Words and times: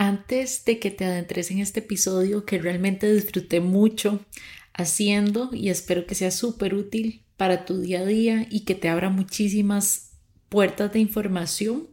Antes 0.00 0.64
de 0.64 0.78
que 0.78 0.90
te 0.90 1.04
adentres 1.04 1.50
en 1.50 1.58
este 1.58 1.80
episodio 1.80 2.46
que 2.46 2.56
realmente 2.56 3.12
disfruté 3.12 3.60
mucho 3.60 4.24
haciendo 4.72 5.50
y 5.52 5.68
espero 5.68 6.06
que 6.06 6.14
sea 6.14 6.30
súper 6.30 6.72
útil 6.72 7.26
para 7.36 7.66
tu 7.66 7.82
día 7.82 8.00
a 8.00 8.06
día 8.06 8.46
y 8.48 8.60
que 8.60 8.74
te 8.74 8.88
abra 8.88 9.10
muchísimas 9.10 10.12
puertas 10.48 10.90
de 10.94 11.00
información, 11.00 11.88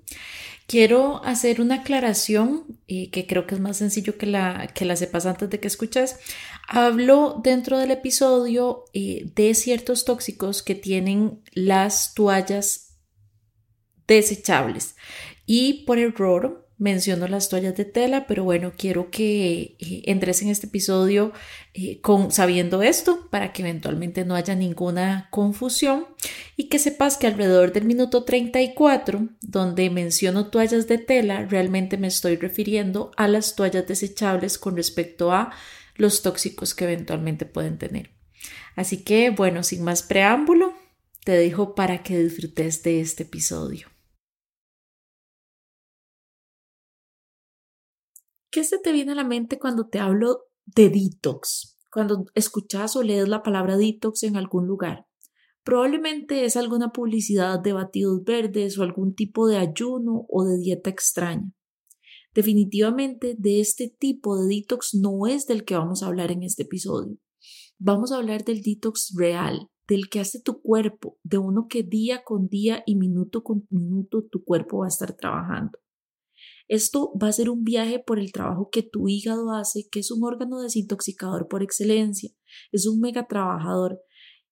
quiero 0.67 1.21
hacer 1.25 1.59
una 1.59 1.81
aclaración 1.81 2.79
eh, 2.87 3.09
que 3.11 3.27
creo 3.27 3.45
que 3.45 3.55
es 3.55 3.61
más 3.61 3.75
sencillo 3.75 4.17
que 4.17 4.25
la, 4.25 4.71
que 4.73 4.85
la 4.85 4.95
sepas 4.95 5.25
antes 5.25 5.49
de 5.49 5.59
que 5.59 5.67
escuches. 5.67 6.15
Hablo 6.65 7.41
dentro 7.43 7.77
del 7.77 7.91
episodio 7.91 8.85
eh, 8.93 9.29
de 9.35 9.53
ciertos 9.53 10.05
tóxicos 10.05 10.63
que 10.63 10.75
tienen 10.75 11.41
las 11.51 12.13
toallas 12.13 13.01
desechables 14.07 14.95
y 15.45 15.83
por 15.83 15.97
error 15.97 16.66
menciono 16.77 17.27
las 17.27 17.49
toallas 17.49 17.75
de 17.75 17.85
tela, 17.85 18.27
pero 18.27 18.43
bueno, 18.43 18.73
quiero 18.77 19.09
que 19.09 19.75
eh, 19.79 20.03
entres 20.05 20.41
en 20.41 20.49
este 20.49 20.67
episodio 20.67 21.33
eh, 21.73 21.99
con, 22.01 22.31
sabiendo 22.31 22.83
esto 22.83 23.27
para 23.31 23.51
que 23.51 23.63
eventualmente 23.63 24.25
no 24.25 24.35
haya 24.35 24.53
ninguna 24.55 25.27
confusión 25.31 26.05
y 26.55 26.69
que 26.69 26.77
sepas 26.77 27.17
que 27.17 27.27
alrededor 27.27 27.73
del 27.73 27.85
minuto 27.85 28.23
34, 28.23 29.27
donde 29.41 29.89
menciono 29.89 30.47
toallas 30.49 30.87
de 30.87 30.99
tela, 30.99 31.45
realmente 31.45 31.97
me 31.97 32.07
estoy 32.07 32.35
refiriendo 32.35 33.11
a 33.17 33.27
las 33.27 33.55
toallas 33.55 33.87
desechables 33.87 34.57
con 34.59 34.75
respecto 34.75 35.31
a 35.31 35.51
los 35.95 36.21
tóxicos 36.21 36.75
que 36.75 36.85
eventualmente 36.85 37.45
pueden 37.45 37.79
tener. 37.79 38.11
Así 38.75 38.97
que 39.03 39.31
bueno, 39.31 39.63
sin 39.63 39.83
más 39.83 40.03
preámbulo, 40.03 40.75
te 41.23 41.31
dejo 41.31 41.73
para 41.73 42.03
que 42.03 42.19
disfrutes 42.19 42.83
de 42.83 43.01
este 43.01 43.23
episodio. 43.23 43.96
¿Qué 48.57 48.63
se 48.63 48.79
te 48.79 48.91
viene 48.91 49.11
a 49.11 49.13
la 49.13 49.23
mente 49.23 49.59
cuando 49.59 49.85
te 49.85 49.99
hablo 49.99 50.45
de 50.65 50.89
detox? 50.89 51.77
Cuando 51.91 52.25
escuchas 52.33 52.95
o 52.95 53.03
lees 53.03 53.27
la 53.27 53.43
palabra 53.43 53.77
detox 53.77 54.23
en 54.23 54.35
algún 54.35 54.65
lugar. 54.65 55.05
Probablemente 55.63 56.43
es 56.43 56.57
alguna 56.57 56.89
publicidad 56.91 57.59
de 57.59 57.73
batidos 57.73 58.23
verdes 58.23 58.79
o 58.79 58.81
algún 58.81 59.13
tipo 59.13 59.47
de 59.47 59.57
ayuno 59.57 60.25
o 60.27 60.43
de 60.43 60.57
dieta 60.57 60.89
extraña. 60.89 61.53
Definitivamente 62.33 63.35
de 63.37 63.59
este 63.59 63.95
tipo 63.95 64.41
de 64.41 64.47
detox 64.47 64.95
no 64.95 65.27
es 65.27 65.45
del 65.45 65.63
que 65.63 65.75
vamos 65.75 66.01
a 66.01 66.07
hablar 66.07 66.31
en 66.31 66.41
este 66.41 66.63
episodio. 66.63 67.15
Vamos 67.77 68.11
a 68.11 68.15
hablar 68.15 68.43
del 68.43 68.63
detox 68.63 69.13
real, 69.15 69.69
del 69.87 70.09
que 70.09 70.19
hace 70.19 70.41
tu 70.41 70.63
cuerpo, 70.63 71.19
de 71.21 71.37
uno 71.37 71.67
que 71.69 71.83
día 71.83 72.23
con 72.23 72.47
día 72.47 72.81
y 72.87 72.95
minuto 72.95 73.43
con 73.43 73.67
minuto 73.69 74.23
tu 74.23 74.43
cuerpo 74.43 74.79
va 74.79 74.85
a 74.85 74.87
estar 74.89 75.13
trabajando. 75.13 75.77
Esto 76.67 77.13
va 77.21 77.29
a 77.29 77.33
ser 77.33 77.49
un 77.49 77.63
viaje 77.63 77.99
por 77.99 78.19
el 78.19 78.31
trabajo 78.31 78.69
que 78.69 78.83
tu 78.83 79.07
hígado 79.07 79.51
hace, 79.51 79.87
que 79.89 79.99
es 79.99 80.11
un 80.11 80.23
órgano 80.23 80.59
desintoxicador 80.61 81.47
por 81.47 81.63
excelencia, 81.63 82.31
es 82.71 82.87
un 82.87 82.99
mega 82.99 83.27
trabajador 83.27 84.01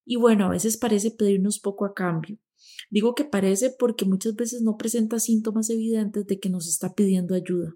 y 0.05 0.17
bueno, 0.17 0.45
a 0.45 0.49
veces 0.49 0.77
parece 0.77 1.11
pedirnos 1.11 1.59
poco 1.59 1.85
a 1.85 1.93
cambio. 1.93 2.37
Digo 2.89 3.15
que 3.15 3.25
parece 3.25 3.75
porque 3.77 4.05
muchas 4.05 4.35
veces 4.35 4.61
no 4.61 4.77
presenta 4.77 5.19
síntomas 5.19 5.69
evidentes 5.69 6.25
de 6.27 6.39
que 6.39 6.49
nos 6.49 6.67
está 6.67 6.93
pidiendo 6.93 7.35
ayuda. 7.35 7.73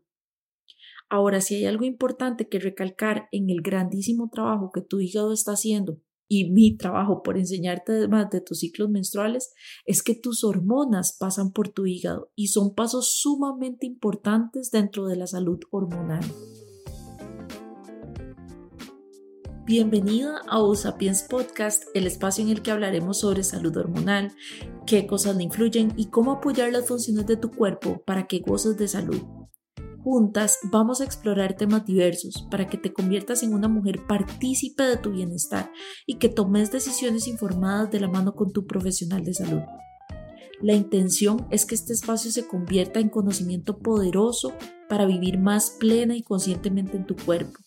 Ahora, 1.09 1.41
si 1.41 1.55
hay 1.55 1.65
algo 1.65 1.85
importante 1.85 2.47
que 2.47 2.59
recalcar 2.59 3.27
en 3.31 3.49
el 3.49 3.61
grandísimo 3.61 4.29
trabajo 4.31 4.69
que 4.71 4.81
tu 4.81 4.99
hígado 4.99 5.33
está 5.33 5.53
haciendo 5.53 5.99
y 6.29 6.51
mi 6.51 6.77
trabajo 6.77 7.23
por 7.23 7.37
enseñarte 7.37 7.93
además 7.93 8.29
de 8.29 8.39
tus 8.39 8.59
ciclos 8.59 8.89
menstruales 8.89 9.51
es 9.85 10.03
que 10.03 10.15
tus 10.15 10.43
hormonas 10.43 11.17
pasan 11.19 11.51
por 11.51 11.69
tu 11.69 11.87
hígado 11.87 12.31
y 12.35 12.47
son 12.47 12.75
pasos 12.75 13.19
sumamente 13.19 13.87
importantes 13.87 14.71
dentro 14.71 15.07
de 15.07 15.17
la 15.17 15.27
salud 15.27 15.59
hormonal. 15.71 16.23
Bienvenida 19.65 20.41
a 20.47 20.63
Usapiens 20.63 21.23
Podcast, 21.23 21.83
el 21.93 22.07
espacio 22.07 22.43
en 22.43 22.49
el 22.49 22.61
que 22.61 22.71
hablaremos 22.71 23.19
sobre 23.19 23.43
salud 23.43 23.75
hormonal, 23.77 24.31
qué 24.87 25.05
cosas 25.05 25.35
le 25.35 25.43
influyen 25.43 25.93
y 25.95 26.07
cómo 26.07 26.33
apoyar 26.33 26.71
las 26.71 26.87
funciones 26.87 27.27
de 27.27 27.37
tu 27.37 27.51
cuerpo 27.51 28.01
para 28.05 28.25
que 28.25 28.39
goces 28.39 28.77
de 28.77 28.87
salud. 28.87 29.38
Juntas 30.03 30.59
vamos 30.63 31.01
a 31.01 31.03
explorar 31.03 31.55
temas 31.55 31.85
diversos 31.85 32.47
para 32.49 32.67
que 32.67 32.77
te 32.77 32.93
conviertas 32.93 33.43
en 33.43 33.53
una 33.53 33.67
mujer 33.67 34.05
partícipe 34.07 34.83
de 34.83 34.97
tu 34.97 35.11
bienestar 35.11 35.71
y 36.05 36.15
que 36.15 36.29
tomes 36.29 36.71
decisiones 36.71 37.27
informadas 37.27 37.91
de 37.91 37.99
la 37.99 38.07
mano 38.07 38.33
con 38.33 38.53
tu 38.53 38.65
profesional 38.65 39.23
de 39.25 39.33
salud. 39.33 39.61
La 40.61 40.73
intención 40.73 41.47
es 41.51 41.65
que 41.65 41.75
este 41.75 41.93
espacio 41.93 42.31
se 42.31 42.47
convierta 42.47 42.99
en 42.99 43.09
conocimiento 43.09 43.79
poderoso 43.79 44.53
para 44.87 45.05
vivir 45.05 45.37
más 45.37 45.71
plena 45.71 46.15
y 46.15 46.21
conscientemente 46.21 46.97
en 46.97 47.05
tu 47.05 47.15
cuerpo. 47.15 47.59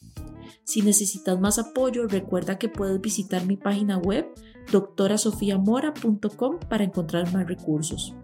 Si 0.65 0.83
necesitas 0.83 1.41
más 1.41 1.59
apoyo, 1.59 2.07
recuerda 2.07 2.59
que 2.59 2.69
puedes 2.69 3.01
visitar 3.01 3.47
mi 3.47 3.57
página 3.57 3.99
web 3.99 4.27
doctorasofiamora.com 4.71 6.59
para 6.69 6.85
encontrar 6.85 7.33
más 7.33 7.47
recursos. 7.47 8.15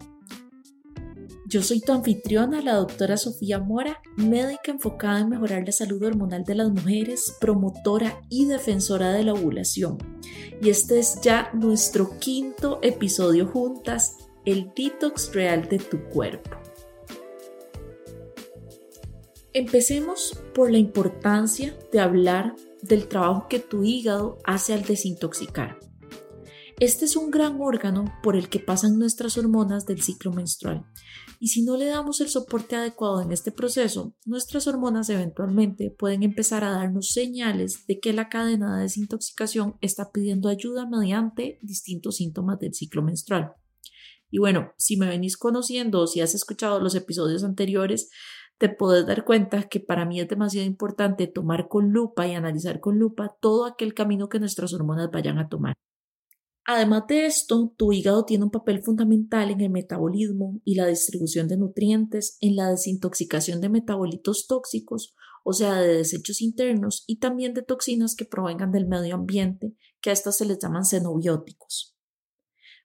Yo 1.49 1.63
soy 1.63 1.81
tu 1.81 1.93
anfitriona, 1.93 2.61
la 2.61 2.75
doctora 2.75 3.17
Sofía 3.17 3.57
Mora, 3.57 4.03
médica 4.17 4.71
enfocada 4.71 5.21
en 5.21 5.29
mejorar 5.29 5.63
la 5.65 5.71
salud 5.71 6.03
hormonal 6.03 6.43
de 6.43 6.53
las 6.53 6.69
mujeres, 6.69 7.35
promotora 7.41 8.21
y 8.29 8.45
defensora 8.45 9.11
de 9.13 9.23
la 9.23 9.33
ovulación. 9.33 9.97
Y 10.61 10.69
este 10.69 10.99
es 10.99 11.19
ya 11.21 11.49
nuestro 11.53 12.19
quinto 12.19 12.77
episodio 12.83 13.47
juntas, 13.47 14.15
el 14.45 14.71
detox 14.75 15.33
real 15.33 15.67
de 15.67 15.79
tu 15.79 16.03
cuerpo. 16.09 16.51
Empecemos 19.51 20.39
por 20.53 20.69
la 20.69 20.77
importancia 20.77 21.75
de 21.91 21.99
hablar 21.99 22.55
del 22.83 23.07
trabajo 23.07 23.47
que 23.49 23.57
tu 23.57 23.83
hígado 23.83 24.37
hace 24.43 24.75
al 24.75 24.83
desintoxicar. 24.83 25.79
Este 26.79 27.05
es 27.05 27.15
un 27.15 27.31
gran 27.31 27.59
órgano 27.59 28.05
por 28.21 28.35
el 28.35 28.49
que 28.49 28.59
pasan 28.59 28.99
nuestras 28.99 29.35
hormonas 29.39 29.87
del 29.87 30.03
ciclo 30.03 30.31
menstrual 30.31 30.85
y 31.39 31.47
si 31.47 31.63
no 31.63 31.77
le 31.77 31.85
damos 31.85 32.19
el 32.19 32.27
soporte 32.27 32.75
adecuado 32.75 33.21
en 33.21 33.31
este 33.31 33.53
proceso, 33.53 34.13
nuestras 34.25 34.67
hormonas 34.67 35.09
eventualmente 35.09 35.89
pueden 35.89 36.23
empezar 36.23 36.65
a 36.65 36.71
darnos 36.71 37.11
señales 37.11 37.87
de 37.87 37.99
que 37.99 38.11
la 38.11 38.27
cadena 38.27 38.75
de 38.75 38.83
desintoxicación 38.83 39.77
está 39.79 40.11
pidiendo 40.11 40.49
ayuda 40.49 40.85
mediante 40.85 41.57
distintos 41.61 42.17
síntomas 42.17 42.59
del 42.59 42.73
ciclo 42.73 43.01
menstrual. 43.01 43.53
Y 44.29 44.39
bueno, 44.39 44.73
si 44.77 44.97
me 44.97 45.07
venís 45.07 45.37
conociendo 45.37 46.01
o 46.01 46.07
si 46.07 46.19
has 46.19 46.35
escuchado 46.35 46.81
los 46.81 46.93
episodios 46.93 47.45
anteriores, 47.45 48.09
te 48.57 48.67
puedes 48.67 49.07
dar 49.07 49.23
cuenta 49.23 49.63
que 49.63 49.79
para 49.79 50.05
mí 50.05 50.19
es 50.19 50.27
demasiado 50.27 50.67
importante 50.67 51.27
tomar 51.27 51.69
con 51.69 51.91
lupa 51.91 52.27
y 52.27 52.33
analizar 52.33 52.81
con 52.81 52.99
lupa 52.99 53.37
todo 53.39 53.65
aquel 53.65 53.93
camino 53.93 54.27
que 54.27 54.39
nuestras 54.39 54.73
hormonas 54.73 55.09
vayan 55.09 55.39
a 55.39 55.47
tomar. 55.47 55.75
Además 56.65 57.03
de 57.07 57.25
esto, 57.25 57.73
tu 57.77 57.91
hígado 57.93 58.25
tiene 58.25 58.43
un 58.43 58.51
papel 58.51 58.81
fundamental 58.83 59.49
en 59.49 59.61
el 59.61 59.69
metabolismo 59.69 60.61
y 60.63 60.75
la 60.75 60.85
distribución 60.85 61.47
de 61.47 61.57
nutrientes, 61.57 62.37
en 62.41 62.55
la 62.55 62.69
desintoxicación 62.69 63.59
de 63.59 63.69
metabolitos 63.69 64.45
tóxicos, 64.47 65.15
o 65.43 65.53
sea, 65.53 65.75
de 65.75 65.97
desechos 65.97 66.41
internos 66.41 67.03
y 67.07 67.17
también 67.17 67.53
de 67.53 67.63
toxinas 67.63 68.15
que 68.15 68.25
provengan 68.25 68.71
del 68.71 68.87
medio 68.87 69.15
ambiente, 69.15 69.73
que 70.01 70.11
a 70.11 70.13
estas 70.13 70.37
se 70.37 70.45
les 70.45 70.59
llaman 70.59 70.85
xenobióticos. 70.85 71.97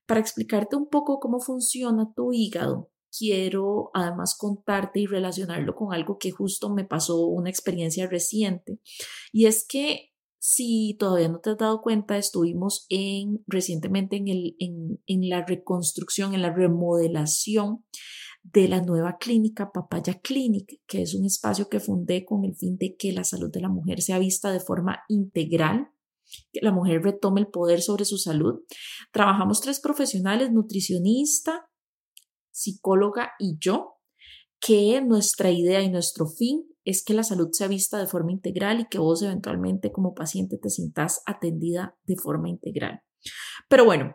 Para 0.06 0.20
explicarte 0.20 0.76
un 0.76 0.88
poco 0.88 1.18
cómo 1.20 1.40
funciona 1.40 2.12
tu 2.14 2.32
hígado, 2.32 2.90
quiero 3.16 3.90
además 3.94 4.36
contarte 4.36 5.00
y 5.00 5.06
relacionarlo 5.06 5.74
con 5.74 5.92
algo 5.92 6.18
que 6.18 6.30
justo 6.30 6.70
me 6.70 6.84
pasó 6.84 7.26
una 7.26 7.50
experiencia 7.50 8.06
reciente, 8.06 8.80
y 9.32 9.46
es 9.46 9.66
que 9.66 10.13
si 10.46 10.94
todavía 10.98 11.28
no 11.28 11.40
te 11.40 11.48
has 11.48 11.56
dado 11.56 11.80
cuenta, 11.80 12.18
estuvimos 12.18 12.84
en, 12.90 13.42
recientemente 13.46 14.16
en, 14.16 15.00
en 15.06 15.28
la 15.30 15.42
reconstrucción, 15.42 16.34
en 16.34 16.42
la 16.42 16.52
remodelación 16.52 17.82
de 18.42 18.68
la 18.68 18.82
nueva 18.82 19.16
clínica 19.16 19.72
Papaya 19.72 20.20
Clinic, 20.20 20.82
que 20.86 21.00
es 21.00 21.14
un 21.14 21.24
espacio 21.24 21.70
que 21.70 21.80
fundé 21.80 22.26
con 22.26 22.44
el 22.44 22.54
fin 22.56 22.76
de 22.76 22.94
que 22.94 23.12
la 23.12 23.24
salud 23.24 23.50
de 23.50 23.62
la 23.62 23.70
mujer 23.70 24.02
sea 24.02 24.18
vista 24.18 24.52
de 24.52 24.60
forma 24.60 25.02
integral, 25.08 25.88
que 26.52 26.60
la 26.60 26.72
mujer 26.72 27.00
retome 27.00 27.40
el 27.40 27.46
poder 27.46 27.80
sobre 27.80 28.04
su 28.04 28.18
salud. 28.18 28.64
Trabajamos 29.12 29.62
tres 29.62 29.80
profesionales, 29.80 30.52
nutricionista, 30.52 31.70
psicóloga 32.50 33.30
y 33.38 33.56
yo, 33.58 33.94
que 34.60 35.00
nuestra 35.00 35.50
idea 35.50 35.80
y 35.80 35.88
nuestro 35.88 36.26
fin 36.26 36.66
es 36.84 37.04
que 37.04 37.14
la 37.14 37.22
salud 37.22 37.48
sea 37.52 37.68
vista 37.68 37.98
de 37.98 38.06
forma 38.06 38.32
integral 38.32 38.80
y 38.80 38.86
que 38.86 38.98
vos 38.98 39.22
eventualmente 39.22 39.90
como 39.92 40.14
paciente 40.14 40.58
te 40.60 40.70
sientas 40.70 41.22
atendida 41.26 41.96
de 42.04 42.16
forma 42.16 42.48
integral. 42.48 43.00
Pero 43.68 43.84
bueno, 43.84 44.14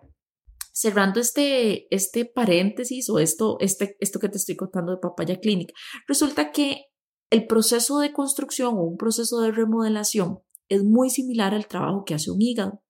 cerrando 0.72 1.20
este, 1.20 1.94
este 1.94 2.26
paréntesis 2.26 3.10
o 3.10 3.20
esto, 3.20 3.58
este, 3.60 3.98
esto 4.00 4.20
que 4.20 4.30
te 4.30 4.38
estoy 4.38 4.56
contando 4.56 4.92
de 4.92 5.00
Papaya 5.02 5.40
Clinic, 5.40 5.74
resulta 6.08 6.52
que 6.52 6.86
el 7.30 7.48
proceso 7.48 8.00
de 8.00 8.14
construcción 8.14 8.76
o 8.76 8.84
un 8.84 8.98
proceso 8.98 9.42
de 9.42 9.52
remodelación 9.52 10.40
es 10.68 10.84
muy 10.84 11.10
similar 11.10 11.54
al 11.54 11.68
trabajo 11.68 12.04
que 12.06 12.14
hace 12.14 12.32
un 12.32 12.42
hígado. 12.42 12.82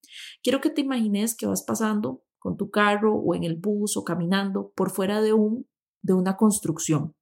Quiero 0.43 0.61
que 0.61 0.69
te 0.69 0.81
imagines 0.81 1.35
que 1.35 1.47
vas 1.47 1.63
pasando 1.63 2.23
con 2.37 2.57
tu 2.57 2.69
carro 2.69 3.15
o 3.15 3.35
en 3.35 3.43
el 3.43 3.57
bus 3.57 3.97
o 3.97 4.03
caminando 4.03 4.71
por 4.75 4.91
fuera 4.91 5.21
de, 5.21 5.33
un, 5.33 5.67
de 6.01 6.13
una 6.13 6.37
construcción. 6.37 7.15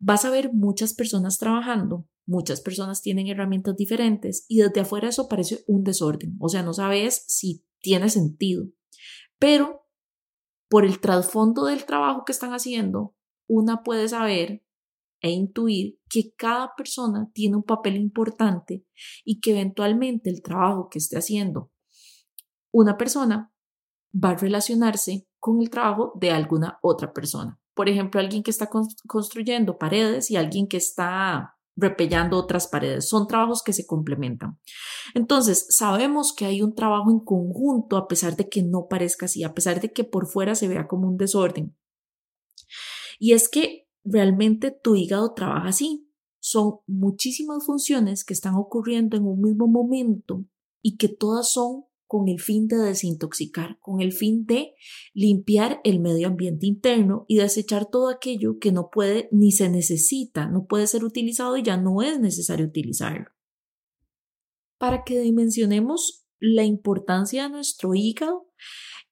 Vas 0.00 0.24
a 0.24 0.30
ver 0.30 0.52
muchas 0.52 0.94
personas 0.94 1.38
trabajando, 1.38 2.08
muchas 2.26 2.60
personas 2.60 3.02
tienen 3.02 3.28
herramientas 3.28 3.76
diferentes 3.76 4.44
y 4.48 4.58
desde 4.58 4.80
afuera 4.80 5.08
eso 5.08 5.28
parece 5.28 5.62
un 5.68 5.84
desorden, 5.84 6.36
o 6.40 6.48
sea, 6.48 6.62
no 6.62 6.72
sabes 6.72 7.24
si 7.28 7.64
tiene 7.80 8.08
sentido, 8.08 8.66
pero 9.38 9.86
por 10.68 10.84
el 10.84 11.00
trasfondo 11.00 11.66
del 11.66 11.84
trabajo 11.84 12.24
que 12.24 12.32
están 12.32 12.52
haciendo, 12.52 13.14
una 13.48 13.82
puede 13.82 14.08
saber 14.08 14.64
e 15.20 15.30
intuir 15.30 15.98
que 16.08 16.32
cada 16.34 16.74
persona 16.76 17.30
tiene 17.34 17.56
un 17.56 17.62
papel 17.62 17.96
importante 17.96 18.86
y 19.24 19.40
que 19.40 19.50
eventualmente 19.50 20.30
el 20.30 20.42
trabajo 20.42 20.88
que 20.88 20.98
esté 20.98 21.18
haciendo 21.18 21.70
una 22.72 22.96
persona 22.96 23.52
va 24.12 24.30
a 24.30 24.36
relacionarse 24.36 25.28
con 25.38 25.60
el 25.60 25.70
trabajo 25.70 26.12
de 26.20 26.30
alguna 26.30 26.78
otra 26.82 27.12
persona. 27.12 27.59
Por 27.80 27.88
ejemplo, 27.88 28.20
alguien 28.20 28.42
que 28.42 28.50
está 28.50 28.68
construyendo 29.06 29.78
paredes 29.78 30.30
y 30.30 30.36
alguien 30.36 30.68
que 30.68 30.76
está 30.76 31.56
repellando 31.74 32.36
otras 32.36 32.68
paredes. 32.68 33.08
Son 33.08 33.26
trabajos 33.26 33.62
que 33.62 33.72
se 33.72 33.86
complementan. 33.86 34.60
Entonces, 35.14 35.66
sabemos 35.70 36.34
que 36.34 36.44
hay 36.44 36.60
un 36.60 36.74
trabajo 36.74 37.10
en 37.10 37.20
conjunto 37.20 37.96
a 37.96 38.06
pesar 38.06 38.36
de 38.36 38.50
que 38.50 38.62
no 38.62 38.86
parezca 38.86 39.24
así, 39.24 39.44
a 39.44 39.54
pesar 39.54 39.80
de 39.80 39.94
que 39.94 40.04
por 40.04 40.26
fuera 40.26 40.54
se 40.54 40.68
vea 40.68 40.88
como 40.88 41.08
un 41.08 41.16
desorden. 41.16 41.74
Y 43.18 43.32
es 43.32 43.48
que 43.48 43.88
realmente 44.04 44.72
tu 44.72 44.94
hígado 44.94 45.32
trabaja 45.32 45.68
así. 45.68 46.06
Son 46.38 46.80
muchísimas 46.86 47.64
funciones 47.64 48.26
que 48.26 48.34
están 48.34 48.56
ocurriendo 48.56 49.16
en 49.16 49.24
un 49.24 49.40
mismo 49.40 49.68
momento 49.68 50.44
y 50.82 50.98
que 50.98 51.08
todas 51.08 51.50
son 51.50 51.86
con 52.10 52.26
el 52.26 52.40
fin 52.40 52.66
de 52.66 52.76
desintoxicar, 52.76 53.78
con 53.78 54.00
el 54.00 54.10
fin 54.10 54.44
de 54.44 54.74
limpiar 55.14 55.80
el 55.84 56.00
medio 56.00 56.26
ambiente 56.26 56.66
interno 56.66 57.24
y 57.28 57.36
desechar 57.36 57.88
todo 57.88 58.08
aquello 58.08 58.58
que 58.58 58.72
no 58.72 58.90
puede 58.90 59.28
ni 59.30 59.52
se 59.52 59.68
necesita, 59.68 60.48
no 60.48 60.66
puede 60.66 60.88
ser 60.88 61.04
utilizado 61.04 61.56
y 61.56 61.62
ya 61.62 61.76
no 61.76 62.02
es 62.02 62.18
necesario 62.18 62.66
utilizarlo. 62.66 63.26
Para 64.76 65.04
que 65.04 65.20
dimensionemos 65.20 66.26
la 66.40 66.64
importancia 66.64 67.44
de 67.44 67.50
nuestro 67.50 67.94
hígado, 67.94 68.48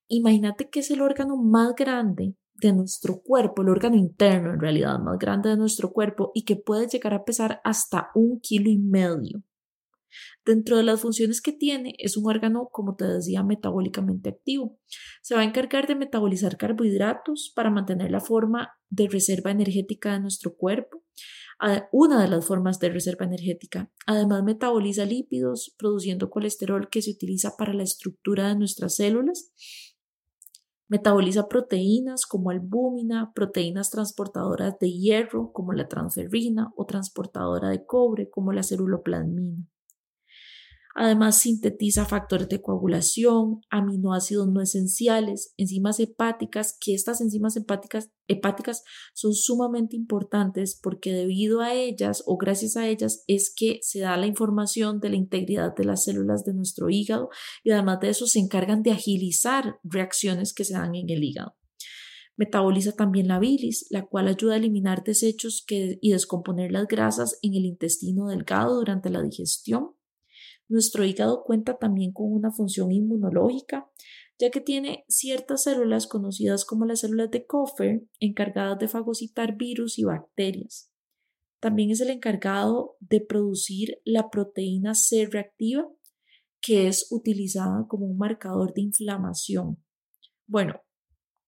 imagínate 0.09 0.69
que 0.69 0.81
es 0.81 0.91
el 0.91 1.01
órgano 1.01 1.37
más 1.37 1.77
grande 1.77 2.35
de 2.55 2.73
nuestro 2.73 3.23
cuerpo, 3.23 3.63
el 3.63 3.69
órgano 3.69 3.95
interno 3.95 4.55
en 4.55 4.61
realidad 4.61 4.99
más 4.99 5.21
grande 5.21 5.51
de 5.51 5.57
nuestro 5.57 5.93
cuerpo 5.93 6.33
y 6.35 6.45
que 6.45 6.57
puede 6.57 6.89
llegar 6.89 7.15
a 7.15 7.25
pesar 7.25 7.61
hasta 7.63 8.09
un 8.17 8.41
kilo 8.41 8.69
y 8.69 8.79
medio. 8.79 9.45
Dentro 10.45 10.77
de 10.77 10.83
las 10.83 11.01
funciones 11.01 11.41
que 11.41 11.53
tiene, 11.53 11.95
es 11.99 12.17
un 12.17 12.27
órgano, 12.27 12.69
como 12.73 12.97
te 12.97 13.05
decía, 13.05 13.43
metabólicamente 13.43 14.31
activo. 14.31 14.79
Se 15.23 15.35
va 15.35 15.43
a 15.43 15.45
encargar 15.45 15.87
de 15.87 15.95
metabolizar 15.95 16.57
carbohidratos 16.57 17.53
para 17.55 17.71
mantener 17.71 18.11
la 18.11 18.21
forma 18.21 18.71
de 18.89 19.09
reserva 19.09 19.51
energética 19.51 20.13
de 20.13 20.21
nuestro 20.21 20.57
cuerpo, 20.57 21.03
una 21.93 22.23
de 22.23 22.29
las 22.29 22.47
formas 22.47 22.79
de 22.79 22.89
reserva 22.89 23.27
energética. 23.27 23.91
Además, 24.07 24.45
metaboliza 24.45 25.05
lípidos, 25.05 25.75
produciendo 25.77 26.31
colesterol 26.31 26.89
que 26.89 27.03
se 27.03 27.11
utiliza 27.11 27.57
para 27.57 27.75
la 27.75 27.83
estructura 27.83 28.49
de 28.49 28.57
nuestras 28.57 28.95
células. 28.95 29.53
Metaboliza 30.91 31.49
proteínas 31.49 32.25
como 32.25 32.51
albúmina, 32.51 33.33
proteínas 33.35 33.91
transportadoras 33.91 34.79
de 34.79 34.91
hierro 34.91 35.53
como 35.53 35.75
la 35.75 35.87
transferrina 35.87 36.73
o 36.77 36.87
transportadora 36.87 37.69
de 37.69 37.85
cobre 37.85 38.31
como 38.31 38.53
la 38.53 38.63
ceruloplasmina. 38.63 39.67
Además, 41.01 41.39
sintetiza 41.39 42.07
factores 42.07 42.49
de 42.49 42.61
coagulación, 42.61 43.61
aminoácidos 43.71 44.49
no 44.49 44.61
esenciales, 44.61 45.55
enzimas 45.57 46.01
hepáticas, 46.01 46.77
que 46.81 46.93
estas 46.93 47.21
enzimas 47.21 47.57
hepáticas, 47.57 48.11
hepáticas 48.27 48.83
son 49.15 49.33
sumamente 49.33 49.95
importantes 49.95 50.77
porque 50.83 51.13
debido 51.13 51.61
a 51.61 51.73
ellas 51.73 52.25
o 52.27 52.37
gracias 52.37 52.77
a 52.77 52.89
ellas 52.89 53.23
es 53.29 53.55
que 53.55 53.79
se 53.81 54.01
da 54.01 54.17
la 54.17 54.27
información 54.27 54.99
de 54.99 55.11
la 55.11 55.15
integridad 55.15 55.73
de 55.77 55.85
las 55.85 56.03
células 56.03 56.45
de 56.45 56.55
nuestro 56.55 56.91
hígado 56.91 57.29
y 57.63 57.71
además 57.71 58.01
de 58.01 58.09
eso 58.09 58.27
se 58.27 58.41
encargan 58.41 58.83
de 58.83 58.91
agilizar 58.91 59.79
reacciones 59.85 60.53
que 60.53 60.65
se 60.65 60.75
dan 60.75 60.97
en 60.97 61.11
el 61.11 61.23
hígado. 61.23 61.55
Metaboliza 62.37 62.91
también 62.91 63.29
la 63.29 63.39
bilis, 63.39 63.87
la 63.91 64.05
cual 64.05 64.27
ayuda 64.27 64.55
a 64.55 64.57
eliminar 64.57 65.05
desechos 65.05 65.65
y 65.69 66.11
descomponer 66.11 66.73
las 66.73 66.89
grasas 66.89 67.39
en 67.43 67.55
el 67.55 67.67
intestino 67.67 68.27
delgado 68.27 68.75
durante 68.75 69.11
la 69.11 69.23
digestión. 69.23 69.98
Nuestro 70.69 71.05
hígado 71.05 71.45
cuenta 71.45 71.79
también 71.79 72.13
con 72.13 72.33
una 72.33 72.51
función 72.53 72.93
inmunológica, 72.93 73.91
ya 74.39 74.51
que 74.51 74.61
tiene 74.61 75.05
ciertas 75.09 75.65
células 75.65 76.07
conocidas 76.07 76.65
como 76.65 76.85
las 76.85 77.01
células 77.01 77.31
de 77.31 77.47
Koffer, 77.47 78.03
encargadas 78.21 78.79
de 78.79 78.89
fagocitar 78.89 79.57
virus 79.57 79.99
y 79.99 80.05
bacterias. 80.05 80.93
También 81.61 81.91
es 81.91 82.01
el 82.01 82.11
encargado 82.11 82.97
de 83.01 83.21
producir 83.21 84.01
la 84.05 84.31
proteína 84.31 84.95
C 84.95 85.27
reactiva, 85.27 85.89
que 86.61 86.87
es 86.87 87.09
utilizada 87.11 87.87
como 87.89 88.07
un 88.07 88.19
marcador 88.19 88.75
de 88.75 88.83
inflamación. 88.83 89.83
Bueno, 90.47 90.81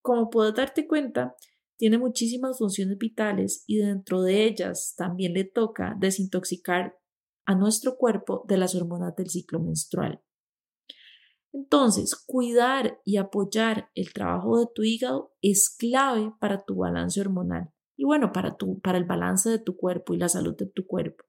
como 0.03 0.31
puedes 0.31 0.55
darte 0.55 0.87
cuenta, 0.87 1.37
tiene 1.77 1.99
muchísimas 1.99 2.59
funciones 2.59 2.99
vitales 2.99 3.65
y 3.67 3.79
dentro 3.79 4.23
de 4.23 4.45
ellas 4.45 4.95
también 4.97 5.33
le 5.35 5.45
toca 5.45 5.97
desintoxicar 5.99 7.00
a 7.51 7.57
nuestro 7.57 7.97
cuerpo 7.97 8.45
de 8.47 8.57
las 8.57 8.77
hormonas 8.77 9.17
del 9.17 9.29
ciclo 9.29 9.59
menstrual. 9.59 10.23
Entonces, 11.53 12.15
cuidar 12.15 13.01
y 13.05 13.17
apoyar 13.17 13.91
el 13.97 14.13
trabajo 14.13 14.61
de 14.61 14.69
tu 14.73 14.85
hígado 14.85 15.35
es 15.43 15.69
clave 15.69 16.33
para 16.39 16.65
tu 16.65 16.77
balance 16.77 17.21
hormonal 17.21 17.73
y 17.97 18.05
bueno, 18.05 18.31
para, 18.33 18.57
tu, 18.57 18.79
para 18.79 18.99
el 18.99 19.05
balance 19.05 19.51
de 19.51 19.59
tu 19.59 19.77
cuerpo 19.77 20.15
y 20.15 20.19
la 20.19 20.29
salud 20.29 20.57
de 20.57 20.67
tu 20.67 20.87
cuerpo. 20.87 21.25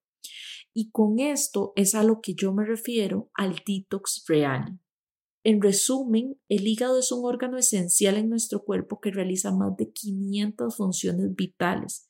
Y 0.76 0.92
con 0.92 1.20
esto 1.20 1.74
es 1.76 1.96
a 1.96 2.04
lo 2.04 2.22
que 2.22 2.36
yo 2.36 2.54
me 2.54 2.66
refiero 2.66 3.32
al 3.34 3.56
detox 3.66 4.24
real. 4.28 4.80
En 5.44 5.60
resumen, 5.60 6.40
el 6.50 6.68
hígado 6.68 7.00
es 7.00 7.12
un 7.12 7.26
órgano 7.26 7.58
esencial 7.58 8.16
en 8.16 8.30
nuestro 8.30 8.64
cuerpo 8.64 9.00
que 9.02 9.10
realiza 9.10 9.52
más 9.52 9.76
de 9.76 9.92
500 9.92 10.78
funciones 10.78 11.34
vitales 11.34 12.08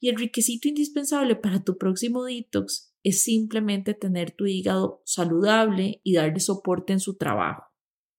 y 0.00 0.10
el 0.10 0.16
requisito 0.16 0.68
indispensable 0.68 1.34
para 1.34 1.64
tu 1.64 1.78
próximo 1.78 2.24
detox 2.24 2.93
es 3.04 3.22
simplemente 3.22 3.94
tener 3.94 4.32
tu 4.32 4.46
hígado 4.46 5.02
saludable 5.04 6.00
y 6.02 6.14
darle 6.14 6.40
soporte 6.40 6.94
en 6.94 7.00
su 7.00 7.16
trabajo. 7.16 7.64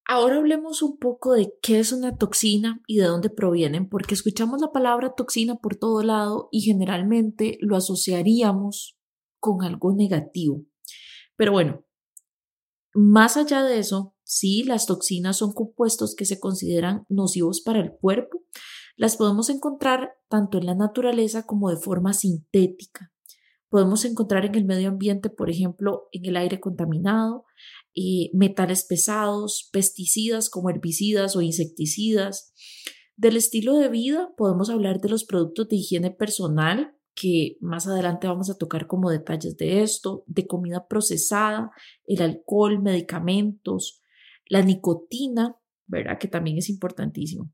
Ahora 0.08 0.38
hablemos 0.38 0.84
un 0.84 0.98
poco 0.98 1.34
de 1.34 1.52
qué 1.64 1.80
es 1.80 1.92
una 1.92 2.16
toxina 2.16 2.84
y 2.86 2.98
de 2.98 3.06
dónde 3.06 3.32
provienen, 3.32 3.90
porque 3.90 4.14
escuchamos 4.14 4.62
la 4.62 4.72
palabra 4.72 5.16
toxina 5.16 5.56
por 5.56 5.76
todo 5.76 6.04
lado 6.04 6.48
y 6.52 6.62
generalmente 6.62 7.58
lo 7.60 7.76
asociaríamos 7.76 9.00
con 9.40 9.64
algo 9.64 9.94
negativo. 9.96 10.64
Pero 11.36 11.52
bueno, 11.54 11.83
más 12.94 13.36
allá 13.36 13.64
de 13.64 13.80
eso, 13.80 14.16
sí, 14.24 14.64
las 14.64 14.86
toxinas 14.86 15.38
son 15.38 15.54
compuestos 15.54 16.14
que 16.16 16.26
se 16.26 16.40
consideran 16.40 17.06
nocivos 17.09 17.62
para 17.62 17.80
el 17.80 17.92
cuerpo. 17.92 18.44
Las 18.95 19.18
podemos 19.18 19.50
encontrar 19.50 20.12
tanto 20.30 20.59
en 20.59 20.68
la 20.68 20.76
naturaleza 20.76 21.48
como 21.48 21.71
de 21.71 21.78
forma 21.78 22.14
sintética 22.14 23.12
podemos 23.76 24.06
encontrar 24.06 24.46
en 24.46 24.56
el 24.56 24.64
medio 24.64 24.88
ambiente, 24.88 25.30
por 25.30 25.50
ejemplo, 25.50 26.08
en 26.14 26.24
el 26.24 26.38
aire 26.38 26.62
contaminado, 26.62 27.44
eh, 27.94 28.30
metales 28.32 28.86
pesados, 28.86 29.70
pesticidas 29.74 30.50
como 30.50 30.70
herbicidas 30.70 31.36
o 31.36 31.42
insecticidas. 31.42 32.54
Del 33.18 33.36
estilo 33.36 33.74
de 33.76 33.90
vida 33.90 34.34
podemos 34.38 34.70
hablar 34.70 35.02
de 35.02 35.10
los 35.10 35.26
productos 35.26 35.68
de 35.68 35.76
higiene 35.76 36.10
personal, 36.10 36.96
que 37.16 37.58
más 37.60 37.86
adelante 37.86 38.28
vamos 38.28 38.50
a 38.50 38.58
tocar 38.58 38.88
como 38.88 39.10
detalles 39.10 39.58
de 39.58 39.84
esto, 39.84 40.24
de 40.26 40.48
comida 40.48 40.88
procesada, 40.88 41.72
el 42.06 42.22
alcohol, 42.22 42.82
medicamentos, 42.82 44.02
la 44.46 44.62
nicotina, 44.62 45.58
¿verdad? 45.86 46.18
Que 46.18 46.30
también 46.30 46.60
es 46.60 46.70
importantísimo. 46.70 47.52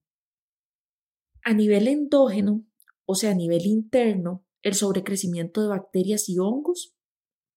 A 1.43 1.55
nivel 1.55 1.87
endógeno, 1.87 2.63
o 3.05 3.15
sea, 3.15 3.31
a 3.31 3.35
nivel 3.35 3.65
interno, 3.65 4.45
el 4.63 4.73
sobrecrecimiento 4.73 5.61
de 5.61 5.67
bacterias 5.67 6.29
y 6.29 6.39
hongos, 6.39 6.95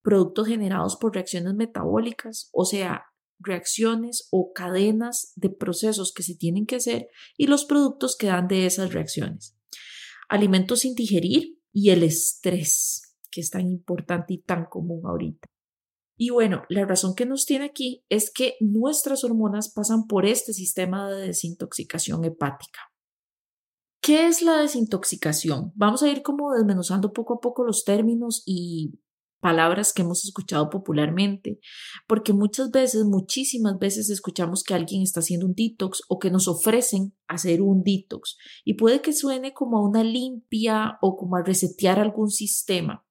productos 0.03 0.49
generados 0.49 0.97
por 0.97 1.15
reacciones 1.15 1.55
metabólicas, 1.55 2.51
o 2.53 2.65
sea, 2.65 3.07
reacciones 3.39 4.29
o 4.31 4.53
cadenas 4.53 5.33
de 5.37 5.51
procesos 5.51 6.13
que 6.13 6.23
se 6.23 6.37
tienen 6.37 6.67
que 6.67 6.77
hacer 6.77 7.09
y 7.37 7.47
los 7.47 7.65
productos 7.65 8.17
que 8.17 8.29
dan 8.29 8.49
de 8.49 8.67
esas 8.67 8.93
reacciones. 8.93 9.57
Alimentos 10.29 10.81
sin 10.81 10.95
digerir 10.95 11.59
y 11.73 11.91
el 11.91 12.03
estrés, 12.03 13.17
que 13.31 13.41
es 13.41 13.51
tan 13.51 13.69
importante 13.69 14.35
y 14.35 14.43
tan 14.43 14.67
común 14.67 15.03
ahorita. 15.05 15.49
Y 16.17 16.31
bueno, 16.31 16.63
la 16.69 16.87
razón 16.87 17.15
que 17.15 17.27
nos 17.27 17.45
tiene 17.45 17.65
aquí 17.65 18.05
es 18.09 18.31
que 18.31 18.55
nuestras 18.61 19.25
hormonas 19.25 19.73
pasan 19.73 20.07
por 20.07 20.27
este 20.27 20.53
sistema 20.53 21.11
de 21.11 21.27
desintoxicación 21.27 22.25
hepática. 22.25 22.81
¿Qué 24.05 24.27
es 24.27 24.43
la 24.43 24.59
desintoxicación? 24.59 25.73
Vamos 25.77 26.03
a 26.03 26.11
ir 26.11 26.21
como 26.23 26.53
desmenuzando 26.53 27.15
poco 27.15 27.37
a 27.37 27.41
poco 27.41 27.65
los 27.65 27.85
términos 27.85 28.43
y 28.45 29.01
palabras 29.41 29.95
que 29.95 30.03
hemos 30.03 30.27
escuchado 30.27 30.69
popularmente, 30.69 31.59
porque 32.07 32.35
muchas 32.35 32.71
veces, 32.71 33.07
muchísimas 33.07 33.79
veces 33.79 34.11
escuchamos 34.11 34.63
que 34.63 34.75
alguien 34.75 35.01
está 35.01 35.21
haciendo 35.21 35.47
un 35.47 35.55
detox 35.55 36.03
o 36.09 36.19
que 36.19 36.31
nos 36.31 36.49
ofrecen 36.49 37.17
hacer 37.29 37.63
un 37.63 37.83
detox 37.83 38.37
y 38.63 38.75
puede 38.75 39.01
que 39.01 39.15
suene 39.15 39.55
como 39.55 39.79
a 39.79 39.89
una 39.89 40.05
limpia 40.05 40.99
o 41.01 41.17
como 41.17 41.37
a 41.37 41.43
resetear 41.43 41.99
algún 41.99 42.29
sistema, 42.29 43.07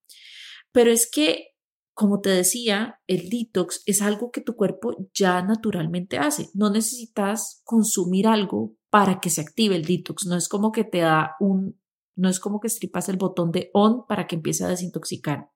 pero 0.71 0.91
es 0.91 1.09
que 1.09 1.55
como 1.95 2.21
te 2.21 2.29
decía, 2.29 2.99
el 3.07 3.29
detox 3.29 3.81
es 3.87 4.03
algo 4.03 4.29
que 4.31 4.41
tu 4.41 4.55
cuerpo 4.55 4.95
ya 5.13 5.43
naturalmente 5.43 6.17
hace. 6.17 6.49
No 6.55 6.71
necesitas 6.71 7.61
consumir 7.63 8.25
algo 8.25 8.75
para 8.93 9.19
que 9.19 9.31
se 9.31 9.41
active 9.41 9.75
el 9.75 9.85
detox. 9.85 10.27
No 10.27 10.37
es 10.37 10.47
como 10.47 10.71
que 10.71 10.83
te 10.83 10.99
da 10.99 11.35
un, 11.39 11.81
no 12.15 12.29
es 12.29 12.39
como 12.39 12.59
que 12.59 12.67
estripas 12.67 13.09
el 13.09 13.17
botón 13.17 13.51
de 13.51 13.71
on 13.73 14.05
para 14.05 14.27
que 14.27 14.35
empiece 14.35 14.63
a 14.63 14.67
desintoxicar. 14.67 15.49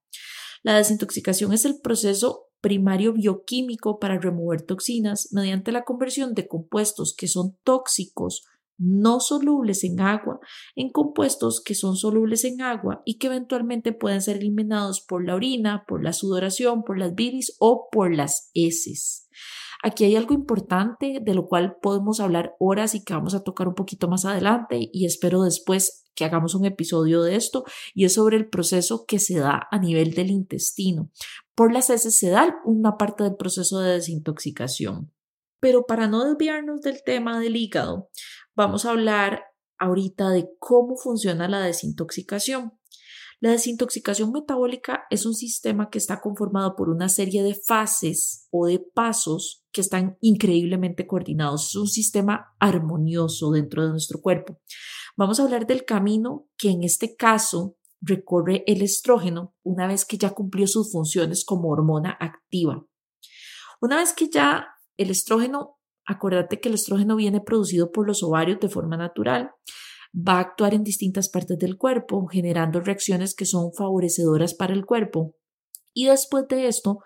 La 0.63 0.75
desintoxicación 0.75 1.53
es 1.53 1.63
el 1.63 1.79
proceso 1.79 2.47
primario 2.61 3.13
bioquímico 3.13 3.99
para 3.99 4.17
remover 4.17 4.63
toxinas 4.63 5.29
mediante 5.33 5.71
la 5.71 5.83
conversión 5.83 6.33
de 6.33 6.47
compuestos 6.47 7.13
que 7.15 7.27
son 7.27 7.55
tóxicos 7.63 8.43
no 8.79 9.19
solubles 9.19 9.83
en 9.83 9.99
agua 10.01 10.39
en 10.75 10.89
compuestos 10.89 11.61
que 11.63 11.75
son 11.75 11.95
solubles 11.95 12.43
en 12.43 12.61
agua 12.61 13.03
y 13.05 13.19
que 13.19 13.27
eventualmente 13.27 13.91
pueden 13.91 14.21
ser 14.21 14.37
eliminados 14.37 15.01
por 15.01 15.23
la 15.23 15.35
orina, 15.35 15.85
por 15.87 16.03
la 16.03 16.13
sudoración, 16.13 16.83
por 16.83 16.97
las 16.97 17.13
bilis 17.13 17.55
o 17.59 17.87
por 17.91 18.15
las 18.15 18.49
heces. 18.55 19.26
Aquí 19.83 20.05
hay 20.05 20.15
algo 20.15 20.33
importante 20.33 21.19
de 21.21 21.33
lo 21.33 21.47
cual 21.47 21.77
podemos 21.81 22.19
hablar 22.19 22.55
horas 22.59 22.95
y 22.95 23.03
que 23.03 23.13
vamos 23.13 23.35
a 23.35 23.43
tocar 23.43 23.67
un 23.67 23.75
poquito 23.75 24.07
más 24.07 24.25
adelante 24.25 24.89
y 24.91 25.05
espero 25.05 25.43
después 25.43 26.05
que 26.15 26.25
hagamos 26.25 26.55
un 26.55 26.65
episodio 26.65 27.21
de 27.21 27.35
esto 27.35 27.63
y 27.93 28.05
es 28.05 28.15
sobre 28.15 28.37
el 28.37 28.49
proceso 28.49 29.05
que 29.05 29.19
se 29.19 29.37
da 29.37 29.67
a 29.69 29.77
nivel 29.79 30.13
del 30.15 30.31
intestino. 30.31 31.11
Por 31.55 31.71
las 31.71 31.89
heces 31.89 32.17
se 32.17 32.29
da 32.29 32.55
una 32.65 32.97
parte 32.97 33.23
del 33.23 33.35
proceso 33.35 33.79
de 33.79 33.93
desintoxicación. 33.93 35.13
Pero 35.59 35.85
para 35.85 36.07
no 36.07 36.25
desviarnos 36.25 36.81
del 36.81 37.03
tema 37.03 37.39
del 37.39 37.55
hígado, 37.55 38.09
vamos 38.55 38.85
a 38.85 38.91
hablar 38.91 39.43
ahorita 39.79 40.29
de 40.29 40.49
cómo 40.59 40.97
funciona 40.97 41.47
la 41.47 41.61
desintoxicación. 41.61 42.73
La 43.39 43.51
desintoxicación 43.51 44.31
metabólica 44.31 45.03
es 45.11 45.25
un 45.27 45.35
sistema 45.35 45.91
que 45.91 45.99
está 45.99 46.21
conformado 46.21 46.75
por 46.75 46.89
una 46.89 47.07
serie 47.07 47.43
de 47.43 47.53
fases 47.53 48.47
o 48.49 48.65
de 48.65 48.79
pasos 48.79 49.66
que 49.77 49.81
están 49.81 50.17
increíblemente 50.19 51.07
coordinados. 51.07 51.69
Es 51.69 51.75
un 51.75 51.87
sistema 51.87 52.55
armonioso 52.59 53.51
dentro 53.51 53.83
de 53.83 53.91
nuestro 53.91 54.19
cuerpo. 54.19 54.59
Vamos 55.15 55.39
a 55.39 55.43
hablar 55.43 55.65
del 55.65 55.85
camino 55.85 56.47
que 56.57 56.69
en 56.69 56.83
este 56.83 57.15
caso 57.15 57.77
recorre 58.01 58.63
el 58.67 58.81
estrógeno 58.81 59.55
una 59.63 59.87
vez 59.87 60.05
que 60.05 60.17
ya 60.17 60.31
cumplió 60.31 60.67
sus 60.67 60.91
funciones 60.91 61.45
como 61.45 61.69
hormona 61.69 62.17
activa. 62.19 62.85
Una 63.79 63.97
vez 63.97 64.13
que 64.13 64.29
ya 64.29 64.67
el 64.97 65.09
estrógeno 65.09 65.77
Acuérdate 66.07 66.61
que 66.61 66.69
el 66.69 66.75
estrógeno 66.75 67.17
viene 67.17 67.41
producido 67.41 67.91
por 67.91 68.07
los 68.07 68.23
ovarios 68.23 68.61
de 68.61 68.69
forma 68.69 68.95
natural. 68.95 69.51
Va 70.15 70.37
a 70.37 70.39
actuar 70.39 70.73
en 70.73 70.85
distintas 70.85 71.27
partes 71.27 71.59
del 71.59 71.77
cuerpo, 71.77 72.27
generando 72.27 72.79
reacciones 72.79 73.35
que 73.35 73.45
son 73.45 73.73
favorecedoras 73.73 74.53
para 74.53 74.73
el 74.73 74.85
cuerpo. 74.85 75.35
Y 75.93 76.05
después 76.05 76.47
de 76.47 76.67
esto, 76.67 76.99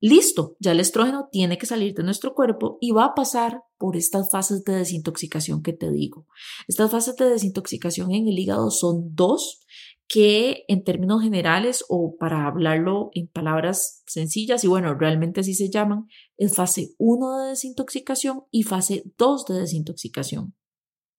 listo, 0.00 0.56
ya 0.60 0.72
el 0.72 0.80
estrógeno 0.80 1.28
tiene 1.30 1.58
que 1.58 1.66
salir 1.66 1.94
de 1.94 2.02
nuestro 2.02 2.34
cuerpo 2.34 2.78
y 2.80 2.92
va 2.92 3.06
a 3.06 3.14
pasar 3.14 3.62
por 3.78 3.96
estas 3.96 4.30
fases 4.30 4.64
de 4.64 4.74
desintoxicación 4.74 5.62
que 5.62 5.72
te 5.72 5.90
digo. 5.90 6.26
Estas 6.68 6.90
fases 6.90 7.16
de 7.16 7.28
desintoxicación 7.28 8.12
en 8.12 8.28
el 8.28 8.38
hígado 8.38 8.70
son 8.70 9.14
dos 9.14 9.60
que 10.08 10.64
en 10.68 10.84
términos 10.84 11.22
generales 11.22 11.84
o 11.88 12.16
para 12.16 12.46
hablarlo 12.46 13.10
en 13.12 13.26
palabras 13.26 14.02
sencillas, 14.06 14.62
y 14.62 14.68
bueno, 14.68 14.94
realmente 14.94 15.40
así 15.40 15.54
se 15.54 15.70
llaman, 15.70 16.06
es 16.36 16.54
fase 16.54 16.94
1 16.98 17.38
de 17.38 17.48
desintoxicación 17.50 18.44
y 18.50 18.62
fase 18.62 19.02
2 19.18 19.46
de 19.46 19.54
desintoxicación. 19.60 20.54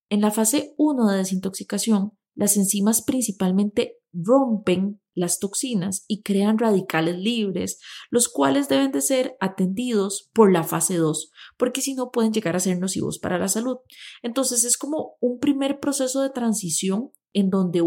En 0.10 0.22
la 0.22 0.31
fase 0.31 0.74
1 0.77 1.07
de 1.10 1.17
desintoxicación, 1.17 2.13
las 2.34 2.55
enzimas 2.55 3.01
principalmente 3.01 3.98
rompen 4.13 5.01
las 5.18 5.40
toxinas 5.40 6.06
y 6.08 6.22
crean 6.22 6.60
radicales 6.60 7.18
libres, 7.18 7.80
los 8.12 8.30
cuales 8.30 8.70
deben 8.70 8.92
de 8.92 9.02
ser 9.02 9.36
atendidos 9.40 10.30
por 10.32 10.52
la 10.52 10.64
fase 10.64 10.98
2, 10.98 11.32
porque 11.58 11.82
si 11.82 11.96
no 11.96 12.12
pueden 12.12 12.32
llegar 12.32 12.56
a 12.56 12.60
ser 12.60 12.78
nocivos 12.78 13.18
para 13.18 13.40
la 13.40 13.48
salud. 13.48 13.78
Entonces 14.22 14.64
es 14.64 14.78
como 14.78 15.18
un 15.20 15.40
primer 15.40 15.80
proceso 15.80 16.22
de 16.22 16.30
transición 16.30 17.12
en 17.34 17.50
donde 17.50 17.82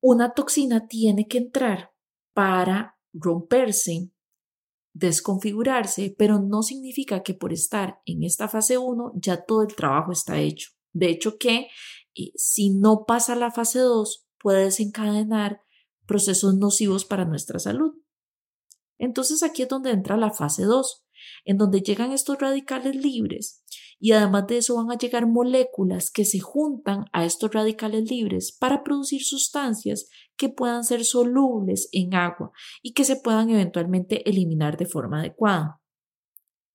una 0.00 0.34
toxina 0.34 0.88
tiene 0.88 1.28
que 1.28 1.38
entrar 1.38 1.92
para 2.34 2.98
romperse, 3.12 4.10
desconfigurarse, 4.92 6.14
pero 6.18 6.40
no 6.40 6.62
significa 6.62 7.22
que 7.22 7.34
por 7.34 7.52
estar 7.52 8.00
en 8.06 8.24
esta 8.24 8.48
fase 8.48 8.76
1 8.76 9.12
ya 9.14 9.44
todo 9.44 9.62
el 9.62 9.74
trabajo 9.74 10.10
está 10.10 10.40
hecho. 10.40 10.70
De 10.92 11.10
hecho 11.10 11.38
que 11.38 11.68
eh, 12.14 12.32
si 12.34 12.70
no 12.70 13.04
pasa 13.06 13.36
la 13.36 13.52
fase 13.52 13.78
2 13.78 14.26
puede 14.40 14.64
desencadenar 14.64 15.62
procesos 16.12 16.54
nocivos 16.56 17.06
para 17.06 17.24
nuestra 17.24 17.58
salud. 17.58 17.94
Entonces 18.98 19.42
aquí 19.42 19.62
es 19.62 19.68
donde 19.68 19.92
entra 19.92 20.18
la 20.18 20.30
fase 20.30 20.64
2, 20.64 21.06
en 21.46 21.56
donde 21.56 21.80
llegan 21.80 22.12
estos 22.12 22.38
radicales 22.38 22.94
libres 22.94 23.64
y 23.98 24.12
además 24.12 24.46
de 24.46 24.58
eso 24.58 24.74
van 24.74 24.90
a 24.90 24.98
llegar 24.98 25.26
moléculas 25.26 26.10
que 26.10 26.26
se 26.26 26.38
juntan 26.38 27.06
a 27.14 27.24
estos 27.24 27.50
radicales 27.50 28.10
libres 28.10 28.52
para 28.52 28.84
producir 28.84 29.22
sustancias 29.24 30.06
que 30.36 30.50
puedan 30.50 30.84
ser 30.84 31.06
solubles 31.06 31.88
en 31.92 32.14
agua 32.14 32.50
y 32.82 32.92
que 32.92 33.04
se 33.04 33.16
puedan 33.16 33.48
eventualmente 33.48 34.28
eliminar 34.28 34.76
de 34.76 34.84
forma 34.84 35.20
adecuada. 35.20 35.80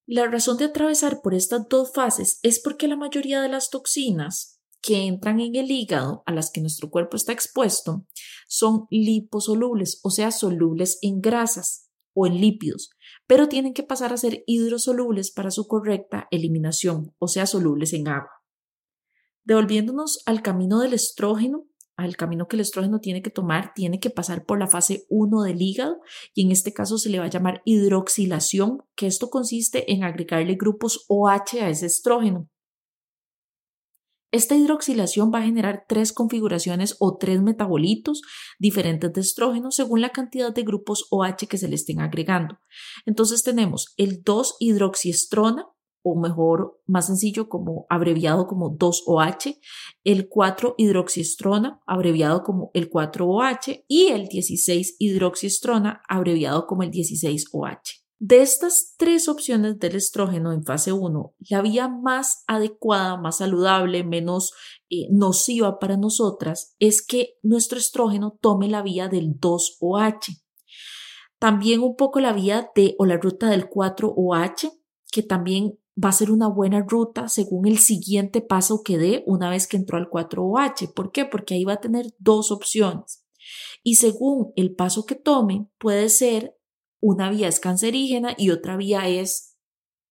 La 0.07 0.25
razón 0.25 0.57
de 0.57 0.65
atravesar 0.65 1.21
por 1.21 1.35
estas 1.35 1.67
dos 1.69 1.91
fases 1.93 2.39
es 2.41 2.59
porque 2.59 2.87
la 2.87 2.95
mayoría 2.95 3.39
de 3.39 3.49
las 3.49 3.69
toxinas 3.69 4.56
que 4.87 5.05
entran 5.05 5.41
en 5.41 5.57
el 5.57 5.69
hígado 5.69 6.23
a 6.25 6.31
las 6.31 6.49
que 6.49 6.61
nuestro 6.61 6.89
cuerpo 6.89 7.17
está 7.17 7.33
expuesto 7.33 8.07
son 8.47 8.87
liposolubles, 8.89 9.99
o 10.01 10.11
sea, 10.11 10.31
solubles 10.31 10.97
en 11.01 11.19
grasas 11.19 11.89
o 12.13 12.25
en 12.25 12.39
lípidos, 12.39 12.91
pero 13.27 13.49
tienen 13.49 13.73
que 13.73 13.83
pasar 13.83 14.13
a 14.13 14.17
ser 14.17 14.45
hidrosolubles 14.47 15.31
para 15.31 15.51
su 15.51 15.67
correcta 15.67 16.29
eliminación, 16.31 17.13
o 17.19 17.27
sea, 17.27 17.47
solubles 17.47 17.91
en 17.91 18.07
agua. 18.07 18.31
Devolviéndonos 19.43 20.23
al 20.25 20.41
camino 20.41 20.79
del 20.79 20.93
estrógeno, 20.93 21.67
al 21.97 22.15
camino 22.15 22.47
que 22.47 22.55
el 22.55 22.61
estrógeno 22.61 23.01
tiene 23.01 23.21
que 23.21 23.29
tomar, 23.29 23.73
tiene 23.75 23.99
que 23.99 24.09
pasar 24.09 24.45
por 24.45 24.57
la 24.57 24.67
fase 24.67 25.05
1 25.09 25.41
del 25.41 25.61
hígado 25.61 25.99
y 26.33 26.45
en 26.45 26.53
este 26.53 26.71
caso 26.71 26.97
se 26.97 27.09
le 27.09 27.19
va 27.19 27.25
a 27.25 27.29
llamar 27.29 27.61
hidroxilación, 27.65 28.83
que 28.95 29.07
esto 29.07 29.29
consiste 29.29 29.91
en 29.91 30.05
agregarle 30.05 30.55
grupos 30.55 31.03
OH 31.09 31.61
a 31.61 31.69
ese 31.69 31.87
estrógeno. 31.87 32.49
Esta 34.37 34.55
hidroxilación 34.55 35.31
va 35.33 35.39
a 35.39 35.45
generar 35.45 35.85
tres 35.87 36.13
configuraciones 36.13 36.95
o 36.99 37.17
tres 37.17 37.41
metabolitos 37.41 38.21
diferentes 38.59 39.11
de 39.11 39.21
estrógeno 39.21 39.71
según 39.71 39.99
la 39.99 40.11
cantidad 40.11 40.53
de 40.53 40.61
grupos 40.61 41.07
OH 41.09 41.47
que 41.49 41.57
se 41.57 41.67
le 41.67 41.73
estén 41.73 42.01
agregando. 42.01 42.59
Entonces 43.07 43.41
tenemos 43.41 43.95
el 43.97 44.23
2-hidroxiestrona, 44.23 45.65
o 46.03 46.19
mejor, 46.19 46.79
más 46.85 47.07
sencillo, 47.07 47.49
como 47.49 47.87
abreviado 47.89 48.45
como 48.45 48.77
2OH, 48.77 49.57
el 50.03 50.29
4-hidroxiestrona, 50.29 51.81
abreviado 51.87 52.43
como 52.43 52.69
el 52.75 52.91
4OH, 52.91 53.85
y 53.87 54.09
el 54.09 54.29
16-hidroxiestrona, 54.29 56.01
abreviado 56.07 56.67
como 56.67 56.83
el 56.83 56.91
16OH. 56.91 58.06
De 58.19 58.41
estas 58.41 58.95
tres 58.97 59.27
opciones 59.27 59.77
del 59.77 59.95
estrógeno 59.95 60.51
en 60.51 60.63
fase 60.63 60.91
1, 60.91 61.35
la 61.49 61.61
vía 61.61 61.87
más 61.87 62.43
adecuada, 62.47 63.15
más 63.15 63.37
saludable, 63.37 64.03
menos 64.03 64.53
eh, 64.89 65.07
nociva 65.11 65.77
para 65.77 65.97
nosotras 65.97 66.75
es 66.79 67.05
que 67.05 67.35
nuestro 67.43 67.77
estrógeno 67.77 68.35
tome 68.41 68.69
la 68.69 68.81
vía 68.81 69.07
del 69.07 69.39
2OH. 69.39 70.41
También 71.37 71.81
un 71.81 71.95
poco 71.95 72.19
la 72.19 72.33
vía 72.33 72.71
de 72.75 72.95
o 72.97 73.05
la 73.05 73.17
ruta 73.17 73.51
del 73.51 73.69
4OH, 73.69 74.71
que 75.11 75.21
también 75.21 75.77
va 76.03 76.09
a 76.09 76.13
ser 76.13 76.31
una 76.31 76.47
buena 76.47 76.81
ruta 76.81 77.27
según 77.27 77.67
el 77.67 77.77
siguiente 77.77 78.41
paso 78.41 78.81
que 78.83 78.97
dé 78.97 79.23
una 79.27 79.51
vez 79.51 79.67
que 79.67 79.77
entró 79.77 79.97
al 79.97 80.09
4OH. 80.09 80.91
¿Por 80.95 81.11
qué? 81.11 81.25
Porque 81.25 81.53
ahí 81.53 81.65
va 81.65 81.73
a 81.73 81.81
tener 81.81 82.07
dos 82.17 82.51
opciones. 82.51 83.23
Y 83.83 83.95
según 83.95 84.53
el 84.55 84.73
paso 84.73 85.05
que 85.05 85.15
tome, 85.15 85.67
puede 85.77 86.09
ser 86.09 86.56
una 86.99 87.29
vía 87.29 87.47
es 87.47 87.59
cancerígena 87.59 88.33
y 88.37 88.49
otra 88.51 88.77
vía 88.77 89.07
es 89.07 89.57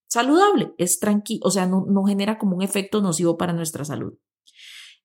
saludable, 0.09 0.73
es 0.78 0.99
tranquilo, 0.99 1.40
o 1.45 1.50
sea, 1.50 1.66
no, 1.66 1.85
no 1.88 2.05
genera 2.05 2.38
como 2.38 2.57
un 2.57 2.62
efecto 2.62 3.02
nocivo 3.02 3.37
para 3.37 3.52
nuestra 3.52 3.85
salud. 3.85 4.14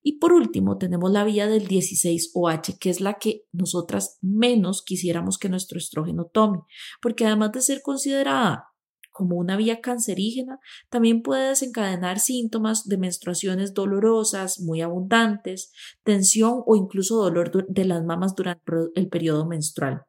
Y 0.03 0.17
por 0.17 0.33
último, 0.33 0.77
tenemos 0.77 1.11
la 1.11 1.23
vía 1.23 1.47
del 1.47 1.67
16OH, 1.67 2.79
que 2.79 2.89
es 2.89 3.01
la 3.01 3.19
que 3.19 3.43
nosotras 3.51 4.17
menos 4.21 4.83
quisiéramos 4.83 5.37
que 5.37 5.49
nuestro 5.49 5.77
estrógeno 5.77 6.25
tome, 6.25 6.59
porque 7.01 7.25
además 7.25 7.51
de 7.51 7.61
ser 7.61 7.81
considerada 7.81 8.71
como 9.11 9.35
una 9.35 9.57
vía 9.57 9.81
cancerígena, 9.81 10.59
también 10.89 11.21
puede 11.21 11.49
desencadenar 11.49 12.19
síntomas 12.19 12.87
de 12.87 12.97
menstruaciones 12.97 13.73
dolorosas, 13.73 14.59
muy 14.61 14.81
abundantes, 14.81 15.71
tensión 16.03 16.63
o 16.65 16.75
incluso 16.75 17.17
dolor 17.17 17.67
de 17.67 17.85
las 17.85 18.03
mamas 18.03 18.35
durante 18.35 18.63
el 18.95 19.09
periodo 19.09 19.45
menstrual. 19.45 20.05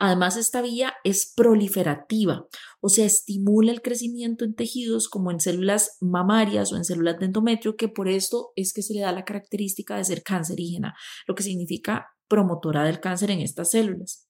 Además, 0.00 0.36
esta 0.36 0.62
vía 0.62 0.94
es 1.04 1.32
proliferativa, 1.34 2.46
o 2.80 2.88
sea, 2.88 3.06
estimula 3.06 3.72
el 3.72 3.82
crecimiento 3.82 4.44
en 4.44 4.54
tejidos 4.54 5.08
como 5.08 5.30
en 5.30 5.40
células 5.40 5.96
mamarias 6.00 6.72
o 6.72 6.76
en 6.76 6.84
células 6.84 7.18
de 7.18 7.26
endometrio, 7.26 7.76
que 7.76 7.88
por 7.88 8.08
esto 8.08 8.52
es 8.56 8.72
que 8.72 8.82
se 8.82 8.94
le 8.94 9.00
da 9.00 9.12
la 9.12 9.24
característica 9.24 9.96
de 9.96 10.04
ser 10.04 10.22
cancerígena, 10.22 10.94
lo 11.26 11.34
que 11.34 11.42
significa 11.42 12.08
promotora 12.28 12.84
del 12.84 13.00
cáncer 13.00 13.30
en 13.30 13.40
estas 13.40 13.70
células. 13.70 14.28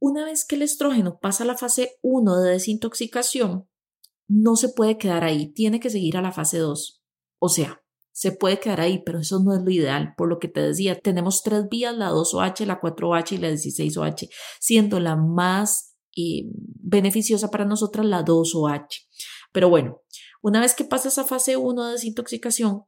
Una 0.00 0.24
vez 0.24 0.44
que 0.44 0.56
el 0.56 0.62
estrógeno 0.62 1.18
pasa 1.20 1.44
a 1.44 1.46
la 1.46 1.56
fase 1.56 1.98
1 2.02 2.40
de 2.40 2.50
desintoxicación, 2.50 3.68
no 4.28 4.56
se 4.56 4.68
puede 4.68 4.98
quedar 4.98 5.24
ahí, 5.24 5.52
tiene 5.52 5.78
que 5.78 5.90
seguir 5.90 6.16
a 6.16 6.22
la 6.22 6.32
fase 6.32 6.58
2. 6.58 7.02
O 7.38 7.48
sea, 7.48 7.81
se 8.12 8.32
puede 8.32 8.60
quedar 8.60 8.80
ahí, 8.80 9.02
pero 9.04 9.20
eso 9.20 9.42
no 9.42 9.54
es 9.54 9.62
lo 9.62 9.70
ideal. 9.70 10.14
Por 10.16 10.28
lo 10.28 10.38
que 10.38 10.48
te 10.48 10.60
decía, 10.60 10.98
tenemos 10.98 11.42
tres 11.42 11.68
vías, 11.68 11.96
la 11.96 12.10
2OH, 12.10 12.66
la 12.66 12.80
4OH 12.80 13.32
y 13.32 13.38
la 13.38 13.50
16OH, 13.50 14.28
siendo 14.60 15.00
la 15.00 15.16
más 15.16 15.96
eh, 16.16 16.44
beneficiosa 16.54 17.50
para 17.50 17.64
nosotras 17.64 18.06
la 18.06 18.24
2OH. 18.24 18.86
Pero 19.52 19.68
bueno, 19.68 20.02
una 20.42 20.60
vez 20.60 20.74
que 20.74 20.84
pasa 20.84 21.08
esa 21.08 21.24
fase 21.24 21.56
1 21.56 21.86
de 21.86 21.92
desintoxicación, 21.92 22.84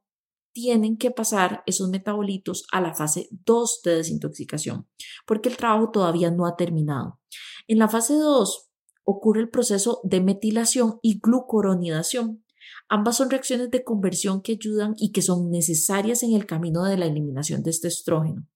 tienen 0.52 0.97
que 0.97 1.11
pasar 1.11 1.62
esos 1.66 1.88
metabolitos 1.88 2.64
a 2.71 2.81
la 2.81 2.95
fase 2.95 3.28
2 3.31 3.81
de 3.85 3.97
desintoxicación, 3.97 4.88
porque 5.26 5.49
el 5.49 5.57
trabajo 5.57 5.90
todavía 5.90 6.31
no 6.31 6.47
ha 6.47 6.57
terminado. 6.57 7.21
En 7.66 7.78
la 7.78 7.88
fase 7.88 8.14
2 8.14 8.71
ocurre 9.02 9.40
el 9.40 9.50
proceso 9.50 10.00
de 10.04 10.21
metilación 10.21 10.99
y 11.02 11.19
glucoronidación. 11.19 12.44
Ambas 12.88 13.17
son 13.17 13.31
reacciones 13.31 13.71
de 13.71 13.83
conversión 13.83 14.43
que 14.43 14.53
ayudan 14.53 14.95
y 14.99 15.12
que 15.12 15.23
son 15.23 15.50
necesarias 15.50 16.23
en 16.23 16.33
el 16.35 16.47
camino 16.47 16.85
de 16.85 16.99
la 16.99 17.07
eliminación 17.07 17.62
de 17.62 17.71
este 17.71 17.88
estrógeno. 17.88 18.47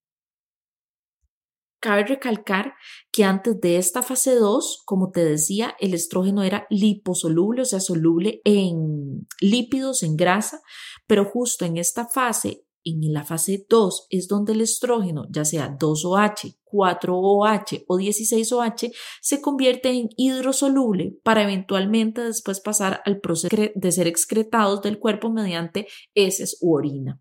Cabe 1.80 2.04
recalcar 2.04 2.74
que 3.12 3.22
antes 3.22 3.60
de 3.60 3.76
esta 3.76 4.02
fase 4.02 4.34
2, 4.34 4.82
como 4.84 5.10
te 5.10 5.24
decía, 5.24 5.76
el 5.78 5.94
estrógeno 5.94 6.42
era 6.42 6.66
liposoluble, 6.70 7.62
o 7.62 7.64
sea, 7.64 7.78
soluble 7.78 8.40
en 8.44 9.28
lípidos, 9.40 10.02
en 10.02 10.16
grasa, 10.16 10.60
pero 11.06 11.24
justo 11.24 11.64
en 11.64 11.76
esta 11.76 12.08
fase, 12.08 12.64
en 12.82 13.12
la 13.12 13.24
fase 13.24 13.64
2, 13.68 14.08
es 14.10 14.26
donde 14.26 14.54
el 14.54 14.60
estrógeno, 14.60 15.26
ya 15.30 15.44
sea 15.44 15.76
2OH, 15.78 16.57
4OH 16.70 17.84
o 17.86 17.98
16OH, 17.98 18.92
se 19.20 19.40
convierte 19.40 19.90
en 19.90 20.08
hidrosoluble 20.16 21.18
para 21.22 21.42
eventualmente 21.42 22.22
después 22.22 22.60
pasar 22.60 23.02
al 23.04 23.20
proceso 23.20 23.56
de 23.74 23.92
ser 23.92 24.06
excretados 24.06 24.82
del 24.82 24.98
cuerpo 24.98 25.30
mediante 25.30 25.86
heces 26.14 26.58
u 26.60 26.76
orina. 26.76 27.20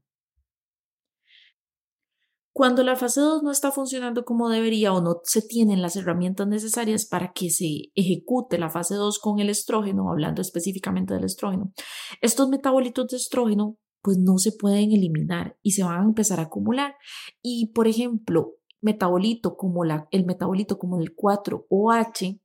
Cuando 2.57 2.83
la 2.83 2.95
fase 2.95 3.21
2 3.21 3.43
no 3.43 3.51
está 3.51 3.71
funcionando 3.71 4.25
como 4.25 4.49
debería 4.49 4.91
o 4.91 4.99
no 4.99 5.21
se 5.23 5.43
tienen 5.43 5.83
las 5.83 5.95
herramientas 5.95 6.47
necesarias 6.47 7.05
para 7.05 7.31
que 7.31 7.51
se 7.51 7.91
ejecute 7.93 8.57
la 8.57 8.71
fase 8.71 8.95
2 8.95 9.19
con 9.19 9.37
el 9.37 9.51
estrógeno, 9.51 10.09
hablando 10.09 10.41
específicamente 10.41 11.13
del 11.13 11.25
estrógeno, 11.25 11.71
estos 12.19 12.49
metabolitos 12.49 13.09
de 13.09 13.17
estrógeno 13.17 13.77
pues 14.01 14.17
no 14.17 14.39
se 14.39 14.53
pueden 14.53 14.91
eliminar 14.91 15.55
y 15.61 15.73
se 15.73 15.83
van 15.83 16.01
a 16.01 16.05
empezar 16.05 16.39
a 16.39 16.43
acumular. 16.43 16.95
Y 17.43 17.73
por 17.73 17.87
ejemplo, 17.87 18.55
metabolito 18.81 19.55
como 19.55 19.83
la, 19.83 20.07
el 20.11 20.25
metabolito 20.25 20.77
como 20.77 20.99
el 20.99 21.15
4OH 21.15 22.39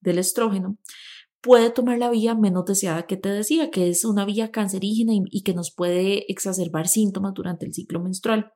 del 0.00 0.18
estrógeno 0.18 0.78
puede 1.40 1.70
tomar 1.70 1.98
la 1.98 2.10
vía 2.10 2.34
menos 2.34 2.64
deseada 2.64 3.06
que 3.06 3.16
te 3.16 3.28
decía, 3.28 3.70
que 3.70 3.88
es 3.88 4.04
una 4.04 4.24
vía 4.24 4.50
cancerígena 4.50 5.12
y 5.30 5.42
que 5.42 5.54
nos 5.54 5.72
puede 5.72 6.30
exacerbar 6.30 6.88
síntomas 6.88 7.34
durante 7.34 7.66
el 7.66 7.72
ciclo 7.72 8.00
menstrual. 8.00 8.52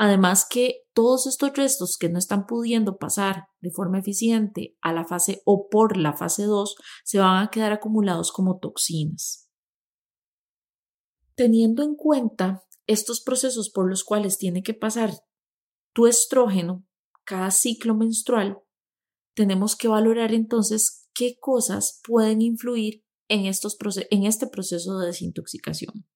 Además 0.00 0.46
que 0.48 0.82
todos 0.94 1.26
estos 1.26 1.52
restos 1.56 1.96
que 1.98 2.08
no 2.08 2.20
están 2.20 2.46
pudiendo 2.46 2.98
pasar 2.98 3.48
de 3.60 3.72
forma 3.72 3.98
eficiente 3.98 4.76
a 4.80 4.92
la 4.92 5.04
fase 5.04 5.42
o 5.44 5.68
por 5.68 5.96
la 5.96 6.12
fase 6.12 6.44
2 6.44 6.76
se 7.04 7.18
van 7.18 7.44
a 7.44 7.50
quedar 7.50 7.72
acumulados 7.72 8.30
como 8.30 8.58
toxinas. 8.58 9.48
Teniendo 11.34 11.82
en 11.82 11.96
cuenta 11.96 12.62
estos 12.86 13.20
procesos 13.20 13.70
por 13.70 13.88
los 13.88 14.04
cuales 14.04 14.38
tiene 14.38 14.62
que 14.62 14.72
pasar 14.72 15.10
tu 15.92 16.06
estrógeno 16.06 16.86
cada 17.24 17.50
ciclo 17.50 17.94
menstrual, 17.94 18.58
tenemos 19.34 19.76
que 19.76 19.88
valorar 19.88 20.32
entonces 20.32 21.08
qué 21.14 21.36
cosas 21.38 22.00
pueden 22.04 22.42
influir 22.42 23.04
en, 23.28 23.46
estos 23.46 23.76
en 24.10 24.24
este 24.24 24.46
proceso 24.46 24.98
de 24.98 25.08
desintoxicación. 25.08 26.06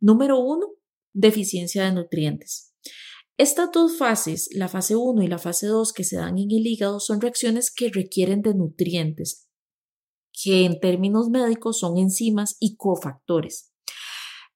Número 0.00 0.38
uno, 0.38 0.66
deficiencia 1.12 1.84
de 1.84 1.92
nutrientes. 1.92 2.72
Estas 3.38 3.72
dos 3.72 3.96
fases, 3.98 4.48
la 4.52 4.68
fase 4.68 4.94
1 4.94 5.22
y 5.22 5.26
la 5.26 5.38
fase 5.38 5.66
2 5.66 5.92
que 5.92 6.04
se 6.04 6.16
dan 6.16 6.38
en 6.38 6.50
el 6.50 6.66
hígado, 6.66 7.00
son 7.00 7.20
reacciones 7.20 7.72
que 7.74 7.88
requieren 7.88 8.42
de 8.42 8.54
nutrientes, 8.54 9.48
que 10.32 10.64
en 10.64 10.80
términos 10.80 11.28
médicos 11.28 11.78
son 11.78 11.98
enzimas 11.98 12.56
y 12.60 12.76
cofactores. 12.76 13.72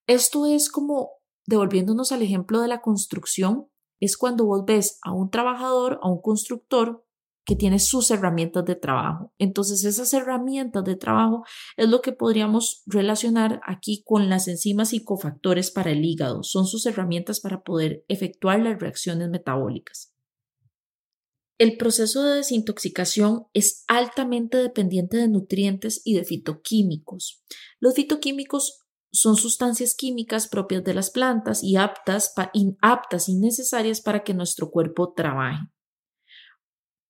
Esto 0.06 0.46
es 0.46 0.70
como, 0.70 1.10
devolviéndonos 1.46 2.12
al 2.12 2.22
ejemplo 2.22 2.60
de 2.60 2.68
la 2.68 2.80
construcción, 2.80 3.68
es 4.00 4.16
cuando 4.16 4.46
vos 4.46 4.64
ves 4.66 4.98
a 5.02 5.12
un 5.12 5.30
trabajador, 5.30 5.98
a 6.02 6.08
un 6.08 6.20
constructor, 6.20 7.06
que 7.46 7.54
tiene 7.54 7.78
sus 7.78 8.10
herramientas 8.10 8.64
de 8.64 8.74
trabajo. 8.74 9.32
Entonces, 9.38 9.84
esas 9.84 10.12
herramientas 10.12 10.82
de 10.84 10.96
trabajo 10.96 11.44
es 11.76 11.88
lo 11.88 12.02
que 12.02 12.12
podríamos 12.12 12.82
relacionar 12.86 13.60
aquí 13.64 14.02
con 14.04 14.28
las 14.28 14.48
enzimas 14.48 14.92
y 14.92 15.04
cofactores 15.04 15.70
para 15.70 15.92
el 15.92 16.04
hígado. 16.04 16.42
Son 16.42 16.66
sus 16.66 16.84
herramientas 16.86 17.40
para 17.40 17.62
poder 17.62 18.04
efectuar 18.08 18.60
las 18.60 18.80
reacciones 18.80 19.30
metabólicas. 19.30 20.12
El 21.58 21.78
proceso 21.78 22.22
de 22.24 22.36
desintoxicación 22.36 23.46
es 23.54 23.84
altamente 23.86 24.58
dependiente 24.58 25.16
de 25.16 25.28
nutrientes 25.28 26.02
y 26.04 26.14
de 26.14 26.24
fitoquímicos. 26.24 27.42
Los 27.78 27.94
fitoquímicos 27.94 28.85
son 29.16 29.36
sustancias 29.36 29.94
químicas 29.94 30.46
propias 30.46 30.84
de 30.84 30.92
las 30.92 31.10
plantas 31.10 31.64
y 31.64 31.76
aptas, 31.76 32.34
aptas 32.82 33.28
y 33.28 33.34
necesarias 33.36 34.02
para 34.02 34.22
que 34.22 34.34
nuestro 34.34 34.70
cuerpo 34.70 35.14
trabaje. 35.14 35.66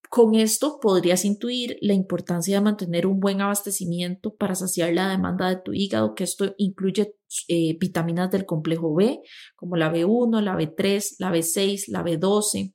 Con 0.08 0.36
esto 0.36 0.78
podrías 0.80 1.24
intuir 1.24 1.78
la 1.80 1.92
importancia 1.92 2.56
de 2.56 2.64
mantener 2.64 3.08
un 3.08 3.18
buen 3.18 3.40
abastecimiento 3.40 4.36
para 4.36 4.54
saciar 4.54 4.94
la 4.94 5.10
demanda 5.10 5.48
de 5.48 5.56
tu 5.56 5.72
hígado, 5.72 6.14
que 6.14 6.22
esto 6.22 6.54
incluye 6.58 7.16
eh, 7.48 7.76
vitaminas 7.80 8.30
del 8.30 8.46
complejo 8.46 8.94
B, 8.94 9.20
como 9.56 9.74
la 9.76 9.92
B1, 9.92 10.40
la 10.42 10.56
B3, 10.56 11.16
la 11.18 11.32
B6, 11.32 11.88
la 11.88 12.04
B12, 12.04 12.72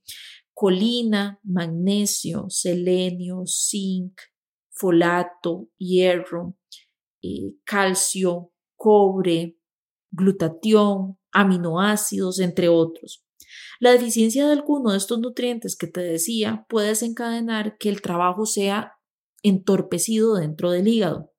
colina, 0.54 1.40
magnesio, 1.44 2.48
selenio, 2.50 3.44
zinc, 3.46 4.20
folato, 4.70 5.70
hierro, 5.78 6.58
eh, 7.22 7.54
calcio, 7.64 8.52
cobre, 8.82 9.60
glutatión, 10.10 11.20
aminoácidos, 11.32 12.40
entre 12.40 12.68
otros. 12.68 13.24
La 13.80 13.92
deficiencia 13.92 14.48
de 14.48 14.54
alguno 14.54 14.90
de 14.90 14.98
estos 14.98 15.20
nutrientes 15.20 15.76
que 15.76 15.86
te 15.86 16.02
decía 16.02 16.66
puede 16.68 16.88
desencadenar 16.88 17.78
que 17.78 17.90
el 17.90 18.02
trabajo 18.02 18.48
sea 18.48 18.94
entorpecido 19.44 20.34
dentro 20.34 20.72
del 20.72 20.88
hígado. 20.88 21.32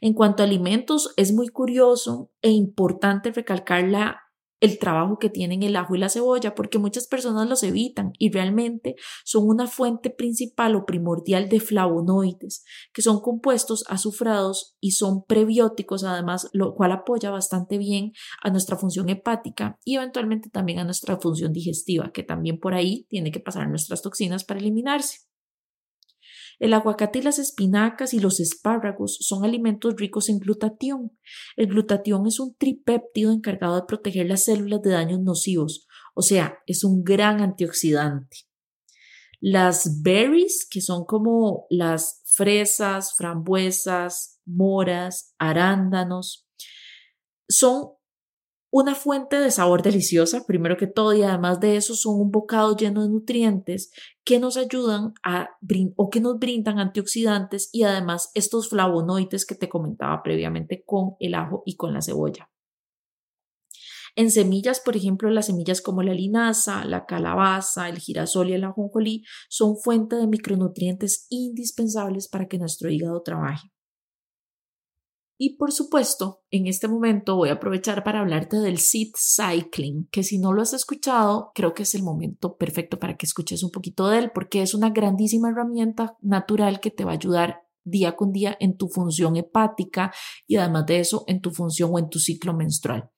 En 0.00 0.14
cuanto 0.14 0.44
a 0.44 0.46
alimentos, 0.46 1.12
es 1.16 1.32
muy 1.32 1.48
curioso 1.48 2.30
e 2.40 2.50
importante 2.50 3.32
recalcar 3.32 3.88
la 3.88 4.22
el 4.62 4.78
trabajo 4.78 5.18
que 5.18 5.28
tienen 5.28 5.64
el 5.64 5.74
ajo 5.74 5.96
y 5.96 5.98
la 5.98 6.08
cebolla, 6.08 6.54
porque 6.54 6.78
muchas 6.78 7.08
personas 7.08 7.48
los 7.48 7.64
evitan 7.64 8.12
y 8.16 8.30
realmente 8.30 8.94
son 9.24 9.48
una 9.48 9.66
fuente 9.66 10.08
principal 10.08 10.76
o 10.76 10.86
primordial 10.86 11.48
de 11.48 11.58
flavonoides, 11.58 12.64
que 12.92 13.02
son 13.02 13.20
compuestos 13.20 13.84
azufrados 13.88 14.76
y 14.80 14.92
son 14.92 15.24
prebióticos, 15.24 16.04
además, 16.04 16.48
lo 16.52 16.76
cual 16.76 16.92
apoya 16.92 17.30
bastante 17.30 17.76
bien 17.76 18.12
a 18.40 18.50
nuestra 18.50 18.76
función 18.76 19.08
hepática 19.08 19.80
y 19.84 19.96
eventualmente 19.96 20.48
también 20.48 20.78
a 20.78 20.84
nuestra 20.84 21.16
función 21.16 21.52
digestiva, 21.52 22.12
que 22.12 22.22
también 22.22 22.60
por 22.60 22.74
ahí 22.74 23.04
tiene 23.08 23.32
que 23.32 23.40
pasar 23.40 23.68
nuestras 23.68 24.00
toxinas 24.00 24.44
para 24.44 24.60
eliminarse. 24.60 25.31
El 26.62 26.74
aguacate 26.74 27.18
y 27.18 27.22
las 27.22 27.40
espinacas 27.40 28.14
y 28.14 28.20
los 28.20 28.38
espárragos 28.38 29.18
son 29.20 29.44
alimentos 29.44 29.96
ricos 29.96 30.28
en 30.28 30.38
glutatión. 30.38 31.10
El 31.56 31.66
glutatión 31.66 32.24
es 32.28 32.38
un 32.38 32.54
tripéptido 32.54 33.32
encargado 33.32 33.74
de 33.74 33.82
proteger 33.82 34.28
las 34.28 34.44
células 34.44 34.80
de 34.80 34.90
daños 34.90 35.18
nocivos, 35.22 35.88
o 36.14 36.22
sea, 36.22 36.58
es 36.68 36.84
un 36.84 37.02
gran 37.02 37.40
antioxidante. 37.40 38.46
Las 39.40 40.02
berries, 40.02 40.64
que 40.70 40.80
son 40.80 41.04
como 41.04 41.66
las 41.68 42.22
fresas, 42.26 43.14
frambuesas, 43.16 44.38
moras, 44.46 45.34
arándanos, 45.40 46.46
son 47.48 47.88
una 48.72 48.94
fuente 48.94 49.36
de 49.36 49.50
sabor 49.50 49.82
deliciosa, 49.82 50.46
primero 50.46 50.78
que 50.78 50.86
todo, 50.86 51.12
y 51.12 51.22
además 51.22 51.60
de 51.60 51.76
eso 51.76 51.94
son 51.94 52.18
un 52.18 52.30
bocado 52.30 52.74
lleno 52.74 53.02
de 53.02 53.10
nutrientes 53.10 53.90
que 54.24 54.38
nos 54.38 54.56
ayudan 54.56 55.12
a 55.22 55.50
o 55.96 56.08
que 56.08 56.20
nos 56.20 56.38
brindan 56.38 56.78
antioxidantes 56.78 57.68
y 57.70 57.82
además 57.82 58.30
estos 58.34 58.70
flavonoides 58.70 59.44
que 59.44 59.54
te 59.54 59.68
comentaba 59.68 60.22
previamente 60.22 60.82
con 60.86 61.16
el 61.20 61.34
ajo 61.34 61.62
y 61.66 61.76
con 61.76 61.92
la 61.92 62.00
cebolla. 62.00 62.48
En 64.16 64.30
semillas, 64.30 64.80
por 64.80 64.96
ejemplo, 64.96 65.30
las 65.30 65.46
semillas 65.46 65.82
como 65.82 66.02
la 66.02 66.14
linaza, 66.14 66.86
la 66.86 67.04
calabaza, 67.04 67.90
el 67.90 67.98
girasol 67.98 68.48
y 68.50 68.54
el 68.54 68.64
ajonjolí 68.64 69.22
son 69.50 69.76
fuente 69.76 70.16
de 70.16 70.26
micronutrientes 70.26 71.26
indispensables 71.28 72.26
para 72.26 72.48
que 72.48 72.58
nuestro 72.58 72.90
hígado 72.90 73.20
trabaje. 73.22 73.68
Y 75.44 75.56
por 75.56 75.72
supuesto, 75.72 76.44
en 76.52 76.68
este 76.68 76.86
momento 76.86 77.34
voy 77.34 77.48
a 77.48 77.54
aprovechar 77.54 78.04
para 78.04 78.20
hablarte 78.20 78.58
del 78.58 78.78
seed 78.78 79.08
cycling, 79.18 80.06
que 80.12 80.22
si 80.22 80.38
no 80.38 80.52
lo 80.52 80.62
has 80.62 80.72
escuchado, 80.72 81.50
creo 81.52 81.74
que 81.74 81.82
es 81.82 81.96
el 81.96 82.04
momento 82.04 82.56
perfecto 82.56 83.00
para 83.00 83.16
que 83.16 83.26
escuches 83.26 83.64
un 83.64 83.72
poquito 83.72 84.08
de 84.08 84.20
él, 84.20 84.30
porque 84.32 84.62
es 84.62 84.72
una 84.72 84.90
grandísima 84.90 85.50
herramienta 85.50 86.16
natural 86.20 86.78
que 86.78 86.92
te 86.92 87.04
va 87.04 87.10
a 87.10 87.14
ayudar 87.14 87.62
día 87.82 88.14
con 88.14 88.30
día 88.30 88.56
en 88.60 88.76
tu 88.76 88.86
función 88.86 89.34
hepática 89.34 90.12
y 90.46 90.58
además 90.58 90.86
de 90.86 91.00
eso 91.00 91.24
en 91.26 91.40
tu 91.40 91.50
función 91.50 91.90
o 91.92 91.98
en 91.98 92.08
tu 92.08 92.20
ciclo 92.20 92.54
menstrual. 92.54 93.10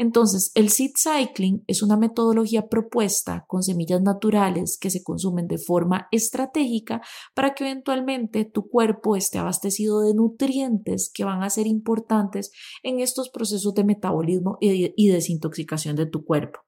Entonces, 0.00 0.50
el 0.54 0.70
seed 0.70 0.92
cycling 0.96 1.62
es 1.66 1.82
una 1.82 1.98
metodología 1.98 2.70
propuesta 2.70 3.44
con 3.46 3.62
semillas 3.62 4.00
naturales 4.00 4.78
que 4.78 4.88
se 4.88 5.02
consumen 5.02 5.46
de 5.46 5.58
forma 5.58 6.08
estratégica 6.10 7.02
para 7.34 7.52
que 7.52 7.64
eventualmente 7.64 8.46
tu 8.46 8.66
cuerpo 8.66 9.14
esté 9.14 9.36
abastecido 9.36 10.00
de 10.00 10.14
nutrientes 10.14 11.12
que 11.12 11.24
van 11.24 11.42
a 11.42 11.50
ser 11.50 11.66
importantes 11.66 12.50
en 12.82 13.00
estos 13.00 13.28
procesos 13.28 13.74
de 13.74 13.84
metabolismo 13.84 14.56
y 14.62 15.08
desintoxicación 15.10 15.96
de 15.96 16.06
tu 16.06 16.24
cuerpo. 16.24 16.60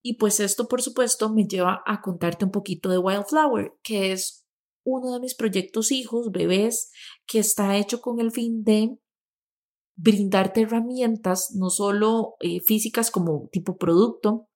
Y 0.00 0.18
pues 0.18 0.38
esto, 0.38 0.68
por 0.68 0.82
supuesto, 0.82 1.34
me 1.34 1.48
lleva 1.48 1.82
a 1.84 2.00
contarte 2.00 2.44
un 2.44 2.52
poquito 2.52 2.90
de 2.90 2.98
Wildflower, 2.98 3.72
que 3.82 4.12
es 4.12 4.46
uno 4.84 5.12
de 5.12 5.18
mis 5.18 5.34
proyectos 5.34 5.90
hijos, 5.90 6.30
bebés, 6.30 6.92
que 7.26 7.40
está 7.40 7.76
hecho 7.76 8.00
con 8.00 8.20
el 8.20 8.30
fin 8.30 8.62
de 8.62 8.98
brindarte 9.96 10.62
herramientas, 10.62 11.54
no 11.54 11.70
solo 11.70 12.34
eh, 12.40 12.60
físicas 12.60 13.10
como 13.10 13.48
tipo 13.52 13.76
producto, 13.76 14.48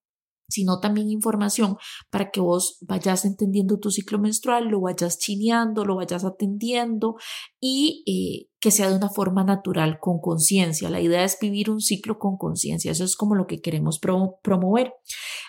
sino 0.49 0.79
también 0.79 1.11
información 1.11 1.77
para 2.09 2.31
que 2.31 2.41
vos 2.41 2.79
vayas 2.83 3.25
entendiendo 3.25 3.79
tu 3.79 3.91
ciclo 3.91 4.19
menstrual, 4.19 4.69
lo 4.69 4.81
vayas 4.81 5.19
chineando, 5.19 5.85
lo 5.85 5.97
vayas 5.97 6.25
atendiendo 6.25 7.17
y 7.61 8.05
eh, 8.07 8.49
que 8.61 8.71
sea 8.71 8.89
de 8.89 8.97
una 8.97 9.09
forma 9.09 9.43
natural, 9.43 9.99
con 10.01 10.21
conciencia. 10.21 10.89
La 10.89 11.01
idea 11.01 11.25
es 11.25 11.37
vivir 11.41 11.69
un 11.69 11.81
ciclo 11.81 12.19
con 12.19 12.37
conciencia, 12.37 12.93
eso 12.93 13.05
es 13.05 13.17
como 13.17 13.35
lo 13.35 13.47
que 13.47 13.61
queremos 13.61 13.99
promover. 13.99 14.95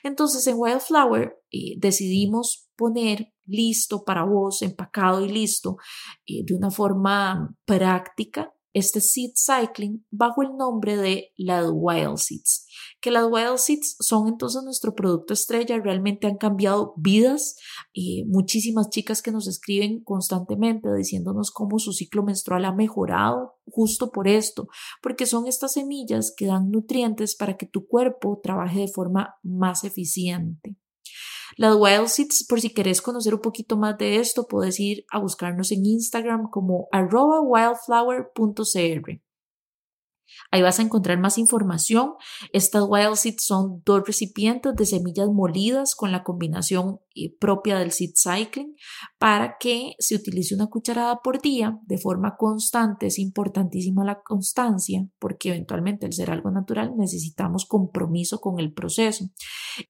Entonces 0.03 0.47
en 0.47 0.55
Wildflower 0.57 1.35
eh, 1.51 1.75
decidimos 1.77 2.67
poner 2.75 3.33
listo 3.45 4.03
para 4.03 4.25
vos, 4.25 4.61
empacado 4.61 5.23
y 5.23 5.29
listo, 5.29 5.77
de 6.27 6.53
una 6.53 6.69
forma 6.69 7.55
práctica, 7.65 8.51
este 8.77 9.01
seed 9.01 9.31
cycling 9.35 10.05
bajo 10.11 10.43
el 10.43 10.55
nombre 10.55 10.97
de 10.97 11.33
las 11.35 11.67
wild 11.71 12.17
seeds, 12.17 12.67
que 13.01 13.11
las 13.11 13.25
wild 13.29 13.57
seeds 13.57 13.95
son 13.99 14.27
entonces 14.27 14.63
nuestro 14.63 14.93
producto 14.93 15.33
estrella, 15.33 15.79
realmente 15.79 16.27
han 16.27 16.37
cambiado 16.37 16.93
vidas, 16.97 17.55
y 17.91 18.25
muchísimas 18.25 18.89
chicas 18.89 19.21
que 19.21 19.31
nos 19.31 19.47
escriben 19.47 20.03
constantemente 20.03 20.93
diciéndonos 20.93 21.51
cómo 21.51 21.79
su 21.79 21.91
ciclo 21.91 22.23
menstrual 22.23 22.65
ha 22.65 22.73
mejorado 22.73 23.55
justo 23.65 24.11
por 24.11 24.27
esto, 24.27 24.67
porque 25.01 25.25
son 25.25 25.47
estas 25.47 25.73
semillas 25.73 26.33
que 26.35 26.45
dan 26.45 26.69
nutrientes 26.69 27.35
para 27.35 27.57
que 27.57 27.65
tu 27.65 27.87
cuerpo 27.87 28.39
trabaje 28.41 28.79
de 28.81 28.87
forma 28.87 29.35
más 29.43 29.83
eficiente. 29.83 30.77
Las 31.55 31.75
Wild 31.75 32.07
Seeds, 32.07 32.45
por 32.47 32.59
si 32.61 32.73
querés 32.73 33.01
conocer 33.01 33.33
un 33.33 33.41
poquito 33.41 33.77
más 33.77 33.97
de 33.97 34.17
esto, 34.17 34.47
puedes 34.47 34.79
ir 34.79 35.05
a 35.09 35.19
buscarnos 35.19 35.71
en 35.71 35.85
Instagram 35.85 36.49
como 36.49 36.87
arroba 36.91 37.41
wildflower.cr. 37.41 39.26
Ahí 40.51 40.61
vas 40.61 40.79
a 40.79 40.83
encontrar 40.83 41.19
más 41.19 41.37
información. 41.37 42.13
Estas 42.53 42.83
wild 42.87 43.15
seeds 43.15 43.43
son 43.45 43.81
dos 43.85 44.03
recipientes 44.05 44.75
de 44.75 44.85
semillas 44.85 45.27
molidas 45.27 45.95
con 45.95 46.11
la 46.11 46.23
combinación 46.23 46.99
eh, 47.15 47.35
propia 47.39 47.79
del 47.79 47.91
seed 47.91 48.11
cycling 48.15 48.75
para 49.17 49.57
que 49.59 49.93
se 49.99 50.15
utilice 50.15 50.55
una 50.55 50.67
cucharada 50.67 51.21
por 51.23 51.41
día 51.41 51.79
de 51.85 51.97
forma 51.97 52.35
constante. 52.37 53.07
Es 53.07 53.19
importantísima 53.19 54.05
la 54.05 54.21
constancia 54.21 55.07
porque 55.19 55.49
eventualmente 55.49 56.05
al 56.05 56.13
ser 56.13 56.31
algo 56.31 56.51
natural 56.51 56.93
necesitamos 56.97 57.65
compromiso 57.65 58.39
con 58.39 58.59
el 58.59 58.73
proceso. 58.73 59.29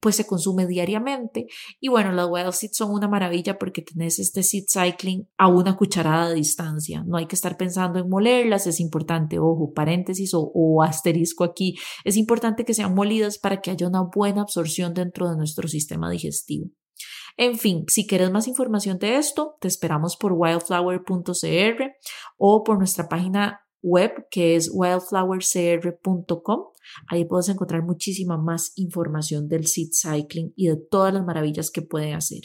Pues 0.00 0.16
se 0.16 0.26
consume 0.26 0.66
diariamente 0.66 1.46
y 1.80 1.88
bueno, 1.88 2.12
las 2.12 2.28
wild 2.30 2.52
seeds 2.52 2.76
son 2.76 2.90
una 2.92 3.08
maravilla 3.08 3.58
porque 3.58 3.82
tenés 3.82 4.18
este 4.18 4.42
seed 4.42 4.64
cycling 4.68 5.28
a 5.36 5.48
una 5.48 5.76
cucharada 5.76 6.28
de 6.30 6.36
distancia. 6.36 7.04
No 7.06 7.16
hay 7.16 7.26
que 7.26 7.36
estar 7.36 7.56
pensando 7.56 7.98
en 7.98 8.08
molerlas, 8.08 8.66
es 8.66 8.80
importante, 8.80 9.38
ojo, 9.38 9.72
paréntesis 9.72 10.34
o, 10.38 10.82
asterisco 10.82 11.44
aquí, 11.44 11.76
es 12.04 12.16
importante 12.16 12.64
que 12.64 12.74
sean 12.74 12.94
molidas 12.94 13.38
para 13.38 13.60
que 13.60 13.70
haya 13.70 13.86
una 13.86 14.02
buena 14.02 14.42
absorción 14.42 14.94
dentro 14.94 15.28
de 15.30 15.36
nuestro 15.36 15.68
sistema 15.68 16.10
digestivo. 16.10 16.70
En 17.36 17.56
fin, 17.56 17.84
si 17.88 18.06
quieres 18.06 18.30
más 18.30 18.48
información 18.48 18.98
de 18.98 19.16
esto, 19.16 19.56
te 19.60 19.68
esperamos 19.68 20.16
por 20.16 20.32
wildflower.cr 20.32 21.92
o 22.36 22.64
por 22.64 22.78
nuestra 22.78 23.08
página 23.08 23.60
web 23.80 24.26
que 24.30 24.56
es 24.56 24.70
wildflowercr.com. 24.72 26.64
Ahí 27.08 27.24
puedes 27.24 27.48
encontrar 27.48 27.84
muchísima 27.84 28.36
más 28.38 28.72
información 28.76 29.46
del 29.48 29.66
seed 29.66 29.90
cycling 29.92 30.52
y 30.56 30.66
de 30.68 30.76
todas 30.76 31.14
las 31.14 31.24
maravillas 31.24 31.70
que 31.70 31.82
puede 31.82 32.12
hacer. 32.12 32.40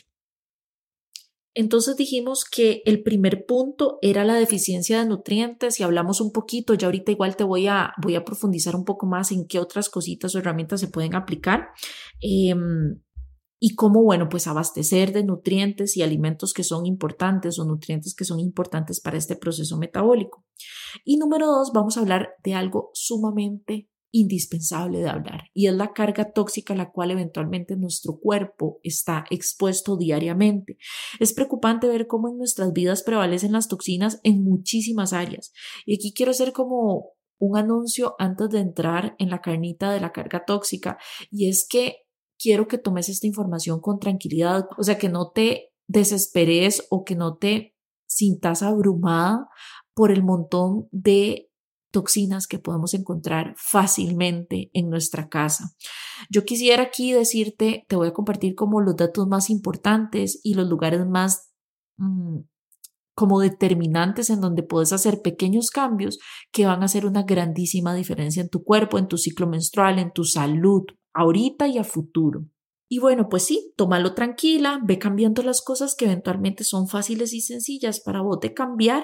Entonces 1.56 1.96
dijimos 1.98 2.46
que 2.46 2.82
el 2.86 3.04
primer 3.04 3.46
punto 3.46 4.00
era 4.02 4.24
la 4.26 4.36
deficiencia 4.36 5.00
de 5.00 5.06
nutrientes 5.06 5.80
y 5.80 5.84
hablamos 5.84 6.20
un 6.20 6.32
poquito, 6.32 6.74
ya 6.74 6.88
ahorita 6.88 7.12
igual 7.12 7.36
te 7.36 7.44
voy 7.44 7.68
a, 7.68 7.94
voy 8.02 8.16
a 8.16 8.26
profundizar 8.26 8.76
un 8.76 8.86
poco 8.86 9.06
más 9.06 9.32
en 9.32 9.46
qué 9.48 9.60
otras 9.60 9.90
cositas 9.90 10.34
o 10.34 10.40
herramientas 10.40 10.80
se 10.80 10.88
pueden 10.88 11.16
aplicar. 11.16 11.68
Em, 12.22 13.00
y 13.66 13.76
cómo, 13.76 14.04
bueno, 14.04 14.28
pues 14.28 14.48
abastecer 14.48 15.14
de 15.14 15.24
nutrientes 15.24 15.96
y 15.96 16.02
alimentos 16.02 16.54
que 16.54 16.66
son 16.66 16.86
importantes 16.86 17.60
o 17.60 17.66
nutrientes 17.66 18.14
que 18.14 18.26
son 18.26 18.42
importantes 18.42 19.00
para 19.00 19.18
este 19.18 19.38
proceso 19.38 19.78
metabólico. 19.78 20.46
Y 21.06 21.16
número 21.16 21.48
dos, 21.48 21.72
vamos 21.74 21.96
a 21.96 22.02
hablar 22.02 22.32
de 22.44 22.56
algo 22.56 22.90
sumamente 22.94 23.90
indispensable 24.14 25.00
de 25.00 25.10
hablar 25.10 25.50
y 25.56 25.68
es 25.68 25.74
la 25.74 25.92
carga 25.92 26.32
tóxica 26.32 26.74
a 26.74 26.78
la 26.78 26.92
cual 26.92 27.12
eventualmente 27.12 27.76
nuestro 27.76 28.20
cuerpo 28.20 28.80
está 28.84 29.26
expuesto 29.32 29.98
diariamente. 29.98 30.78
Es 31.20 31.34
preocupante 31.34 31.88
ver 31.88 32.06
cómo 32.06 32.30
en 32.30 32.38
nuestras 32.38 32.72
vidas 32.74 33.02
prevalecen 33.02 33.52
las 33.52 33.68
toxinas 33.68 34.20
en 34.24 34.44
muchísimas 34.44 35.14
áreas. 35.14 35.52
Y 35.86 35.96
aquí 35.96 36.14
quiero 36.14 36.30
hacer 36.30 36.54
como 36.54 37.14
un 37.40 37.58
anuncio 37.58 38.16
antes 38.20 38.50
de 38.52 38.60
entrar 38.60 39.16
en 39.18 39.32
la 39.32 39.42
carnita 39.42 39.92
de 39.92 40.00
la 40.00 40.12
carga 40.12 40.46
tóxica 40.46 41.00
y 41.32 41.50
es 41.50 41.68
que 41.68 42.04
quiero 42.38 42.68
que 42.68 42.78
tomes 42.78 43.10
esta 43.10 43.26
información 43.26 43.82
con 43.82 44.00
tranquilidad, 44.00 44.68
o 44.78 44.84
sea, 44.84 45.00
que 45.00 45.10
no 45.10 45.32
te 45.32 45.74
desesperes 45.88 46.86
o 46.92 47.04
que 47.04 47.16
no 47.16 47.38
te 47.38 47.76
sintas 48.06 48.62
abrumada 48.62 49.50
por 49.96 50.12
el 50.12 50.24
montón 50.24 50.88
de 50.92 51.50
toxinas 51.94 52.48
que 52.48 52.60
podemos 52.60 52.94
encontrar 52.94 53.54
fácilmente 53.56 54.72
en 54.74 54.90
nuestra 54.90 55.30
casa. 55.30 55.76
Yo 56.30 56.44
quisiera 56.44 56.84
aquí 56.84 57.14
decirte, 57.14 57.86
te 57.88 57.96
voy 57.96 58.10
a 58.10 58.14
compartir 58.14 58.56
como 58.56 58.82
los 58.82 58.98
datos 58.98 59.28
más 59.28 59.50
importantes 59.50 60.42
y 60.44 60.56
los 60.56 60.68
lugares 60.68 61.06
más 61.06 61.52
mm, 61.98 62.40
como 63.16 63.40
determinantes 63.40 64.32
en 64.32 64.42
donde 64.42 64.64
puedes 64.64 64.92
hacer 64.92 65.22
pequeños 65.22 65.70
cambios 65.70 66.18
que 66.52 66.66
van 66.66 66.82
a 66.82 66.86
hacer 66.86 67.06
una 67.06 67.22
grandísima 67.22 67.94
diferencia 67.94 68.42
en 68.42 68.50
tu 68.50 68.64
cuerpo, 68.64 68.98
en 68.98 69.08
tu 69.08 69.18
ciclo 69.18 69.46
menstrual, 69.48 70.00
en 70.00 70.12
tu 70.12 70.24
salud, 70.24 70.82
ahorita 71.14 71.68
y 71.68 71.78
a 71.78 71.84
futuro. 71.84 72.48
Y 72.90 73.00
bueno, 73.00 73.30
pues 73.30 73.44
sí, 73.44 73.72
tómalo 73.78 74.16
tranquila, 74.16 74.80
ve 74.84 74.98
cambiando 74.98 75.44
las 75.44 75.62
cosas 75.62 75.96
que 75.96 76.06
eventualmente 76.06 76.64
son 76.64 76.88
fáciles 76.88 77.34
y 77.34 77.42
sencillas 77.42 78.02
para 78.02 78.22
vos 78.22 78.40
de 78.40 78.54
cambiar 78.54 79.04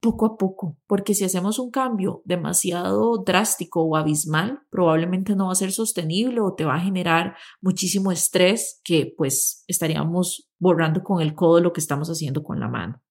poco 0.00 0.26
a 0.26 0.36
poco, 0.36 0.78
porque 0.86 1.14
si 1.14 1.24
hacemos 1.24 1.58
un 1.58 1.70
cambio 1.70 2.22
demasiado 2.24 3.22
drástico 3.24 3.82
o 3.82 3.96
abismal, 3.96 4.60
probablemente 4.70 5.36
no 5.36 5.46
va 5.46 5.52
a 5.52 5.56
ser 5.56 5.72
sostenible 5.72 6.40
o 6.40 6.54
te 6.54 6.64
va 6.64 6.76
a 6.76 6.80
generar 6.80 7.36
muchísimo 7.60 8.10
estrés 8.10 8.80
que 8.82 9.12
pues 9.16 9.64
estaríamos 9.68 10.50
borrando 10.58 11.02
con 11.02 11.20
el 11.20 11.34
codo 11.34 11.60
lo 11.60 11.72
que 11.72 11.80
estamos 11.80 12.08
haciendo 12.08 12.42
con 12.42 12.58
la 12.60 12.68
mano. 12.68 13.02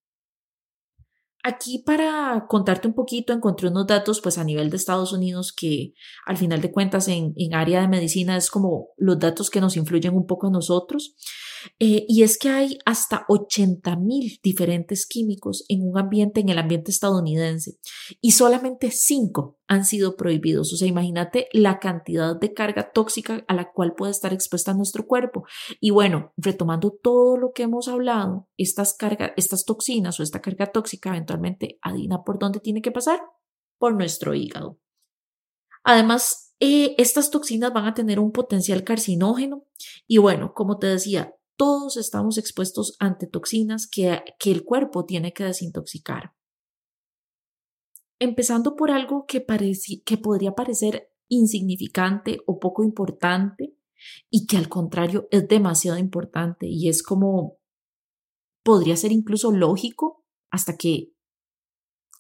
Aquí 1.41 1.82
para 1.86 2.47
contarte 2.49 2.88
un 2.88 2.93
poquito, 2.93 3.32
encontré 3.32 3.69
unos 3.69 3.88
datos 3.88 4.19
pues 4.19 4.38
a 4.38 4.43
nivel 4.43 4.69
de 4.69 4.75
Estados 4.75 5.13
Unidos 5.13 5.54
que 5.54 5.93
al 6.25 6.36
final 6.36 6.60
de 6.60 6.71
cuentas 6.71 7.08
en, 7.08 7.34
en 7.38 7.54
área 7.54 7.80
de 7.80 7.88
medicina 7.88 8.36
es 8.36 8.52
como 8.52 8.89
los 8.97 9.19
datos 9.19 9.49
que 9.49 9.62
nos 9.62 9.78
influyen 9.78 10.15
un 10.15 10.28
poco 10.28 10.47
a 10.47 10.52
nosotros. 10.52 11.15
Eh, 11.79 12.05
y 12.07 12.23
es 12.23 12.37
que 12.37 12.49
hay 12.49 12.79
hasta 12.85 13.25
80 13.27 13.95
mil 13.97 14.39
diferentes 14.43 15.05
químicos 15.05 15.65
en 15.67 15.87
un 15.87 15.97
ambiente, 15.97 16.41
en 16.41 16.49
el 16.49 16.57
ambiente 16.57 16.91
estadounidense, 16.91 17.77
y 18.21 18.31
solamente 18.31 18.91
5 18.91 19.57
han 19.67 19.85
sido 19.85 20.15
prohibidos. 20.15 20.73
O 20.73 20.77
sea, 20.77 20.87
imagínate 20.87 21.47
la 21.53 21.79
cantidad 21.79 22.35
de 22.35 22.53
carga 22.53 22.91
tóxica 22.91 23.43
a 23.47 23.53
la 23.53 23.71
cual 23.71 23.93
puede 23.95 24.11
estar 24.11 24.33
expuesta 24.33 24.73
nuestro 24.73 25.05
cuerpo. 25.05 25.45
Y 25.79 25.91
bueno, 25.91 26.33
retomando 26.37 26.91
todo 26.91 27.37
lo 27.37 27.51
que 27.53 27.63
hemos 27.63 27.87
hablado, 27.87 28.47
estas, 28.57 28.93
cargas, 28.93 29.31
estas 29.37 29.65
toxinas 29.65 30.19
o 30.19 30.23
esta 30.23 30.41
carga 30.41 30.67
tóxica 30.67 31.09
eventualmente 31.09 31.77
adina 31.81 32.23
por 32.23 32.39
dónde 32.39 32.59
tiene 32.59 32.81
que 32.81 32.91
pasar, 32.91 33.21
por 33.77 33.95
nuestro 33.95 34.33
hígado. 34.33 34.79
Además, 35.83 36.53
eh, 36.59 36.95
estas 36.97 37.31
toxinas 37.31 37.71
van 37.71 37.85
a 37.85 37.93
tener 37.93 38.19
un 38.19 38.31
potencial 38.31 38.83
carcinógeno 38.83 39.65
y 40.07 40.17
bueno, 40.17 40.53
como 40.53 40.77
te 40.77 40.87
decía, 40.87 41.33
todos 41.59 41.97
estamos 41.97 42.37
expuestos 42.37 42.95
ante 42.99 43.27
toxinas 43.27 43.85
que, 43.85 44.23
el 44.45 44.63
cuerpo 44.63 45.03
tiene 45.03 45.33
que 45.33 45.43
desintoxicar. 45.43 46.33
Empezando 48.17 48.77
por 48.77 48.91
algo 48.91 49.25
que, 49.27 49.45
que 50.05 50.17
podría 50.17 50.53
parecer 50.53 51.11
insignificante 51.27 52.39
o 52.47 52.59
poco 52.59 52.85
importante 52.85 53.75
y 54.29 54.47
que 54.47 54.55
al 54.55 54.69
contrario 54.69 55.27
es 55.31 55.49
demasiado 55.49 55.97
importante 55.97 56.65
y 56.65 56.87
es 56.87 57.03
como 57.03 57.59
podría 58.63 58.95
ser 58.95 59.11
incluso 59.11 59.51
lógico 59.51 60.25
hasta 60.51 60.77
que 60.77 61.11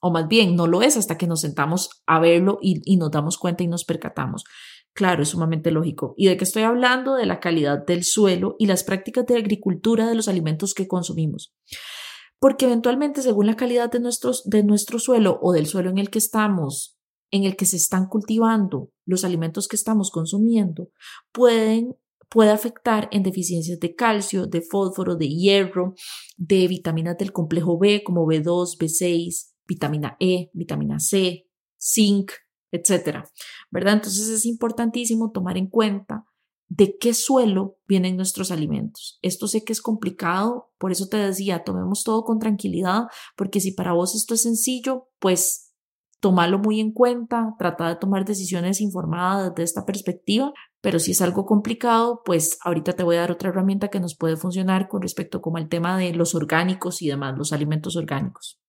o 0.01 0.11
más 0.11 0.27
bien 0.27 0.57
no 0.57 0.67
lo 0.67 0.81
es 0.81 0.97
hasta 0.97 1.17
que 1.17 1.27
nos 1.27 1.41
sentamos 1.41 1.89
a 2.05 2.19
verlo 2.19 2.57
y, 2.61 2.97
nos 2.97 3.11
damos 3.11 3.37
cuenta 3.37 3.63
y 3.63 3.67
nos 3.67 3.85
percatamos. 3.85 4.43
Claro, 4.93 5.23
es 5.23 5.29
sumamente 5.29 5.71
lógico. 5.71 6.13
¿Y 6.17 6.27
de 6.27 6.37
qué 6.37 6.43
estoy 6.43 6.63
hablando? 6.63 7.15
De 7.15 7.25
la 7.25 7.39
calidad 7.39 7.85
del 7.85 8.03
suelo 8.03 8.55
y 8.59 8.65
las 8.65 8.83
prácticas 8.83 9.25
de 9.25 9.37
agricultura 9.37 10.07
de 10.07 10.15
los 10.15 10.27
alimentos 10.27 10.73
que 10.73 10.87
consumimos. 10.87 11.53
Porque 12.39 12.65
eventualmente, 12.65 13.21
según 13.21 13.47
la 13.47 13.55
calidad 13.55 13.91
de, 13.91 13.99
de 14.45 14.63
nuestro 14.63 14.99
suelo 14.99 15.39
o 15.41 15.53
del 15.53 15.67
suelo 15.67 15.89
en 15.89 15.97
el 15.97 16.09
que 16.09 16.19
estamos, 16.19 16.97
en 17.31 17.43
el 17.43 17.55
que 17.55 17.65
se 17.65 17.77
están 17.77 18.07
cultivando 18.07 18.91
los 19.05 19.23
alimentos 19.23 19.67
que 19.67 19.75
estamos 19.75 20.09
consumiendo, 20.11 20.89
pueden 21.31 21.95
puede 22.29 22.51
afectar 22.51 23.09
en 23.11 23.23
deficiencias 23.23 23.79
de 23.79 23.95
calcio, 23.95 24.45
de 24.45 24.61
fósforo, 24.61 25.15
de 25.15 25.27
hierro, 25.27 25.95
de 26.37 26.67
vitaminas 26.67 27.17
del 27.17 27.33
complejo 27.33 27.77
B 27.77 28.03
como 28.03 28.25
B2, 28.25 28.77
B6, 28.77 29.49
vitamina 29.67 30.15
E, 30.19 30.49
vitamina 30.53 30.99
C, 30.99 31.47
zinc, 31.77 32.31
etcétera, 32.71 33.29
¿verdad? 33.71 33.95
Entonces 33.95 34.29
es 34.29 34.45
importantísimo 34.45 35.31
tomar 35.31 35.57
en 35.57 35.67
cuenta 35.67 36.25
de 36.69 36.97
qué 36.97 37.13
suelo 37.15 37.77
vienen 37.87 38.15
nuestros 38.15 38.51
alimentos. 38.51 39.17
Esto 39.23 39.47
sé 39.47 39.63
que 39.63 39.73
es 39.73 39.81
complicado, 39.81 40.71
por 40.77 40.91
eso 40.91 41.07
te 41.07 41.17
decía, 41.17 41.63
tomemos 41.63 42.03
todo 42.03 42.23
con 42.23 42.37
tranquilidad, 42.37 43.07
porque 43.35 43.59
si 43.59 43.71
para 43.71 43.93
vos 43.93 44.15
esto 44.15 44.35
es 44.35 44.43
sencillo, 44.43 45.09
pues 45.19 45.73
tomarlo 46.19 46.59
muy 46.59 46.79
en 46.79 46.91
cuenta, 46.91 47.55
trata 47.57 47.89
de 47.89 47.95
tomar 47.95 48.25
decisiones 48.25 48.81
informadas 48.81 49.49
desde 49.49 49.63
esta 49.63 49.85
perspectiva, 49.85 50.53
pero 50.81 50.99
si 50.99 51.11
es 51.11 51.21
algo 51.21 51.45
complicado, 51.45 52.21
pues 52.23 52.59
ahorita 52.63 52.93
te 52.93 53.03
voy 53.03 53.15
a 53.15 53.21
dar 53.21 53.31
otra 53.31 53.49
herramienta 53.49 53.87
que 53.87 53.99
nos 53.99 54.15
puede 54.15 54.37
funcionar 54.37 54.89
con 54.89 55.01
respecto 55.01 55.41
como 55.41 55.57
al 55.57 55.69
tema 55.69 55.97
de 55.97 56.13
los 56.13 56.35
orgánicos 56.35 57.01
y 57.01 57.07
demás, 57.07 57.37
los 57.37 57.51
alimentos 57.51 57.95
orgánicos. 57.95 58.59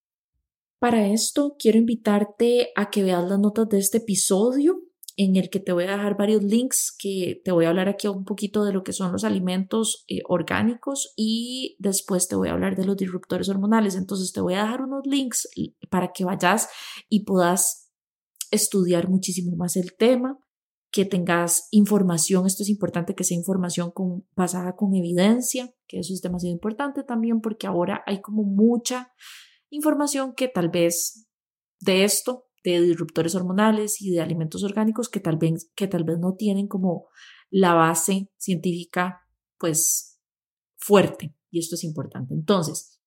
Para 0.80 1.06
esto 1.08 1.56
quiero 1.58 1.76
invitarte 1.76 2.70
a 2.74 2.88
que 2.88 3.02
veas 3.02 3.28
las 3.28 3.38
notas 3.38 3.68
de 3.68 3.78
este 3.78 3.98
episodio 3.98 4.80
en 5.18 5.36
el 5.36 5.50
que 5.50 5.60
te 5.60 5.72
voy 5.72 5.84
a 5.84 5.90
dejar 5.90 6.16
varios 6.16 6.42
links 6.42 6.96
que 6.98 7.42
te 7.44 7.52
voy 7.52 7.66
a 7.66 7.68
hablar 7.68 7.90
aquí 7.90 8.08
un 8.08 8.24
poquito 8.24 8.64
de 8.64 8.72
lo 8.72 8.82
que 8.82 8.94
son 8.94 9.12
los 9.12 9.24
alimentos 9.24 10.06
eh, 10.08 10.20
orgánicos 10.26 11.12
y 11.16 11.76
después 11.78 12.28
te 12.28 12.34
voy 12.34 12.48
a 12.48 12.52
hablar 12.52 12.76
de 12.76 12.86
los 12.86 12.96
disruptores 12.96 13.50
hormonales. 13.50 13.94
Entonces 13.94 14.32
te 14.32 14.40
voy 14.40 14.54
a 14.54 14.62
dejar 14.62 14.80
unos 14.80 15.02
links 15.04 15.50
para 15.90 16.12
que 16.12 16.24
vayas 16.24 16.70
y 17.10 17.24
puedas 17.24 17.92
estudiar 18.50 19.10
muchísimo 19.10 19.54
más 19.56 19.76
el 19.76 19.94
tema, 19.94 20.38
que 20.90 21.04
tengas 21.04 21.68
información, 21.70 22.46
esto 22.46 22.62
es 22.62 22.70
importante 22.70 23.14
que 23.14 23.22
sea 23.22 23.36
información 23.36 23.90
con, 23.90 24.26
basada 24.34 24.76
con 24.76 24.94
evidencia, 24.94 25.74
que 25.86 25.98
eso 25.98 26.14
es 26.14 26.22
demasiado 26.22 26.54
importante 26.54 27.04
también 27.04 27.42
porque 27.42 27.66
ahora 27.66 28.02
hay 28.06 28.22
como 28.22 28.44
mucha 28.44 29.12
información 29.70 30.34
que 30.34 30.48
tal 30.48 30.68
vez 30.68 31.26
de 31.80 32.04
esto, 32.04 32.46
de 32.62 32.80
disruptores 32.80 33.34
hormonales 33.34 34.02
y 34.02 34.10
de 34.10 34.20
alimentos 34.20 34.62
orgánicos 34.62 35.08
que 35.08 35.20
tal 35.20 35.38
vez, 35.38 35.70
que 35.74 35.88
tal 35.88 36.04
vez 36.04 36.18
no 36.18 36.34
tienen 36.34 36.68
como 36.68 37.08
la 37.48 37.74
base 37.74 38.30
científica 38.36 39.26
pues 39.58 40.20
fuerte 40.76 41.34
y 41.50 41.58
esto 41.58 41.74
es 41.74 41.84
importante. 41.84 42.34
Entonces, 42.34 43.00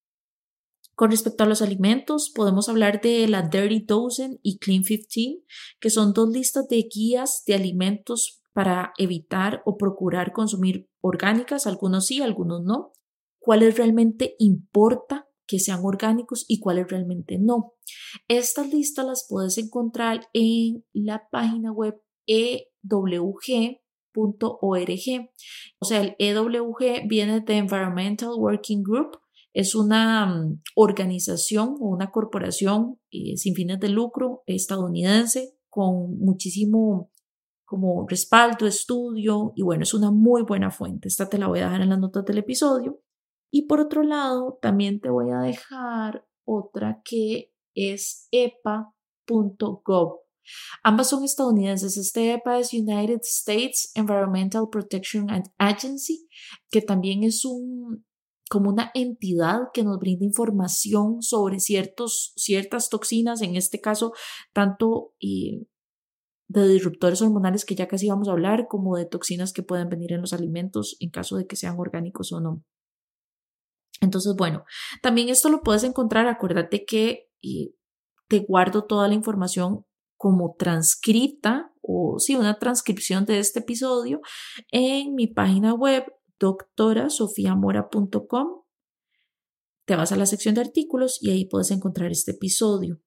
con 0.95 1.10
respecto 1.10 1.43
a 1.43 1.47
los 1.47 1.62
alimentos, 1.62 2.32
podemos 2.34 2.69
hablar 2.69 3.02
de 3.02 3.28
la 3.28 3.41
Dirty 3.41 3.80
Dozen 3.80 4.39
y 4.43 4.60
Clean 4.60 4.84
15, 4.84 5.43
que 5.80 5.89
son 5.89 6.13
dos 6.13 6.30
listas 6.30 6.67
de 6.67 6.88
guías 6.93 7.43
de 7.47 7.56
alimentos 7.56 8.43
para 8.54 8.93
evitar 8.97 9.63
o 9.65 9.78
procurar 9.78 10.32
consumir 10.32 10.88
orgánicas, 11.02 11.65
algunos 11.65 12.06
sí, 12.06 12.21
algunos 12.21 12.63
no. 12.63 12.93
¿Cuáles 13.39 13.76
realmente 13.76 14.36
importa 14.38 15.28
que 15.48 15.60
sean 15.60 15.82
orgánicos 15.84 16.46
y 16.48 16.60
cuáles 16.60 16.88
realmente 16.90 17.38
no. 17.40 17.74
Estas 18.28 18.72
listas 18.74 19.06
las 19.06 19.26
puedes 19.30 19.58
encontrar 19.58 20.28
en 20.34 20.86
la 20.94 21.28
página 21.32 21.72
web 21.72 21.96
ewg.org. 22.26 23.78
O 25.80 25.86
sea, 25.86 26.02
el 26.02 26.16
EWG 26.20 27.08
viene 27.08 27.42
de 27.42 27.58
Environmental 27.58 28.32
Working 28.38 28.84
Group. 28.84 29.20
Es 29.54 29.76
una 29.76 30.26
mm, 30.26 30.62
organización 30.76 31.76
o 31.80 31.90
una 31.90 32.12
corporación 32.12 33.00
eh, 33.12 33.38
sin 33.38 33.54
fines 33.54 33.80
de 33.80 33.90
lucro 33.90 34.44
estadounidense 34.48 35.56
con 35.70 36.18
muchísimo 36.20 37.12
como 37.66 38.06
respaldo, 38.08 38.68
estudio 38.68 39.52
y 39.56 39.64
bueno, 39.64 39.82
es 39.82 39.96
una 39.96 40.12
muy 40.12 40.44
buena 40.44 40.70
fuente. 40.70 41.08
Esta 41.08 41.28
te 41.28 41.40
la 41.40 41.48
voy 41.48 41.60
a 41.60 41.66
dejar 41.66 41.82
en 41.82 41.90
las 41.90 42.00
notas 42.00 42.24
del 42.24 42.38
episodio. 42.38 43.03
Y 43.56 43.68
por 43.68 43.80
otro 43.80 44.02
lado, 44.02 44.58
también 44.63 45.00
te 45.00 45.12
voy 45.12 45.30
a 45.30 45.38
dejar 45.38 46.26
otra 46.44 47.04
que 47.06 47.54
es 47.76 48.28
epa.gov. 48.32 50.22
Ambas 50.84 51.10
son 51.10 51.24
estadounidenses. 51.24 51.96
Este 51.98 52.34
EPA 52.34 52.58
es 52.58 52.74
United 52.74 53.20
States 53.22 53.92
Environmental 53.94 54.70
Protection 54.72 55.28
Agency, 55.60 56.28
que 56.72 56.82
también 56.82 57.22
es 57.24 57.46
un, 57.46 58.04
como 58.50 58.72
una 58.72 58.89
entidad 58.96 59.70
que 59.72 59.84
nos 59.84 60.00
brinda 60.00 60.26
información 60.26 61.22
sobre 61.22 61.60
ciertos, 61.60 62.34
ciertas 62.36 62.89
toxinas, 62.89 63.44
en 63.44 63.56
este 63.56 63.80
caso, 63.80 64.13
tanto 64.52 65.13
de 65.20 66.68
disruptores 66.68 67.22
hormonales 67.22 67.66
que 67.66 67.76
ya 67.76 67.88
casi 67.88 68.10
vamos 68.10 68.30
a 68.30 68.32
hablar, 68.32 68.66
como 68.68 68.98
de 68.98 69.06
toxinas 69.06 69.54
que 69.54 69.62
pueden 69.62 69.89
venir 69.89 70.12
en 70.12 70.22
los 70.22 70.34
alimentos 70.34 70.98
en 71.00 71.12
caso 71.12 71.38
de 71.38 71.46
que 71.46 71.56
sean 71.56 71.78
orgánicos 71.78 72.32
o 72.32 72.39
no. 72.39 72.63
Entonces, 74.04 74.36
bueno, 74.38 74.66
también 75.02 75.30
esto 75.30 75.50
lo 75.50 75.62
puedes 75.62 75.84
encontrar, 75.84 76.28
acuérdate 76.28 76.86
que 76.86 77.30
te 78.28 78.39
guardo 78.39 78.86
toda 78.86 79.08
la 79.08 79.13
información 79.13 79.86
como 80.18 80.56
transcrita 80.58 81.72
o 81.82 82.18
sí, 82.20 82.36
una 82.36 82.60
transcripción 82.60 83.24
de 83.26 83.39
este 83.39 83.60
episodio 83.60 84.20
en 84.72 85.16
mi 85.16 85.28
página 85.28 85.74
web 85.74 86.04
doctorasofiamora.com. 86.39 88.63
Te 89.86 89.96
vas 89.96 90.12
a 90.12 90.16
la 90.16 90.26
sección 90.26 90.56
de 90.56 90.62
artículos 90.62 91.20
y 91.22 91.30
ahí 91.32 91.46
puedes 91.46 91.72
encontrar 91.72 92.12
este 92.12 92.32
episodio. 92.32 93.00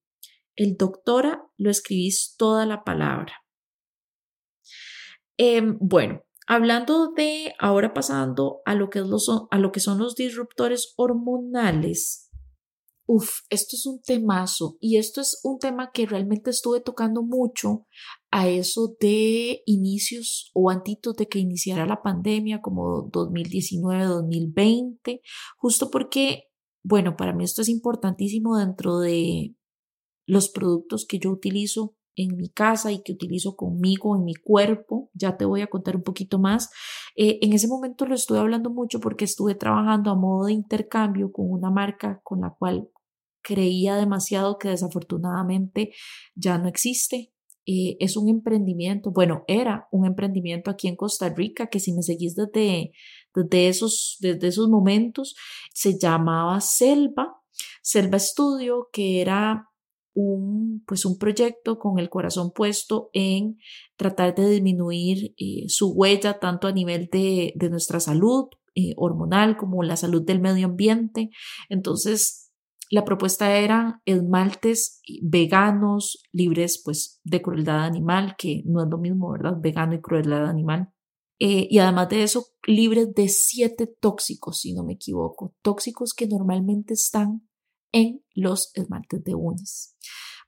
El 0.55 0.77
doctora 0.77 1.43
lo 1.57 1.69
escribís 1.69 2.35
toda 2.37 2.65
la 2.65 2.83
palabra. 2.83 3.33
Em, 5.37 5.77
bueno, 5.79 6.23
Hablando 6.47 7.11
de, 7.11 7.53
ahora 7.59 7.93
pasando 7.93 8.61
a 8.65 8.73
lo 8.73 8.89
que, 8.89 8.99
a 8.99 9.57
lo 9.59 9.71
que 9.71 9.79
son 9.79 9.99
los 9.99 10.15
disruptores 10.15 10.93
hormonales, 10.95 12.27
Uf, 13.09 13.39
esto 13.49 13.77
es 13.77 13.85
un 13.85 14.01
temazo 14.01 14.75
y 14.81 14.97
esto 14.97 15.21
es 15.21 15.39
un 15.43 15.59
tema 15.59 15.91
que 15.93 16.05
realmente 16.05 16.49
estuve 16.49 16.81
tocando 16.81 17.23
mucho 17.23 17.87
a 18.31 18.49
eso 18.49 18.97
de 18.99 19.63
inicios 19.65 20.51
o 20.53 20.69
antitos 20.69 21.15
de 21.15 21.29
que 21.29 21.39
iniciara 21.39 21.85
la 21.85 22.01
pandemia 22.01 22.59
como 22.59 23.09
2019-2020, 23.11 25.21
justo 25.55 25.89
porque, 25.89 26.49
bueno, 26.83 27.15
para 27.15 27.33
mí 27.33 27.45
esto 27.45 27.61
es 27.61 27.69
importantísimo 27.69 28.57
dentro 28.57 28.99
de 28.99 29.55
los 30.25 30.49
productos 30.49 31.05
que 31.07 31.19
yo 31.19 31.31
utilizo 31.31 31.95
en 32.17 32.35
mi 32.35 32.49
casa 32.49 32.91
y 32.91 33.01
que 33.03 33.13
utilizo 33.13 33.55
conmigo, 33.55 34.17
en 34.17 34.25
mi 34.25 34.33
cuerpo. 34.33 35.09
Ya 35.13 35.37
te 35.37 35.45
voy 35.45 35.61
a 35.61 35.67
contar 35.67 35.95
un 35.95 36.03
poquito 36.03 36.39
más. 36.39 36.69
Eh, 37.15 37.39
en 37.41 37.53
ese 37.53 37.67
momento 37.67 38.05
lo 38.05 38.15
estuve 38.15 38.39
hablando 38.39 38.69
mucho 38.69 38.99
porque 38.99 39.23
estuve 39.23 39.55
trabajando 39.55 40.11
a 40.11 40.15
modo 40.15 40.47
de 40.47 40.53
intercambio 40.53 41.31
con 41.31 41.49
una 41.49 41.69
marca 41.69 42.19
con 42.23 42.41
la 42.41 42.49
cual 42.49 42.89
creía 43.41 43.95
demasiado 43.95 44.57
que 44.57 44.69
desafortunadamente 44.69 45.91
ya 46.35 46.57
no 46.57 46.67
existe. 46.67 47.31
Eh, 47.65 47.97
es 47.99 48.17
un 48.17 48.29
emprendimiento, 48.29 49.11
bueno, 49.11 49.43
era 49.47 49.87
un 49.91 50.05
emprendimiento 50.05 50.71
aquí 50.71 50.87
en 50.87 50.95
Costa 50.95 51.29
Rica 51.29 51.67
que 51.67 51.79
si 51.79 51.93
me 51.93 52.01
seguís 52.01 52.33
desde, 52.35 52.91
desde, 53.35 53.67
esos, 53.67 54.17
desde 54.21 54.47
esos 54.47 54.69
momentos, 54.69 55.35
se 55.73 55.99
llamaba 55.99 56.61
Selva, 56.61 57.41
Selva 57.81 58.19
Studio, 58.19 58.89
que 58.91 59.21
era 59.21 59.66
un, 60.17 60.83
pues 60.87 61.05
un 61.05 61.19
proyecto 61.19 61.77
con 61.77 61.99
el 61.99 62.09
corazón 62.09 62.51
puesto 62.51 63.11
en 63.13 63.59
tratar 63.97 64.33
de 64.33 64.49
disminuir 64.49 65.35
eh, 65.37 65.65
su 65.67 65.93
huella 65.93 66.39
tanto 66.39 66.67
a 66.67 66.71
nivel 66.71 67.07
de, 67.11 67.53
nuestra 67.69 67.99
salud 67.99 68.45
eh, 68.73 68.93
hormonal 68.97 69.57
como 69.57 69.83
la 69.83 69.95
salud 69.95 70.23
del 70.23 70.39
medio 70.39 70.65
ambiente. 70.65 71.29
Entonces, 71.69 72.51
la 72.89 73.05
propuesta 73.05 73.57
eran 73.57 74.01
esmaltes 74.05 75.01
veganos, 75.21 76.23
libres 76.31 76.81
pues 76.83 77.21
de 77.23 77.43
crueldad 77.43 77.85
animal, 77.85 78.35
que 78.39 78.63
no 78.65 78.81
es 78.81 78.89
lo 78.89 78.97
mismo, 78.97 79.31
¿verdad? 79.31 79.57
Vegano 79.61 79.93
y 79.93 80.01
crueldad 80.01 80.49
animal. 80.49 80.89
Eh, 81.39 81.67
y 81.69 81.77
además 81.77 82.09
de 82.09 82.23
eso, 82.23 82.47
libres 82.65 83.13
de 83.13 83.29
siete 83.29 83.85
tóxicos, 83.85 84.61
si 84.61 84.73
no 84.73 84.83
me 84.83 84.93
equivoco, 84.93 85.53
tóxicos 85.61 86.15
que 86.15 86.27
normalmente 86.27 86.95
están 86.95 87.46
en 87.91 88.23
los 88.33 88.71
esmaltes 88.75 89.23
de 89.23 89.35
uñas. 89.35 89.95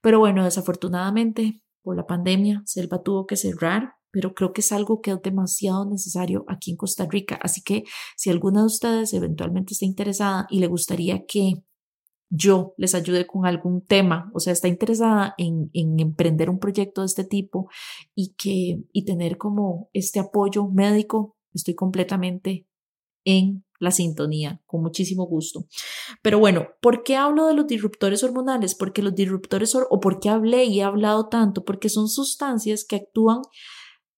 Pero 0.02 0.20
bueno, 0.20 0.44
desafortunadamente 0.44 1.62
por 1.82 1.96
la 1.96 2.06
pandemia, 2.06 2.62
Selva 2.66 3.02
tuvo 3.04 3.26
que 3.26 3.36
cerrar, 3.36 3.94
pero 4.12 4.34
creo 4.34 4.54
que 4.54 4.62
es 4.62 4.72
algo 4.72 5.02
que 5.02 5.12
es 5.12 5.22
demasiado 5.22 5.90
necesario 5.90 6.46
aquí 6.48 6.72
en 6.72 6.78
Costa 6.78 7.06
Rica. 7.06 7.40
Así 7.42 7.62
que 7.62 7.84
si 8.16 8.30
alguna 8.30 8.62
de 8.62 8.68
ustedes 8.68 9.14
eventualmente 9.14 9.74
está 9.74 9.86
interesada 9.86 10.48
y 10.50 10.60
le 10.60 10.68
gustaría 10.68 11.26
que 11.26 11.64
yo 12.30 12.74
les 12.78 12.94
ayude 12.94 13.26
con 13.26 13.46
algún 13.46 13.84
tema, 13.86 14.32
o 14.34 14.40
sea, 14.40 14.54
está 14.54 14.68
interesada 14.68 15.34
en, 15.38 15.72
emprender 15.74 16.50
un 16.50 16.60
proyecto 16.60 17.02
de 17.02 17.08
este 17.08 17.24
tipo 17.24 17.70
y, 18.14 18.36
que, 18.36 18.84
y 18.94 19.06
tener 19.06 19.38
como 19.38 19.90
este 19.94 20.20
apoyo 20.20 20.68
médico, 20.68 21.38
estoy 21.54 21.74
completamente 21.74 22.68
en 23.26 23.66
la 23.80 23.92
sintonía, 23.92 24.62
con 24.66 24.82
muchísimo 24.82 25.26
gusto. 25.26 25.66
Pero 26.22 26.38
bueno, 26.40 26.68
¿por 26.82 27.04
qué 27.04 27.16
hablo 27.16 27.48
de 27.48 27.54
los 27.54 27.68
disruptores 27.68 28.24
hormonales? 28.24 28.76
Porque 28.76 29.02
los 29.02 29.16
disruptores, 29.16 29.76
o 29.76 30.00
por 30.00 30.20
qué 30.20 30.30
hablé 30.30 30.66
y 30.66 30.80
he 30.80 30.84
hablado 30.84 31.30
tanto, 31.30 31.64
porque 31.66 31.90
son 31.90 32.10
sustancias 32.10 32.86
que 32.86 32.98
actúan 32.98 33.42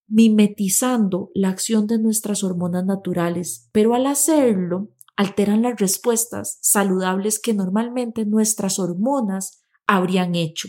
mimetizando 0.08 1.32
la 1.34 1.50
acción 1.50 1.88
de 1.88 1.97
nuestras 1.97 2.43
hormonas 2.43 2.86
naturales, 2.86 3.69
pero 3.71 3.95
al 3.95 4.08
hacerlo 4.08 4.89
alteran 5.15 5.62
las 5.62 5.80
respuestas 5.80 6.58
saludables 6.62 7.39
que 7.39 7.54
normalmente 7.54 8.26
nuestras 8.26 8.80
hormonas 8.80 9.63
habrían 9.88 10.36
hecho. 10.36 10.67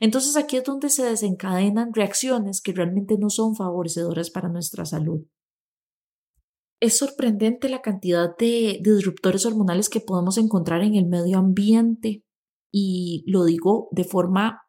Entonces 0.00 0.36
aquí 0.36 0.56
es 0.56 0.64
donde 0.64 0.90
se 0.90 1.04
desencadenan 1.04 1.94
reacciones 1.94 2.60
que 2.60 2.72
realmente 2.72 3.16
no 3.18 3.30
son 3.30 3.54
favorecedoras 3.54 4.30
para 4.30 4.48
nuestra 4.48 4.84
salud. 4.84 5.22
Es 6.80 6.98
sorprendente 6.98 7.68
la 7.68 7.80
cantidad 7.80 8.36
de, 8.36 8.80
disruptores 8.82 9.46
hormonales 9.46 9.88
que 9.88 10.00
podemos 10.00 10.36
encontrar 10.38 10.82
en 10.82 10.94
el 10.94 11.06
medio 11.06 11.38
ambiente 11.38 12.22
y 12.72 13.24
lo 13.26 13.44
digo 13.44 13.88
de 13.92 14.04
forma 14.04 14.62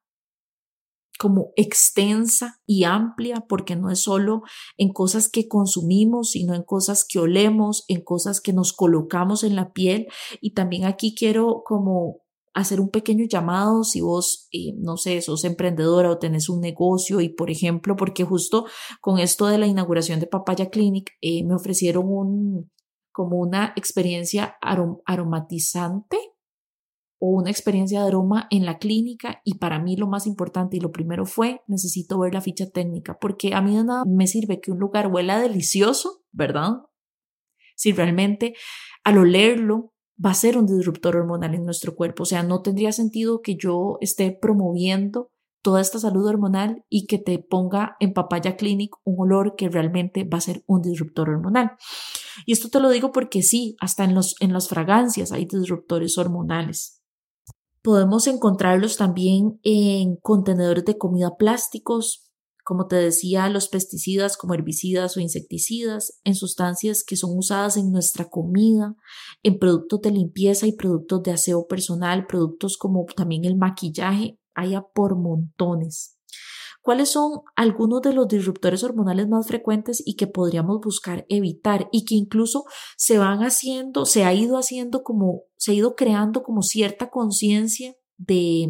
como 1.20 1.52
extensa 1.56 2.62
y 2.66 2.84
amplia, 2.84 3.46
porque 3.50 3.76
no 3.76 3.90
es 3.90 4.04
solo 4.04 4.44
en 4.78 4.94
cosas 4.94 5.30
que 5.30 5.48
consumimos, 5.48 6.32
sino 6.32 6.54
en 6.54 6.64
cosas 6.64 7.06
que 7.06 7.20
olemos, 7.20 7.86
en 7.88 8.02
cosas 8.02 8.40
que 8.40 8.54
nos 8.54 8.72
colocamos 8.72 9.44
en 9.44 9.56
la 9.56 9.74
piel. 9.74 10.08
Y 10.42 10.54
también 10.54 10.86
aquí 10.86 11.16
quiero 11.16 11.64
como 11.66 12.22
hacer 12.58 12.82
un 12.82 12.90
pequeño 12.90 13.26
llamado 13.26 13.84
si 13.84 14.02
vos, 14.02 14.48
eh, 14.52 14.74
no 14.78 14.98
sé, 14.98 15.22
sos 15.22 15.44
emprendedora 15.44 16.10
o 16.10 16.18
tenés 16.18 16.50
un 16.50 16.60
negocio 16.60 17.22
y, 17.22 17.30
por 17.30 17.52
ejemplo, 17.52 17.96
porque 17.96 18.24
justo 18.24 18.66
con 19.02 19.20
esto 19.20 19.46
de 19.48 19.58
la 19.58 19.68
inauguración 19.68 20.20
de 20.20 20.28
Papaya 20.28 20.70
Clinic, 20.70 21.12
eh, 21.22 21.44
me 21.44 21.56
ofrecieron 21.56 22.06
un, 22.08 22.72
como 23.12 23.38
una 23.38 23.74
experiencia 23.76 24.58
aromatizante 24.62 26.18
o 27.20 27.30
una 27.30 27.50
experiencia 27.50 28.02
de 28.02 28.08
aroma 28.08 28.48
en 28.52 28.66
la 28.66 28.78
clínica 28.78 29.42
y 29.44 29.56
para 29.56 29.80
mí 29.80 29.96
lo 29.96 30.08
más 30.08 30.28
importante 30.28 30.78
y 30.78 30.80
lo 30.80 30.92
primero 30.92 31.26
fue 31.26 31.62
necesito 31.68 32.20
ver 32.20 32.34
la 32.36 32.42
ficha 32.42 32.70
técnica 32.70 33.18
porque 33.20 33.56
a 33.56 33.62
mí 33.62 33.76
de 33.76 33.84
nada 33.84 34.04
me 34.06 34.28
sirve 34.28 34.62
que 34.62 34.72
un 34.72 34.78
lugar 34.78 35.08
huela 35.08 35.40
delicioso, 35.40 36.24
¿verdad? 36.32 36.84
Si 37.76 37.92
realmente 37.92 38.54
al 39.04 39.18
olerlo 39.18 39.94
va 40.24 40.32
a 40.32 40.36
ser 40.36 40.58
un 40.58 40.66
disruptor 40.66 41.16
hormonal 41.16 41.56
en 41.56 41.66
nuestro 41.66 41.96
cuerpo, 41.96 42.24
o 42.24 42.26
sea, 42.26 42.44
no 42.44 42.62
tendría 42.62 42.92
sentido 42.92 43.42
que 43.42 43.56
yo 43.56 43.98
esté 44.02 44.32
promoviendo 44.32 45.32
toda 45.62 45.82
esta 45.82 46.00
salud 46.00 46.26
hormonal 46.26 46.86
y 46.90 47.08
que 47.08 47.18
te 47.18 47.40
ponga 47.40 47.98
en 48.00 48.14
papaya 48.14 48.56
clinic 48.56 48.96
un 49.04 49.20
olor 49.20 49.56
que 49.56 49.70
realmente 49.70 50.24
va 50.24 50.38
a 50.38 50.42
ser 50.42 50.64
un 50.66 50.82
disruptor 50.82 51.30
hormonal. 51.30 51.72
Y 52.46 52.54
esto 52.54 52.70
te 52.70 52.80
lo 52.80 52.90
digo 52.90 53.12
porque 53.12 53.42
sí, 53.42 53.76
hasta 53.80 54.04
en, 54.04 54.16
los, 54.16 54.36
en 54.40 54.54
las 54.54 54.70
fragancias 54.70 55.32
hay 55.32 55.46
disruptores 55.46 56.18
hormonales. 56.18 57.02
Podemos 57.82 58.28
encontrarlos 58.28 58.98
también 58.98 59.60
en 59.64 60.16
contenedores 60.18 60.86
de 60.86 60.98
comida 60.98 61.36
plásticos, 61.38 62.27
como 62.68 62.88
te 62.88 62.98
decía, 62.98 63.48
los 63.48 63.70
pesticidas 63.70 64.36
como 64.36 64.54
herbicidas 64.54 65.16
o 65.16 65.22
insecticidas, 65.22 66.20
en 66.26 66.36
sustancias 66.36 67.06
que 67.06 67.16
son 67.16 67.38
usadas 67.38 67.78
en 67.78 67.94
nuestra 67.94 68.28
comida, 68.28 68.94
en 69.42 69.58
productos 69.58 70.02
de 70.02 70.12
limpieza 70.12 70.68
y 70.68 70.74
productos 70.74 71.24
de 71.24 71.32
aseo 71.32 71.66
personal, 71.66 72.28
productos 72.28 72.78
como 72.78 73.06
también 73.16 73.46
el 73.46 73.56
maquillaje, 73.56 74.38
hay 74.54 74.76
por 74.94 75.18
montones. 75.18 76.18
¿Cuáles 76.82 77.08
son 77.08 77.40
algunos 77.56 78.02
de 78.02 78.12
los 78.12 78.28
disruptores 78.28 78.84
hormonales 78.84 79.30
más 79.30 79.48
frecuentes 79.48 80.04
y 80.06 80.18
que 80.18 80.28
podríamos 80.28 80.82
buscar 80.84 81.26
evitar 81.30 81.88
y 81.94 82.04
que 82.04 82.16
incluso 82.16 82.66
se 82.98 83.18
van 83.18 83.46
haciendo, 83.46 84.06
se 84.06 84.26
ha 84.26 84.34
ido 84.34 84.58
haciendo 84.58 85.04
como, 85.04 85.44
se 85.56 85.72
ha 85.72 85.76
ido 85.76 85.96
creando 85.96 86.44
como 86.44 86.64
cierta 86.64 87.10
conciencia 87.10 87.96
de, 88.18 88.68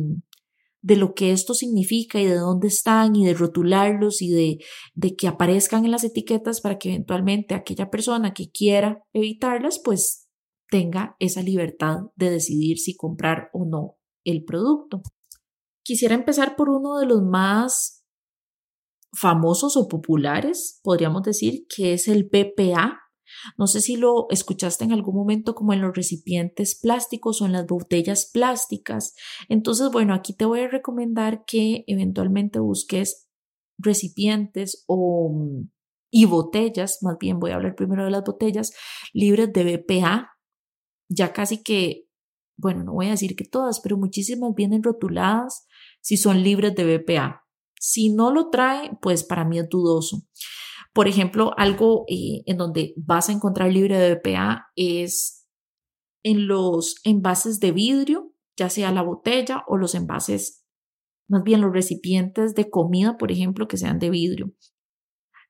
de 0.88 0.96
lo 0.96 1.14
que 1.14 1.34
esto 1.34 1.54
significa 1.54 2.22
y 2.22 2.26
de 2.26 2.38
dónde 2.38 2.70
están 2.70 3.14
y 3.18 3.26
de 3.26 3.34
rotularlos 3.34 4.22
y 4.22 4.32
de, 4.32 4.58
de 4.96 5.18
que 5.18 5.28
aparezcan 5.28 5.84
en 5.84 5.92
las 5.92 6.06
etiquetas 6.06 6.62
para 6.62 6.78
que 6.78 6.88
eventualmente 6.94 7.56
aquella 7.56 7.90
persona 7.90 8.34
que 8.34 8.50
quiera 8.50 9.04
evitarlas 9.12 9.82
pues 9.84 10.30
tenga 10.72 11.18
esa 11.20 11.42
libertad 11.42 11.98
de 12.16 12.30
decidir 12.30 12.78
si 12.78 12.96
comprar 12.96 13.50
o 13.52 13.66
no 13.66 13.98
el 14.24 14.46
producto. 14.46 15.02
Quisiera 15.84 16.16
empezar 16.16 16.56
por 16.56 16.70
uno 16.70 16.98
de 17.00 17.06
los 17.06 17.22
más 17.22 18.06
famosos 19.14 19.76
o 19.76 19.90
populares, 19.90 20.80
podríamos 20.84 21.24
decir, 21.24 21.66
que 21.68 21.96
es 21.96 22.08
el 22.08 22.30
BPA. 22.32 22.98
No 23.58 23.68
sé 23.68 23.82
si 23.82 23.98
lo 23.98 24.28
escuchaste 24.30 24.86
en 24.86 24.92
algún 24.92 25.16
momento 25.16 25.56
como 25.56 25.74
en 25.74 25.82
los 25.82 25.96
recipientes 25.96 26.80
plásticos 26.80 27.42
o 27.42 27.46
en 27.46 27.54
las 27.54 27.66
botellas 27.66 28.30
plásticas. 28.32 29.16
Entonces, 29.50 29.92
bueno, 29.92 30.14
aquí 30.14 30.34
te 30.34 30.46
voy 30.46 30.62
a 30.62 30.68
recomendar 30.68 31.46
que 31.46 31.84
eventualmente 31.88 32.60
busques 32.60 33.28
recipientes 33.78 34.84
o 34.88 35.32
y 36.10 36.26
botellas, 36.26 37.00
más 37.02 37.18
bien 37.20 37.40
voy 37.40 37.52
a 37.52 37.56
hablar 37.56 37.76
primero 37.76 38.06
de 38.06 38.12
las 38.12 38.24
botellas 38.24 38.74
libres 39.14 39.52
de 39.52 39.78
BPA. 39.78 40.32
Ya 41.10 41.34
casi 41.34 41.64
que, 41.64 42.08
bueno, 42.58 42.84
no 42.84 42.94
voy 42.94 43.08
a 43.08 43.12
decir 43.12 43.36
que 43.36 43.46
todas, 43.46 43.80
pero 43.82 43.98
muchísimas 43.98 44.54
vienen 44.56 44.84
rotuladas 44.84 45.68
si 46.02 46.18
son 46.18 46.44
libres 46.44 46.76
de 46.76 46.98
BPA. 46.98 47.46
Si 47.80 48.10
no 48.14 48.32
lo 48.32 48.50
trae, 48.50 48.98
pues 49.02 49.24
para 49.24 49.46
mí 49.46 49.60
es 49.60 49.70
dudoso. 49.70 50.24
Por 50.98 51.08
ejemplo, 51.08 51.52
algo 51.58 52.06
eh, 52.08 52.42
en 52.48 52.58
donde 52.58 52.96
vas 52.98 53.30
a 53.30 53.32
encontrar 53.32 53.72
libre 53.72 54.00
de 54.00 54.16
BPA 54.16 54.72
es 54.76 55.48
en 56.24 56.48
los 56.48 56.96
envases 57.04 57.60
de 57.60 57.72
vidrio, 57.72 58.34
ya 58.58 58.72
sea 58.72 58.92
la 58.92 59.04
botella 59.04 59.64
o 59.68 59.78
los 59.78 59.94
envases, 59.94 60.66
más 61.30 61.44
bien 61.44 61.62
los 61.62 61.72
recipientes 61.72 62.56
de 62.56 62.72
comida, 62.72 63.16
por 63.20 63.32
ejemplo, 63.32 63.68
que 63.68 63.78
sean 63.78 64.00
de 64.00 64.10
vidrio. 64.10 64.54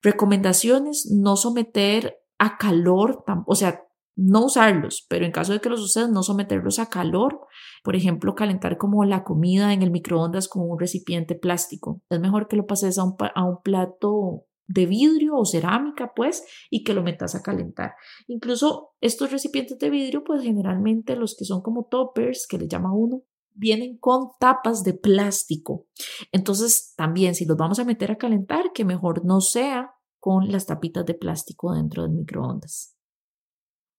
Recomendaciones, 0.02 1.10
no 1.18 1.38
someter 1.38 2.18
a 2.38 2.58
calor, 2.58 3.24
o 3.46 3.56
sea, 3.56 3.86
no 4.18 4.48
usarlos, 4.48 5.06
pero 5.08 5.26
en 5.26 5.32
caso 5.32 5.54
de 5.54 5.62
que 5.62 5.70
los 5.70 5.80
uses, 5.80 6.10
no 6.10 6.24
someterlos 6.24 6.78
a 6.78 6.90
calor. 6.90 7.40
Por 7.86 7.96
ejemplo, 7.96 8.36
calentar 8.36 8.78
como 8.78 9.06
la 9.06 9.24
comida 9.24 9.72
en 9.72 9.82
el 9.82 9.92
microondas 9.92 10.50
con 10.50 10.70
un 10.70 10.78
recipiente 10.78 11.36
plástico. 11.36 12.02
Es 12.10 12.20
mejor 12.20 12.50
que 12.50 12.58
lo 12.58 12.66
pases 12.66 12.98
a 12.98 13.06
un, 13.06 13.16
a 13.34 13.46
un 13.46 13.62
plato 13.64 14.44
de 14.68 14.86
vidrio 14.86 15.36
o 15.36 15.46
cerámica, 15.46 16.14
pues, 16.16 16.44
y 16.70 16.84
que 16.84 16.94
lo 16.94 17.04
metas 17.04 17.36
a 17.36 17.42
calentar. 17.42 17.94
Incluso 18.28 18.92
estos 19.02 19.32
recipientes 19.32 19.78
de 19.80 19.90
vidrio, 19.90 20.24
pues 20.24 20.44
generalmente 20.44 21.16
los 21.16 21.36
que 21.38 21.46
son 21.46 21.62
como 21.62 21.86
toppers, 21.86 22.48
que 22.48 22.58
le 22.58 22.68
llama 22.68 22.94
uno, 22.94 23.24
vienen 23.54 23.98
con 23.98 24.30
tapas 24.40 24.84
de 24.84 24.94
plástico. 24.94 25.88
Entonces, 26.32 26.94
también 26.96 27.34
si 27.34 27.46
los 27.46 27.58
vamos 27.58 27.80
a 27.80 27.86
meter 27.86 28.12
a 28.12 28.18
calentar, 28.18 28.72
que 28.74 28.86
mejor 28.86 29.26
no 29.26 29.42
sea 29.42 29.94
con 30.20 30.52
las 30.52 30.66
tapitas 30.66 31.06
de 31.06 31.14
plástico 31.14 31.74
dentro 31.74 32.04
del 32.04 32.12
microondas. 32.12 32.96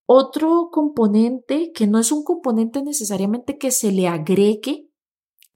Otro 0.06 0.70
componente 0.72 1.70
que 1.74 1.86
no 1.86 1.98
es 1.98 2.12
un 2.12 2.24
componente 2.24 2.82
necesariamente 2.82 3.58
que 3.58 3.70
se 3.70 3.92
le 3.92 4.08
agregue 4.08 4.90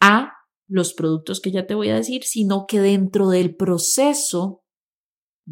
a 0.00 0.32
los 0.66 0.94
productos 0.94 1.40
que 1.40 1.52
ya 1.52 1.66
te 1.66 1.74
voy 1.74 1.88
a 1.90 1.94
decir, 1.94 2.24
sino 2.24 2.66
que 2.66 2.80
dentro 2.80 3.28
del 3.28 3.56
proceso 3.56 4.61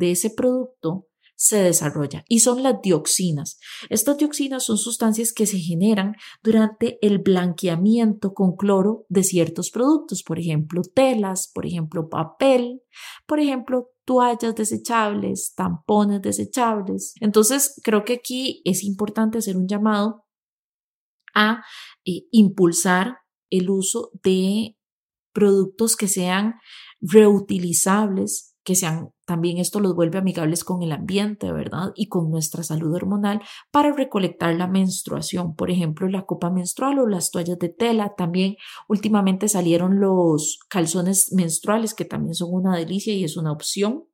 de 0.01 0.13
ese 0.13 0.31
producto 0.31 1.07
se 1.37 1.63
desarrolla 1.63 2.25
y 2.29 2.41
son 2.41 2.63
las 2.63 2.83
dioxinas. 2.83 3.59
Estas 3.89 4.19
dioxinas 4.19 4.65
son 4.65 4.77
sustancias 4.77 5.33
que 5.33 5.47
se 5.47 5.59
generan 5.59 6.17
durante 6.43 6.99
el 7.01 7.19
blanqueamiento 7.19 8.35
con 8.35 8.57
cloro 8.57 9.07
de 9.09 9.25
ciertos 9.25 9.71
productos, 9.71 10.23
por 10.23 10.39
ejemplo, 10.39 10.83
telas, 10.83 11.51
por 11.55 11.65
ejemplo, 11.65 12.11
papel, 12.11 12.83
por 13.27 13.41
ejemplo, 13.41 13.89
toallas 14.05 14.55
desechables, 14.55 15.55
tampones 15.55 16.21
desechables. 16.21 17.15
Entonces, 17.21 17.81
creo 17.83 18.05
que 18.05 18.15
aquí 18.15 18.61
es 18.65 18.83
importante 18.85 19.39
hacer 19.39 19.57
un 19.57 19.67
llamado 19.67 20.25
a 21.35 21.63
eh, 22.05 22.27
impulsar 22.33 23.17
el 23.51 23.71
uso 23.71 24.11
de 24.23 24.77
productos 25.33 25.97
que 25.97 26.09
sean 26.09 26.57
reutilizables, 27.01 28.50
que 28.71 28.77
sean 28.77 29.11
también 29.25 29.59
esto 29.59 29.81
los 29.81 29.97
vuelve 29.97 30.19
amigables 30.19 30.63
con 30.63 30.85
el 30.85 30.93
ambiente, 30.93 31.51
¿verdad? 31.51 31.91
Y 31.97 32.07
con 32.07 32.31
nuestra 32.31 32.63
salud 32.63 32.95
hormonal 32.95 33.43
para 33.73 33.93
recolectar 33.93 34.55
la 34.55 34.69
menstruación, 34.69 35.57
por 35.57 35.73
ejemplo, 35.73 36.09
la 36.09 36.23
copa 36.23 36.51
menstrual 36.51 37.01
o 37.01 37.09
las 37.09 37.33
toallas 37.33 37.59
de 37.59 37.69
tela. 37.69 38.15
También 38.17 38.55
últimamente 38.87 39.49
salieron 39.49 39.99
los 39.99 40.61
calzones 40.69 41.33
menstruales, 41.33 41.95
que 41.95 42.05
también 42.05 42.37
son 42.37 42.51
una 42.53 42.77
delicia 42.77 43.13
y 43.13 43.25
es 43.25 43.37
una 43.37 43.51
opción. 43.51 44.05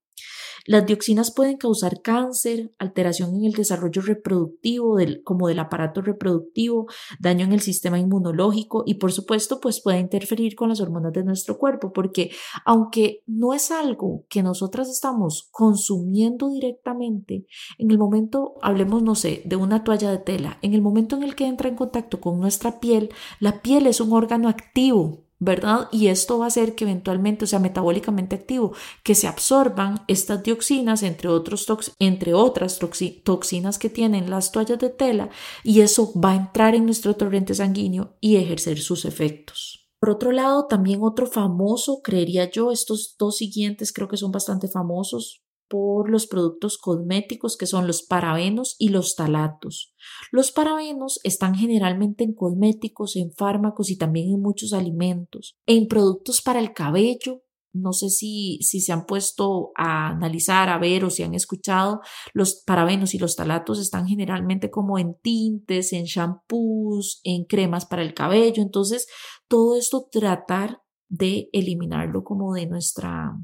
Las 0.66 0.86
dioxinas 0.86 1.30
pueden 1.30 1.56
causar 1.56 2.02
cáncer, 2.02 2.72
alteración 2.78 3.34
en 3.36 3.44
el 3.44 3.52
desarrollo 3.52 4.02
reproductivo, 4.02 4.96
del, 4.96 5.22
como 5.22 5.48
del 5.48 5.58
aparato 5.58 6.02
reproductivo, 6.02 6.86
daño 7.20 7.44
en 7.44 7.52
el 7.52 7.60
sistema 7.60 7.98
inmunológico 7.98 8.82
y 8.86 8.94
por 8.94 9.12
supuesto 9.12 9.60
pues 9.60 9.80
puede 9.80 10.00
interferir 10.00 10.54
con 10.56 10.68
las 10.68 10.80
hormonas 10.80 11.12
de 11.12 11.24
nuestro 11.24 11.58
cuerpo 11.58 11.92
porque 11.92 12.30
aunque 12.64 13.22
no 13.26 13.54
es 13.54 13.70
algo 13.70 14.24
que 14.28 14.42
nosotras 14.42 14.88
estamos 14.88 15.48
consumiendo 15.50 16.50
directamente, 16.50 17.46
en 17.78 17.90
el 17.90 17.98
momento, 17.98 18.54
hablemos 18.62 19.02
no 19.02 19.14
sé, 19.14 19.42
de 19.44 19.56
una 19.56 19.84
toalla 19.84 20.10
de 20.10 20.18
tela, 20.18 20.58
en 20.62 20.74
el 20.74 20.82
momento 20.82 21.16
en 21.16 21.22
el 21.22 21.34
que 21.34 21.46
entra 21.46 21.68
en 21.68 21.76
contacto 21.76 22.20
con 22.20 22.40
nuestra 22.40 22.80
piel, 22.80 23.10
la 23.40 23.62
piel 23.62 23.86
es 23.86 24.00
un 24.00 24.12
órgano 24.12 24.48
activo 24.48 25.25
¿verdad? 25.38 25.88
Y 25.92 26.08
esto 26.08 26.38
va 26.38 26.46
a 26.46 26.48
hacer 26.48 26.74
que 26.74 26.84
eventualmente, 26.84 27.44
o 27.44 27.48
sea, 27.48 27.58
metabólicamente 27.58 28.36
activo, 28.36 28.72
que 29.02 29.14
se 29.14 29.26
absorban 29.26 30.04
estas 30.08 30.42
dioxinas, 30.42 31.02
entre, 31.02 31.28
otros 31.28 31.66
entre 31.98 32.34
otras 32.34 32.78
toxinas 33.24 33.78
que 33.78 33.90
tienen 33.90 34.30
las 34.30 34.52
toallas 34.52 34.78
de 34.78 34.90
tela, 34.90 35.30
y 35.62 35.80
eso 35.80 36.12
va 36.18 36.32
a 36.32 36.36
entrar 36.36 36.74
en 36.74 36.86
nuestro 36.86 37.14
torrente 37.14 37.54
sanguíneo 37.54 38.16
y 38.20 38.36
ejercer 38.36 38.78
sus 38.78 39.04
efectos. 39.04 39.88
Por 39.98 40.10
otro 40.10 40.30
lado, 40.30 40.66
también 40.66 41.00
otro 41.02 41.26
famoso, 41.26 42.00
creería 42.02 42.50
yo, 42.50 42.70
estos 42.70 43.16
dos 43.18 43.38
siguientes 43.38 43.92
creo 43.92 44.08
que 44.08 44.16
son 44.16 44.30
bastante 44.30 44.68
famosos, 44.68 45.42
por 45.68 46.10
los 46.10 46.26
productos 46.26 46.78
cosméticos 46.78 47.56
que 47.56 47.66
son 47.66 47.86
los 47.86 48.02
parabenos 48.02 48.76
y 48.78 48.90
los 48.90 49.14
talatos. 49.14 49.94
Los 50.30 50.52
parabenos 50.52 51.20
están 51.24 51.54
generalmente 51.54 52.24
en 52.24 52.34
cosméticos, 52.34 53.16
en 53.16 53.32
fármacos 53.32 53.90
y 53.90 53.96
también 53.96 54.34
en 54.34 54.40
muchos 54.40 54.72
alimentos. 54.72 55.56
En 55.66 55.88
productos 55.88 56.42
para 56.42 56.60
el 56.60 56.72
cabello, 56.72 57.42
no 57.72 57.92
sé 57.92 58.08
si, 58.08 58.58
si 58.62 58.80
se 58.80 58.92
han 58.92 59.06
puesto 59.06 59.72
a 59.76 60.08
analizar, 60.08 60.68
a 60.68 60.78
ver 60.78 61.04
o 61.04 61.10
si 61.10 61.22
han 61.22 61.34
escuchado, 61.34 62.00
los 62.32 62.62
parabenos 62.64 63.14
y 63.14 63.18
los 63.18 63.36
talatos 63.36 63.78
están 63.78 64.06
generalmente 64.06 64.70
como 64.70 64.98
en 64.98 65.16
tintes, 65.20 65.92
en 65.92 66.04
shampoos, 66.04 67.20
en 67.24 67.44
cremas 67.44 67.86
para 67.86 68.02
el 68.02 68.14
cabello. 68.14 68.62
Entonces, 68.62 69.06
todo 69.48 69.76
esto 69.76 70.08
tratar 70.10 70.80
de 71.08 71.48
eliminarlo 71.52 72.24
como 72.24 72.54
de 72.54 72.66
nuestra 72.66 73.36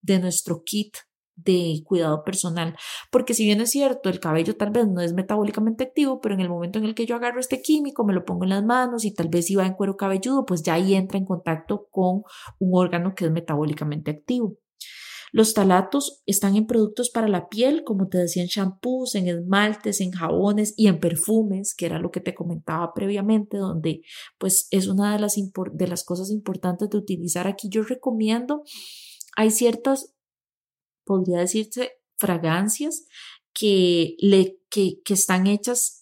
de 0.00 0.20
nuestro 0.20 0.62
kit 0.64 0.96
de 1.44 1.82
cuidado 1.84 2.24
personal, 2.24 2.76
porque 3.10 3.34
si 3.34 3.44
bien 3.44 3.60
es 3.60 3.70
cierto, 3.70 4.08
el 4.08 4.20
cabello 4.20 4.56
tal 4.56 4.70
vez 4.70 4.86
no 4.88 5.00
es 5.00 5.12
metabólicamente 5.12 5.84
activo, 5.84 6.20
pero 6.20 6.34
en 6.34 6.40
el 6.40 6.48
momento 6.48 6.78
en 6.78 6.84
el 6.84 6.94
que 6.94 7.06
yo 7.06 7.16
agarro 7.16 7.40
este 7.40 7.62
químico, 7.62 8.04
me 8.04 8.12
lo 8.12 8.24
pongo 8.24 8.44
en 8.44 8.50
las 8.50 8.64
manos 8.64 9.04
y 9.04 9.14
tal 9.14 9.28
vez 9.28 9.46
si 9.46 9.54
va 9.54 9.66
en 9.66 9.74
cuero 9.74 9.96
cabelludo, 9.96 10.44
pues 10.44 10.62
ya 10.62 10.74
ahí 10.74 10.94
entra 10.94 11.18
en 11.18 11.24
contacto 11.24 11.88
con 11.90 12.22
un 12.58 12.70
órgano 12.72 13.14
que 13.14 13.26
es 13.26 13.30
metabólicamente 13.30 14.10
activo. 14.10 14.56
Los 15.30 15.52
talatos 15.52 16.22
están 16.26 16.56
en 16.56 16.66
productos 16.66 17.10
para 17.10 17.28
la 17.28 17.48
piel, 17.48 17.84
como 17.84 18.08
te 18.08 18.18
decía, 18.18 18.42
en 18.42 18.48
shampoos, 18.48 19.14
en 19.14 19.28
esmaltes, 19.28 20.00
en 20.00 20.10
jabones 20.10 20.72
y 20.76 20.86
en 20.86 21.00
perfumes, 21.00 21.74
que 21.74 21.86
era 21.86 21.98
lo 21.98 22.10
que 22.10 22.20
te 22.20 22.34
comentaba 22.34 22.94
previamente, 22.94 23.58
donde 23.58 24.00
pues 24.38 24.68
es 24.70 24.88
una 24.88 25.12
de 25.12 25.18
las, 25.18 25.36
de 25.72 25.86
las 25.86 26.04
cosas 26.04 26.30
importantes 26.30 26.88
de 26.88 26.96
utilizar 26.96 27.46
aquí. 27.46 27.68
Yo 27.68 27.82
recomiendo, 27.82 28.64
hay 29.36 29.50
ciertas 29.50 30.14
podría 31.08 31.38
decirse, 31.38 31.92
fragancias 32.18 33.06
que, 33.52 34.14
le, 34.20 34.60
que, 34.70 35.00
que 35.04 35.14
están 35.14 35.46
hechas 35.46 35.98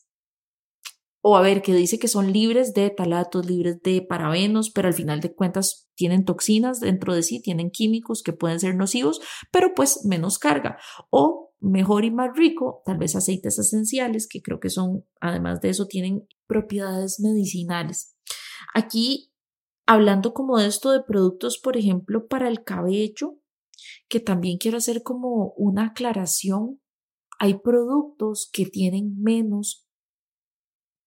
o 1.29 1.37
a 1.37 1.41
ver, 1.41 1.61
que 1.61 1.75
dice 1.75 1.99
que 1.99 2.07
son 2.07 2.33
libres 2.33 2.73
de 2.73 2.89
talatos, 2.89 3.45
libres 3.47 3.83
de 3.83 4.01
parabenos, 4.01 4.71
pero 4.71 4.87
al 4.87 4.95
final 4.95 5.21
de 5.21 5.35
cuentas 5.35 5.89
tienen 5.97 6.25
toxinas 6.25 6.79
dentro 6.79 7.17
de 7.17 7.25
sí, 7.25 7.43
tienen 7.43 7.73
químicos 7.73 8.23
que 8.23 8.33
pueden 8.33 8.61
ser 8.61 8.77
nocivos, 8.77 9.21
pero 9.51 9.75
pues 9.75 10.05
menos 10.05 10.39
carga. 10.39 10.79
O 11.11 11.53
mejor 11.59 12.05
y 12.05 12.13
más 12.13 12.31
rico, 12.37 12.81
tal 12.87 12.99
vez 12.99 13.17
aceites 13.17 13.59
esenciales, 13.59 14.29
que 14.29 14.41
creo 14.41 14.61
que 14.61 14.71
son, 14.71 15.05
además 15.21 15.61
de 15.61 15.71
eso, 15.71 15.89
tienen 15.89 16.29
propiedades 16.47 17.19
medicinales. 17.19 18.15
Aquí, 18.73 19.33
hablando 19.85 20.33
como 20.33 20.59
de 20.59 20.69
esto 20.69 20.93
de 20.93 21.03
productos, 21.03 21.59
por 21.59 21.77
ejemplo, 21.77 22.29
para 22.29 22.47
el 22.47 22.63
cabello, 22.63 23.41
que 24.09 24.20
también 24.20 24.59
quiero 24.59 24.78
hacer 24.78 25.03
como 25.03 25.53
una 25.57 25.87
aclaración. 25.87 26.80
Hay 27.39 27.59
productos 27.59 28.49
que 28.53 28.66
tienen 28.66 29.20
menos 29.20 29.87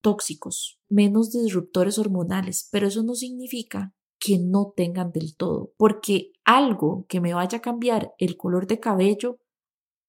tóxicos, 0.01 0.79
menos 0.89 1.31
disruptores 1.31 1.97
hormonales, 1.97 2.69
pero 2.71 2.87
eso 2.87 3.03
no 3.03 3.15
significa 3.15 3.93
que 4.19 4.37
no 4.37 4.73
tengan 4.75 5.11
del 5.11 5.35
todo, 5.35 5.73
porque 5.77 6.33
algo 6.43 7.05
que 7.07 7.21
me 7.21 7.33
vaya 7.33 7.59
a 7.59 7.61
cambiar 7.61 8.13
el 8.17 8.35
color 8.37 8.67
de 8.67 8.79
cabello 8.79 9.39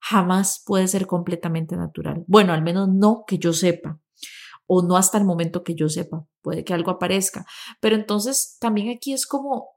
jamás 0.00 0.62
puede 0.66 0.88
ser 0.88 1.06
completamente 1.06 1.76
natural. 1.76 2.24
Bueno, 2.26 2.52
al 2.52 2.62
menos 2.62 2.88
no 2.88 3.24
que 3.26 3.38
yo 3.38 3.52
sepa, 3.52 4.00
o 4.66 4.82
no 4.82 4.96
hasta 4.96 5.18
el 5.18 5.24
momento 5.24 5.62
que 5.62 5.74
yo 5.74 5.88
sepa, 5.88 6.26
puede 6.42 6.64
que 6.64 6.74
algo 6.74 6.90
aparezca, 6.90 7.46
pero 7.80 7.96
entonces 7.96 8.56
también 8.60 8.88
aquí 8.96 9.12
es 9.12 9.26
como 9.26 9.68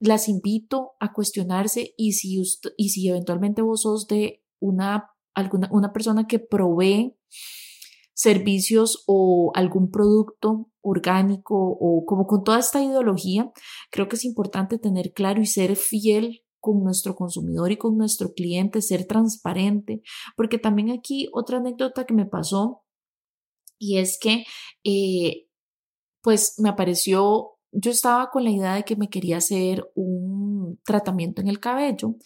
las 0.00 0.28
invito 0.28 0.92
a 0.98 1.12
cuestionarse 1.12 1.94
y 1.96 2.12
si, 2.12 2.42
y 2.76 2.88
si 2.88 3.08
eventualmente 3.08 3.62
vos 3.62 3.82
sos 3.82 4.06
de 4.08 4.42
una, 4.58 5.10
alguna, 5.34 5.68
una 5.72 5.92
persona 5.92 6.26
que 6.26 6.38
provee 6.38 7.16
servicios 8.14 9.04
o 9.06 9.52
algún 9.54 9.90
producto 9.90 10.70
orgánico 10.82 11.54
o 11.56 12.04
como 12.06 12.26
con 12.26 12.42
toda 12.44 12.58
esta 12.58 12.82
ideología, 12.82 13.52
creo 13.90 14.08
que 14.08 14.16
es 14.16 14.24
importante 14.24 14.78
tener 14.78 15.12
claro 15.12 15.40
y 15.40 15.46
ser 15.46 15.76
fiel 15.76 16.42
con 16.60 16.82
nuestro 16.82 17.16
consumidor 17.16 17.72
y 17.72 17.78
con 17.78 17.96
nuestro 17.96 18.32
cliente, 18.34 18.82
ser 18.82 19.06
transparente, 19.06 20.02
porque 20.36 20.58
también 20.58 20.90
aquí 20.90 21.28
otra 21.32 21.58
anécdota 21.58 22.04
que 22.04 22.14
me 22.14 22.26
pasó 22.26 22.82
y 23.78 23.98
es 23.98 24.18
que 24.20 24.44
eh, 24.84 25.46
pues 26.22 26.56
me 26.58 26.68
apareció 26.68 27.58
yo 27.72 27.90
estaba 27.90 28.30
con 28.30 28.44
la 28.44 28.50
idea 28.50 28.74
de 28.74 28.84
que 28.84 28.96
me 28.96 29.08
quería 29.08 29.38
hacer 29.38 29.90
un 29.94 30.80
tratamiento 30.84 31.40
en 31.40 31.48
el 31.48 31.60
cabello 31.60 32.16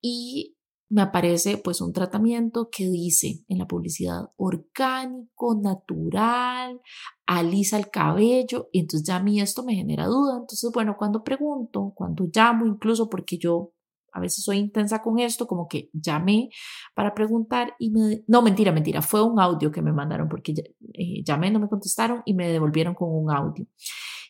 y 0.00 0.56
me 0.90 1.02
aparece 1.02 1.56
pues 1.56 1.80
un 1.80 1.92
tratamiento 1.92 2.68
que 2.70 2.88
dice 2.90 3.44
en 3.48 3.58
la 3.58 3.66
publicidad 3.66 4.30
orgánico, 4.36 5.54
natural, 5.54 6.80
alisa 7.26 7.78
el 7.78 7.90
cabello 7.90 8.68
y 8.72 8.80
entonces 8.80 9.06
ya 9.06 9.16
a 9.16 9.22
mí 9.22 9.40
esto 9.40 9.62
me 9.64 9.76
genera 9.76 10.06
duda. 10.06 10.38
Entonces, 10.40 10.68
bueno, 10.74 10.96
cuando 10.98 11.22
pregunto, 11.22 11.92
cuando 11.94 12.26
llamo 12.34 12.66
incluso 12.66 13.08
porque 13.08 13.38
yo 13.38 13.72
a 14.12 14.18
veces 14.18 14.42
soy 14.44 14.58
intensa 14.58 15.00
con 15.00 15.20
esto, 15.20 15.46
como 15.46 15.68
que 15.68 15.90
llamé 15.92 16.50
para 16.94 17.14
preguntar 17.14 17.74
y 17.78 17.90
me... 17.90 18.24
No, 18.26 18.42
mentira, 18.42 18.72
mentira, 18.72 19.00
fue 19.00 19.22
un 19.22 19.38
audio 19.38 19.70
que 19.70 19.82
me 19.82 19.92
mandaron 19.92 20.28
porque 20.28 20.52
eh, 20.52 21.22
llamé, 21.24 21.52
no 21.52 21.60
me 21.60 21.68
contestaron 21.68 22.22
y 22.24 22.34
me 22.34 22.48
devolvieron 22.48 22.94
con 22.94 23.08
un 23.10 23.30
audio. 23.30 23.64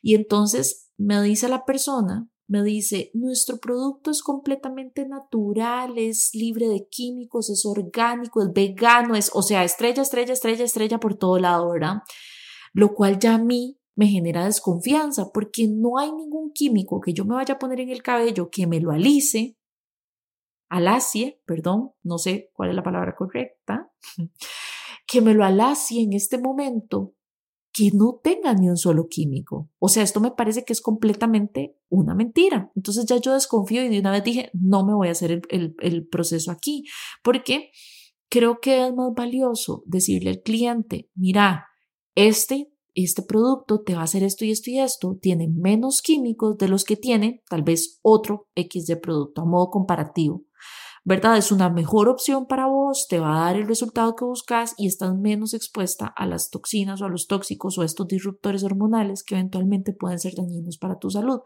Y 0.02 0.14
entonces 0.14 0.90
me 0.96 1.20
dice 1.22 1.48
la 1.48 1.64
persona, 1.64 2.28
me 2.50 2.64
dice, 2.64 3.12
nuestro 3.14 3.58
producto 3.58 4.10
es 4.10 4.22
completamente 4.22 5.06
natural, 5.06 5.96
es 5.98 6.30
libre 6.34 6.68
de 6.68 6.88
químicos, 6.90 7.48
es 7.48 7.64
orgánico, 7.64 8.42
es 8.42 8.52
vegano, 8.52 9.14
es, 9.14 9.30
o 9.32 9.42
sea, 9.42 9.62
estrella, 9.62 10.02
estrella, 10.02 10.32
estrella, 10.32 10.64
estrella 10.64 10.98
por 10.98 11.14
todo 11.14 11.38
lado, 11.38 11.70
¿verdad? 11.70 11.98
Lo 12.72 12.92
cual 12.92 13.20
ya 13.20 13.34
a 13.34 13.38
mí 13.38 13.78
me 13.94 14.08
genera 14.08 14.46
desconfianza 14.46 15.30
porque 15.32 15.68
no 15.68 15.98
hay 15.98 16.10
ningún 16.10 16.52
químico 16.52 17.00
que 17.00 17.12
yo 17.12 17.24
me 17.24 17.36
vaya 17.36 17.54
a 17.54 17.58
poner 17.58 17.78
en 17.80 17.90
el 17.90 18.02
cabello 18.02 18.50
que 18.50 18.66
me 18.66 18.80
lo 18.80 18.90
alice, 18.90 19.56
alacie, 20.68 21.40
perdón, 21.46 21.92
no 22.02 22.18
sé 22.18 22.50
cuál 22.52 22.70
es 22.70 22.74
la 22.74 22.82
palabra 22.82 23.14
correcta, 23.14 23.92
que 25.06 25.20
me 25.20 25.34
lo 25.34 25.44
alacie 25.44 26.02
en 26.02 26.14
este 26.14 26.38
momento 26.38 27.14
que 27.72 27.90
no 27.92 28.20
tenga 28.22 28.54
ni 28.54 28.68
un 28.68 28.76
solo 28.76 29.08
químico. 29.08 29.70
O 29.78 29.88
sea, 29.88 30.02
esto 30.02 30.20
me 30.20 30.32
parece 30.32 30.64
que 30.64 30.72
es 30.72 30.80
completamente 30.80 31.76
una 31.88 32.14
mentira. 32.14 32.70
Entonces 32.74 33.06
ya 33.06 33.16
yo 33.16 33.34
desconfío 33.34 33.84
y 33.84 33.88
de 33.88 34.00
una 34.00 34.10
vez 34.10 34.24
dije, 34.24 34.50
no 34.52 34.84
me 34.84 34.94
voy 34.94 35.08
a 35.08 35.12
hacer 35.12 35.42
el, 35.48 35.74
el 35.78 36.06
proceso 36.08 36.50
aquí, 36.50 36.84
porque 37.22 37.70
creo 38.28 38.60
que 38.60 38.86
es 38.86 38.94
más 38.94 39.12
valioso 39.14 39.82
decirle 39.86 40.30
al 40.30 40.42
cliente, 40.42 41.10
mira, 41.14 41.66
este, 42.14 42.72
este 42.94 43.22
producto 43.22 43.82
te 43.82 43.94
va 43.94 44.00
a 44.00 44.04
hacer 44.04 44.22
esto 44.22 44.44
y 44.44 44.50
esto 44.50 44.70
y 44.70 44.78
esto, 44.78 45.18
tiene 45.20 45.48
menos 45.48 46.02
químicos 46.02 46.58
de 46.58 46.68
los 46.68 46.84
que 46.84 46.96
tiene 46.96 47.42
tal 47.48 47.62
vez 47.62 47.98
otro 48.02 48.48
X 48.54 48.86
de 48.86 48.96
producto 48.96 49.42
a 49.42 49.44
modo 49.44 49.70
comparativo 49.70 50.44
¿verdad? 51.04 51.38
Es 51.38 51.50
una 51.50 51.70
mejor 51.70 52.08
opción 52.08 52.46
para 52.46 52.66
vos, 52.66 53.06
te 53.08 53.18
va 53.18 53.36
a 53.36 53.44
dar 53.46 53.56
el 53.56 53.66
resultado 53.66 54.14
que 54.16 54.24
buscas 54.24 54.74
y 54.76 54.86
estás 54.86 55.16
menos 55.16 55.54
expuesta 55.54 56.06
a 56.06 56.26
las 56.26 56.50
toxinas 56.50 57.00
o 57.00 57.06
a 57.06 57.08
los 57.08 57.26
tóxicos 57.26 57.78
o 57.78 57.82
estos 57.82 58.06
disruptores 58.06 58.64
hormonales 58.64 59.24
que 59.24 59.34
eventualmente 59.34 59.92
pueden 59.92 60.18
ser 60.18 60.34
dañinos 60.34 60.78
para 60.78 60.98
tu 60.98 61.10
salud. 61.10 61.40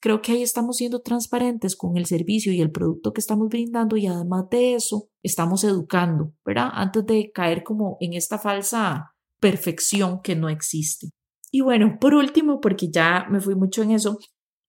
Creo 0.00 0.22
que 0.22 0.32
ahí 0.32 0.42
estamos 0.42 0.76
siendo 0.76 1.00
transparentes 1.00 1.74
con 1.74 1.96
el 1.96 2.06
servicio 2.06 2.52
y 2.52 2.60
el 2.60 2.70
producto 2.70 3.12
que 3.12 3.20
estamos 3.20 3.48
brindando 3.48 3.96
y 3.96 4.06
además 4.06 4.44
de 4.50 4.74
eso 4.74 5.08
estamos 5.22 5.64
educando, 5.64 6.34
¿verdad? 6.44 6.68
Antes 6.72 7.04
de 7.06 7.32
caer 7.32 7.64
como 7.64 7.96
en 8.00 8.12
esta 8.12 8.38
falsa 8.38 9.16
perfección 9.40 10.20
que 10.22 10.36
no 10.36 10.48
existe. 10.48 11.10
Y 11.50 11.62
bueno, 11.62 11.96
por 12.00 12.14
último, 12.14 12.60
porque 12.60 12.90
ya 12.90 13.26
me 13.28 13.40
fui 13.40 13.56
mucho 13.56 13.82
en 13.82 13.90
eso, 13.90 14.18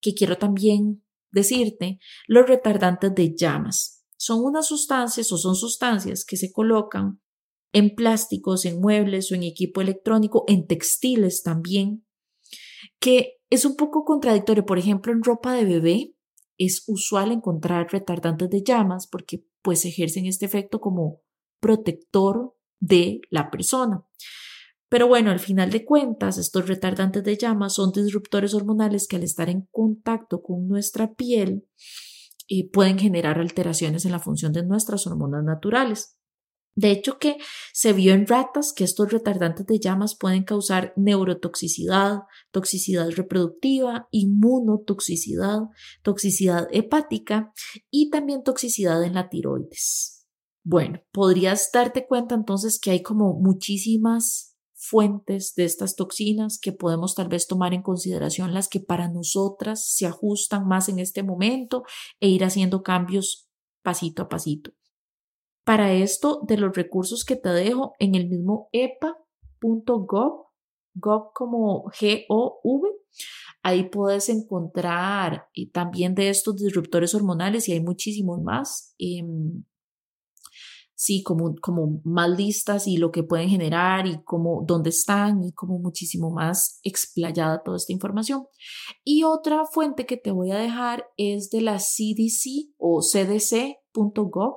que 0.02 0.14
quiero 0.14 0.38
también 0.38 1.04
decirte, 1.32 2.00
los 2.28 2.48
retardantes 2.48 3.14
de 3.14 3.36
llamas 3.36 3.99
son 4.20 4.44
unas 4.44 4.68
sustancias 4.68 5.32
o 5.32 5.38
son 5.38 5.56
sustancias 5.56 6.26
que 6.26 6.36
se 6.36 6.52
colocan 6.52 7.22
en 7.72 7.96
plásticos, 7.96 8.66
en 8.66 8.82
muebles 8.82 9.32
o 9.32 9.36
en 9.36 9.44
equipo 9.44 9.80
electrónico, 9.80 10.44
en 10.48 10.68
textiles 10.68 11.42
también, 11.42 12.06
que 13.00 13.38
es 13.50 13.64
un 13.64 13.78
poco 13.78 14.04
contradictorio. 14.04 14.66
Por 14.66 14.78
ejemplo, 14.78 15.14
en 15.14 15.24
ropa 15.24 15.54
de 15.54 15.64
bebé 15.64 16.16
es 16.58 16.84
usual 16.88 17.32
encontrar 17.32 17.88
retardantes 17.92 18.50
de 18.50 18.62
llamas 18.62 19.08
porque 19.08 19.46
pues 19.62 19.86
ejercen 19.86 20.26
este 20.26 20.46
efecto 20.46 20.82
como 20.82 21.22
protector 21.62 22.58
de 22.82 23.22
la 23.30 23.50
persona. 23.50 24.04
Pero 24.90 25.08
bueno, 25.08 25.32
al 25.32 25.40
final 25.40 25.72
de 25.72 25.86
cuentas, 25.86 26.38
estos 26.38 26.68
retardantes 26.68 27.24
de 27.24 27.38
llamas 27.38 27.76
son 27.76 27.94
disruptores 27.94 28.54
hormonales 28.54 29.08
que 29.08 29.16
al 29.16 29.24
estar 29.24 29.50
en 29.50 29.68
contacto 29.72 30.42
con 30.42 30.68
nuestra 30.68 31.14
piel 31.14 31.70
eh, 32.50 32.70
pueden 32.70 32.98
generar 32.98 33.40
alteraciones 33.40 34.06
en 34.06 34.12
la 34.12 34.20
función 34.20 34.52
de 34.52 34.66
nuestras 34.66 35.08
hormonas 35.08 35.44
naturales. 35.44 36.20
De 36.76 36.92
hecho, 36.92 37.20
que 37.20 37.38
se 37.74 37.94
vio 37.94 38.14
en 38.14 38.26
ratas 38.26 38.74
que 38.74 38.84
estos 38.84 39.12
retardantes 39.12 39.66
de 39.66 39.80
llamas 39.80 40.16
pueden 40.18 40.44
causar 40.44 40.94
neurotoxicidad, 40.96 42.22
toxicidad 42.52 43.10
reproductiva, 43.12 44.08
inmunotoxicidad, 44.12 45.64
toxicidad 46.04 46.68
hepática 46.72 47.52
y 47.90 48.10
también 48.10 48.44
toxicidad 48.44 49.04
en 49.04 49.16
la 49.16 49.30
tiroides. 49.30 50.26
Bueno, 50.64 51.02
podrías 51.12 51.70
darte 51.74 52.08
cuenta 52.08 52.36
entonces 52.36 52.80
que 52.80 52.92
hay 52.92 53.04
como 53.04 53.34
muchísimas 53.34 54.49
fuentes 54.90 55.54
de 55.56 55.66
estas 55.66 55.96
toxinas 55.96 56.60
que 56.60 56.72
podemos 56.72 57.14
tal 57.14 57.28
vez 57.28 57.48
tomar 57.48 57.74
en 57.74 57.84
consideración 57.84 58.54
las 58.54 58.68
que 58.68 58.80
para 58.80 59.08
nosotras 59.08 59.86
se 59.86 60.08
ajustan 60.08 60.68
más 60.68 60.90
en 60.90 60.98
este 60.98 61.22
momento 61.22 61.84
e 62.20 62.28
ir 62.28 62.44
haciendo 62.44 62.82
cambios 62.82 63.48
pasito 63.84 64.24
a 64.24 64.30
pasito. 64.30 64.72
Para 65.64 65.94
esto, 65.94 66.42
de 66.48 66.58
los 66.58 66.76
recursos 66.76 67.24
que 67.24 67.36
te 67.36 67.50
dejo 67.50 67.94
en 68.00 68.16
el 68.16 68.28
mismo 68.28 68.70
epa.gov, 68.72 70.48
gov 70.96 71.34
como 71.34 71.84
G-O-V, 71.92 72.90
ahí 73.62 73.90
puedes 73.90 74.30
encontrar 74.30 75.48
y 75.54 75.70
también 75.70 76.16
de 76.16 76.30
estos 76.30 76.56
disruptores 76.56 77.14
hormonales 77.14 77.70
y 77.70 77.74
hay 77.74 77.82
muchísimos 77.82 78.42
más. 78.42 78.96
Em, 78.98 79.64
sí, 81.00 81.24
como, 81.24 81.56
como 81.62 82.02
más 82.04 82.30
listas 82.30 82.86
y 82.86 82.98
lo 82.98 83.10
que 83.10 83.24
pueden 83.24 83.48
generar 83.48 84.06
y 84.06 84.22
cómo, 84.26 84.66
dónde 84.68 84.90
están 84.90 85.42
y 85.46 85.54
como 85.54 85.80
muchísimo 85.80 86.30
más 86.30 86.82
explayada 86.84 87.64
toda 87.64 87.78
esta 87.78 87.94
información. 87.94 88.48
Y 89.06 89.24
otra 89.24 89.64
fuente 89.64 90.06
que 90.06 90.18
te 90.18 90.32
voy 90.32 90.52
a 90.52 90.58
dejar 90.58 91.06
es 91.16 91.50
de 91.52 91.62
la 91.62 91.78
CDC 91.78 92.74
o 92.78 93.02
cdc.gov, 93.02 94.56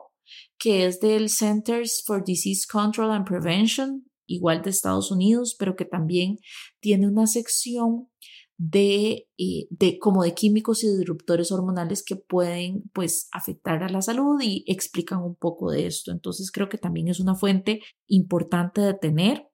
que 0.59 0.86
es 0.86 0.99
del 0.99 1.30
Centers 1.30 2.03
for 2.05 2.24
Disease 2.24 2.66
Control 2.68 3.12
and 3.12 3.24
Prevention, 3.24 4.11
igual 4.26 4.62
de 4.62 4.70
Estados 4.70 5.12
Unidos, 5.12 5.55
pero 5.57 5.76
que 5.76 5.84
también 5.84 6.38
tiene 6.80 7.07
una 7.07 7.28
sección 7.28 8.09
de, 8.59 9.28
eh, 9.38 9.66
de, 9.70 9.98
como 9.98 10.22
de 10.22 10.34
químicos 10.34 10.84
y 10.84 10.96
disruptores 10.96 11.50
hormonales 11.53 12.05
que 12.05 12.16
pueden 12.16 12.82
pues 12.92 13.28
afectar 13.32 13.82
a 13.82 13.88
la 13.88 14.03
salud 14.03 14.40
y 14.40 14.64
explican 14.66 15.22
un 15.22 15.34
poco 15.34 15.70
de 15.70 15.86
esto. 15.86 16.12
Entonces 16.12 16.50
creo 16.53 16.68
que 16.68 16.78
también 16.78 17.09
es 17.09 17.20
una 17.20 17.34
fuente 17.34 17.80
importante 18.07 18.80
de 18.80 18.94
tener 18.94 19.48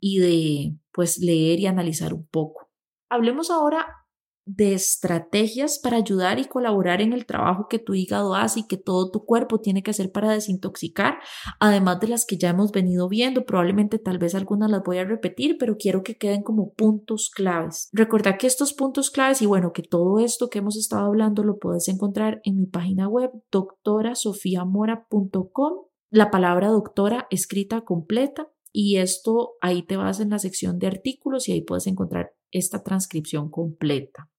y 0.00 0.18
de 0.18 0.76
pues 0.92 1.18
leer 1.18 1.60
y 1.60 1.66
analizar 1.66 2.12
un 2.14 2.26
poco. 2.26 2.70
Hablemos 3.08 3.50
ahora 3.50 4.01
de 4.44 4.74
estrategias 4.74 5.78
para 5.78 5.98
ayudar 5.98 6.38
y 6.38 6.46
colaborar 6.46 7.00
en 7.00 7.12
el 7.12 7.26
trabajo 7.26 7.68
que 7.68 7.78
tu 7.78 7.94
hígado 7.94 8.34
hace 8.34 8.60
y 8.60 8.66
que 8.66 8.76
todo 8.76 9.10
tu 9.10 9.24
cuerpo 9.24 9.60
tiene 9.60 9.82
que 9.82 9.92
hacer 9.92 10.10
para 10.10 10.32
desintoxicar, 10.32 11.18
además 11.60 12.00
de 12.00 12.08
las 12.08 12.26
que 12.26 12.36
ya 12.36 12.50
hemos 12.50 12.72
venido 12.72 13.08
viendo, 13.08 13.44
probablemente 13.44 13.98
tal 13.98 14.18
vez 14.18 14.34
algunas 14.34 14.70
las 14.70 14.82
voy 14.82 14.98
a 14.98 15.04
repetir, 15.04 15.56
pero 15.58 15.76
quiero 15.76 16.02
que 16.02 16.16
queden 16.16 16.42
como 16.42 16.72
puntos 16.72 17.30
claves. 17.30 17.88
Recordad 17.92 18.36
que 18.38 18.48
estos 18.48 18.72
puntos 18.72 19.10
claves 19.10 19.42
y 19.42 19.46
bueno, 19.46 19.72
que 19.72 19.82
todo 19.82 20.18
esto 20.18 20.50
que 20.50 20.58
hemos 20.58 20.76
estado 20.76 21.06
hablando 21.06 21.44
lo 21.44 21.58
puedes 21.58 21.86
encontrar 21.88 22.40
en 22.44 22.56
mi 22.56 22.66
página 22.66 23.08
web 23.08 23.30
doctorasofiamora.com, 23.50 25.72
la 26.10 26.30
palabra 26.30 26.68
doctora 26.68 27.26
escrita 27.30 27.82
completa 27.82 28.48
y 28.72 28.96
esto 28.96 29.52
ahí 29.60 29.82
te 29.82 29.96
vas 29.96 30.18
en 30.20 30.30
la 30.30 30.38
sección 30.38 30.78
de 30.78 30.86
artículos 30.88 31.48
y 31.48 31.52
ahí 31.52 31.60
puedes 31.60 31.86
encontrar 31.86 32.32
esta 32.50 32.82
transcripción 32.82 33.50
completa. 33.50 34.31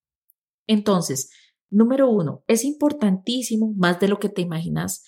Entonces, 0.68 1.30
número 1.70 2.10
uno, 2.10 2.44
es 2.48 2.64
importantísimo, 2.64 3.74
más 3.76 4.00
de 4.00 4.08
lo 4.08 4.20
que 4.20 4.30
te 4.30 4.42
imaginas, 4.42 5.04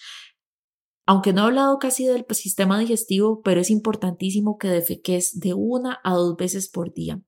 aunque 1.06 1.34
no 1.34 1.41
he 1.41 1.45
hablado 1.45 1.78
casi 1.78 2.06
del 2.06 2.26
sistema 2.32 2.80
digestivo, 2.80 3.41
pero 3.43 3.62
es 3.62 3.70
importantísimo 3.70 4.58
que 4.58 4.70
defeques 4.70 5.39
de 5.39 5.53
una 5.53 5.99
a 6.03 6.14
dos 6.16 6.36
veces 6.36 6.70
por 6.70 6.93
día. 6.93 7.22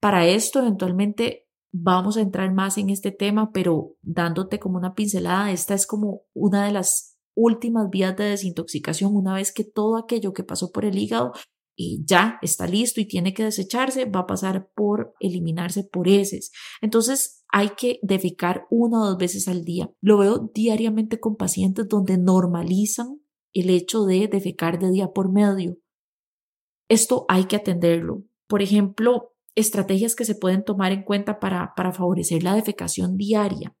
Para 0.00 0.26
esto, 0.26 0.60
eventualmente 0.60 1.46
vamos 1.72 2.16
a 2.16 2.22
entrar 2.22 2.52
más 2.54 2.78
en 2.78 2.88
este 2.88 3.10
tema, 3.10 3.50
pero 3.52 3.96
dándote 4.00 4.58
como 4.58 4.78
una 4.78 4.94
pincelada, 4.94 5.52
esta 5.52 5.74
es 5.74 5.86
como 5.86 6.22
una 6.32 6.64
de 6.64 6.72
las 6.72 7.18
últimas 7.34 7.88
vías 7.90 8.16
de 8.16 8.24
desintoxicación 8.24 9.14
una 9.14 9.34
vez 9.34 9.52
que 9.52 9.64
todo 9.64 9.96
aquello 9.96 10.32
que 10.32 10.42
pasó 10.42 10.72
por 10.72 10.84
el 10.84 10.98
hígado 10.98 11.32
y 11.80 12.04
ya 12.04 12.40
está 12.42 12.66
listo 12.66 13.00
y 13.00 13.06
tiene 13.06 13.32
que 13.32 13.44
desecharse, 13.44 14.04
va 14.04 14.20
a 14.20 14.26
pasar 14.26 14.68
por 14.74 15.14
eliminarse 15.20 15.84
por 15.84 16.08
heces. 16.08 16.50
Entonces 16.82 17.44
hay 17.52 17.70
que 17.76 18.00
defecar 18.02 18.66
una 18.68 19.00
o 19.00 19.06
dos 19.06 19.16
veces 19.16 19.46
al 19.46 19.64
día. 19.64 19.88
Lo 20.00 20.18
veo 20.18 20.50
diariamente 20.52 21.20
con 21.20 21.36
pacientes 21.36 21.86
donde 21.88 22.18
normalizan 22.18 23.20
el 23.52 23.70
hecho 23.70 24.04
de 24.06 24.26
defecar 24.26 24.80
de 24.80 24.90
día 24.90 25.12
por 25.12 25.30
medio. 25.30 25.78
Esto 26.88 27.26
hay 27.28 27.44
que 27.44 27.54
atenderlo. 27.54 28.24
Por 28.48 28.60
ejemplo, 28.60 29.36
estrategias 29.54 30.16
que 30.16 30.24
se 30.24 30.34
pueden 30.34 30.64
tomar 30.64 30.90
en 30.90 31.04
cuenta 31.04 31.38
para, 31.38 31.74
para 31.76 31.92
favorecer 31.92 32.42
la 32.42 32.56
defecación 32.56 33.16
diaria. 33.16 33.76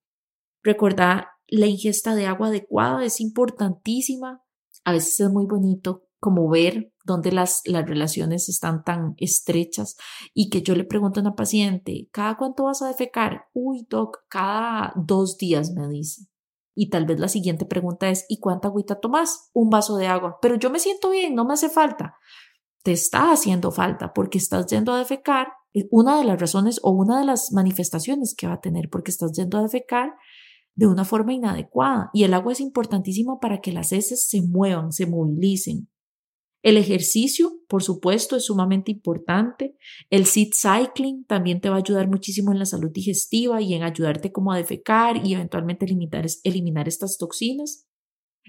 Recuerda, 0.62 1.32
la 1.48 1.66
ingesta 1.66 2.14
de 2.14 2.26
agua 2.26 2.46
adecuada 2.46 3.04
es 3.04 3.20
importantísima. 3.20 4.44
A 4.84 4.92
veces 4.92 5.18
es 5.18 5.30
muy 5.30 5.46
bonito 5.46 6.07
como 6.20 6.48
ver 6.48 6.92
dónde 7.04 7.32
las, 7.32 7.62
las 7.64 7.86
relaciones 7.86 8.48
están 8.48 8.82
tan 8.84 9.14
estrechas 9.18 9.96
y 10.34 10.50
que 10.50 10.62
yo 10.62 10.74
le 10.74 10.84
pregunto 10.84 11.20
a 11.20 11.22
una 11.22 11.34
paciente, 11.34 12.08
¿cada 12.12 12.36
cuánto 12.36 12.64
vas 12.64 12.82
a 12.82 12.88
defecar? 12.88 13.46
Uy, 13.54 13.86
doc, 13.88 14.18
cada 14.28 14.92
dos 14.96 15.38
días 15.38 15.72
me 15.72 15.88
dice. 15.88 16.28
Y 16.74 16.90
tal 16.90 17.06
vez 17.06 17.18
la 17.18 17.26
siguiente 17.28 17.66
pregunta 17.66 18.08
es, 18.08 18.24
¿y 18.28 18.38
cuánta 18.38 18.68
agüita 18.68 19.00
tomas? 19.00 19.50
Un 19.52 19.68
vaso 19.68 19.96
de 19.96 20.06
agua. 20.06 20.38
Pero 20.40 20.54
yo 20.54 20.70
me 20.70 20.78
siento 20.78 21.10
bien, 21.10 21.34
no 21.34 21.44
me 21.44 21.54
hace 21.54 21.68
falta. 21.68 22.14
Te 22.84 22.92
está 22.92 23.32
haciendo 23.32 23.72
falta 23.72 24.12
porque 24.12 24.38
estás 24.38 24.66
yendo 24.66 24.92
a 24.92 24.98
defecar. 24.98 25.48
Una 25.90 26.16
de 26.18 26.24
las 26.24 26.40
razones 26.40 26.78
o 26.84 26.92
una 26.92 27.18
de 27.18 27.26
las 27.26 27.52
manifestaciones 27.52 28.34
que 28.36 28.46
va 28.46 28.54
a 28.54 28.60
tener 28.60 28.90
porque 28.90 29.10
estás 29.10 29.32
yendo 29.32 29.58
a 29.58 29.62
defecar 29.62 30.14
de 30.76 30.86
una 30.86 31.04
forma 31.04 31.32
inadecuada. 31.32 32.10
Y 32.12 32.22
el 32.22 32.32
agua 32.32 32.52
es 32.52 32.60
importantísimo 32.60 33.40
para 33.40 33.60
que 33.60 33.72
las 33.72 33.90
heces 33.90 34.28
se 34.28 34.42
muevan, 34.42 34.92
se 34.92 35.06
movilicen. 35.06 35.88
El 36.62 36.76
ejercicio, 36.76 37.52
por 37.68 37.82
supuesto, 37.82 38.36
es 38.36 38.46
sumamente 38.46 38.90
importante. 38.90 39.76
El 40.10 40.26
seed 40.26 40.50
cycling 40.52 41.24
también 41.24 41.60
te 41.60 41.68
va 41.68 41.76
a 41.76 41.78
ayudar 41.78 42.08
muchísimo 42.08 42.52
en 42.52 42.58
la 42.58 42.66
salud 42.66 42.90
digestiva 42.90 43.62
y 43.62 43.74
en 43.74 43.84
ayudarte 43.84 44.32
como 44.32 44.52
a 44.52 44.56
defecar 44.56 45.24
y 45.24 45.34
eventualmente 45.34 45.86
eliminar, 45.86 46.88
estas 46.88 47.16
toxinas. 47.16 47.86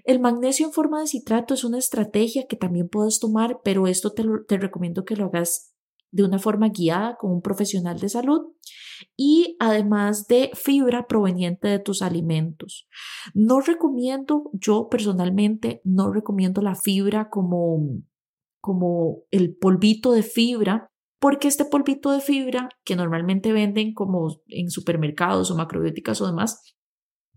El 0.06 0.20
magnesio 0.20 0.66
en 0.66 0.74
forma 0.74 1.02
de 1.02 1.08
citrato 1.08 1.54
es 1.54 1.64
una 1.64 1.78
estrategia 1.78 2.48
que 2.48 2.56
también 2.56 2.90
puedes 2.90 3.20
tomar, 3.20 3.60
pero 3.64 3.86
esto 3.86 4.12
te 4.14 4.58
recomiendo 4.58 5.06
que 5.06 5.16
lo 5.16 5.26
hagas 5.26 5.74
de 6.12 6.24
una 6.24 6.40
forma 6.40 6.70
guiada 6.70 7.18
con 7.18 7.32
un 7.32 7.42
profesional 7.42 8.00
de 8.00 8.10
salud 8.10 8.54
y 9.16 9.56
además 9.60 10.28
de 10.28 10.52
fibra 10.54 11.08
proveniente 11.08 11.68
de 11.68 11.80
tus 11.80 12.02
alimentos. 12.02 12.88
No 13.34 13.62
recomiendo, 13.62 14.50
yo 14.54 14.88
personalmente 14.90 15.82
no 15.84 16.12
recomiendo 16.12 16.62
la 16.62 16.76
fibra 16.76 17.30
como, 17.30 18.02
como 18.62 19.24
el 19.32 19.56
polvito 19.56 20.12
de 20.12 20.24
fibra, 20.24 20.88
porque 21.20 21.48
este 21.48 21.66
polvito 21.66 22.12
de 22.12 22.22
fibra 22.22 22.70
que 22.86 22.96
normalmente 22.96 23.52
venden 23.52 23.94
como 23.94 24.42
en 24.48 24.70
supermercados 24.70 25.52
o 25.52 25.56
macrobióticas 25.56 26.22
o 26.22 26.28
demás, 26.28 26.76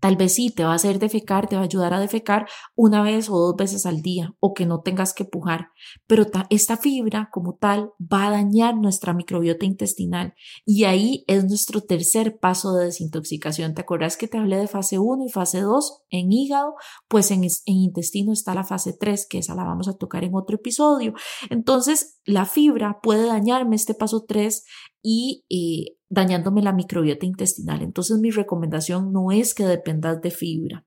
Tal 0.03 0.17
vez 0.17 0.33
sí 0.33 0.49
te 0.49 0.65
va 0.65 0.73
a 0.73 0.75
hacer 0.75 0.99
defecar, 0.99 1.47
te 1.47 1.55
va 1.55 1.61
a 1.61 1.63
ayudar 1.63 1.93
a 1.93 1.99
defecar 2.01 2.45
una 2.75 3.01
vez 3.01 3.29
o 3.29 3.37
dos 3.37 3.55
veces 3.55 3.85
al 3.85 4.01
día 4.01 4.35
o 4.41 4.53
que 4.53 4.65
no 4.65 4.81
tengas 4.81 5.13
que 5.13 5.23
pujar, 5.23 5.69
pero 6.07 6.25
esta 6.49 6.75
fibra 6.75 7.29
como 7.31 7.55
tal 7.55 7.91
va 8.01 8.27
a 8.27 8.31
dañar 8.31 8.75
nuestra 8.75 9.13
microbiota 9.13 9.65
intestinal 9.65 10.33
y 10.65 10.83
ahí 10.83 11.23
es 11.27 11.45
nuestro 11.45 11.79
tercer 11.79 12.37
paso 12.37 12.73
de 12.73 12.87
desintoxicación. 12.87 13.75
¿Te 13.75 13.81
acuerdas 13.83 14.17
que 14.17 14.27
te 14.27 14.37
hablé 14.37 14.57
de 14.57 14.67
fase 14.67 14.99
1 14.99 15.23
y 15.25 15.31
fase 15.31 15.61
2 15.61 16.01
en 16.09 16.33
hígado? 16.33 16.73
Pues 17.07 17.31
en, 17.31 17.45
en 17.45 17.51
intestino 17.65 18.33
está 18.33 18.53
la 18.53 18.65
fase 18.65 18.97
3, 18.99 19.25
que 19.29 19.37
esa 19.37 19.55
la 19.55 19.63
vamos 19.63 19.87
a 19.87 19.95
tocar 19.95 20.25
en 20.25 20.35
otro 20.35 20.57
episodio. 20.57 21.13
Entonces, 21.49 22.19
la 22.25 22.45
fibra 22.45 22.99
puede 23.01 23.25
dañarme 23.27 23.77
este 23.77 23.93
paso 23.93 24.25
3 24.27 24.65
y 25.01 25.45
eh, 25.49 25.97
dañándome 26.13 26.61
la 26.61 26.73
microbiota 26.73 27.25
intestinal. 27.25 27.81
Entonces 27.81 28.19
mi 28.19 28.29
recomendación 28.29 29.11
no 29.11 29.31
es 29.31 29.53
que 29.53 29.65
dependas 29.65 30.21
de 30.21 30.31
fibra. 30.31 30.85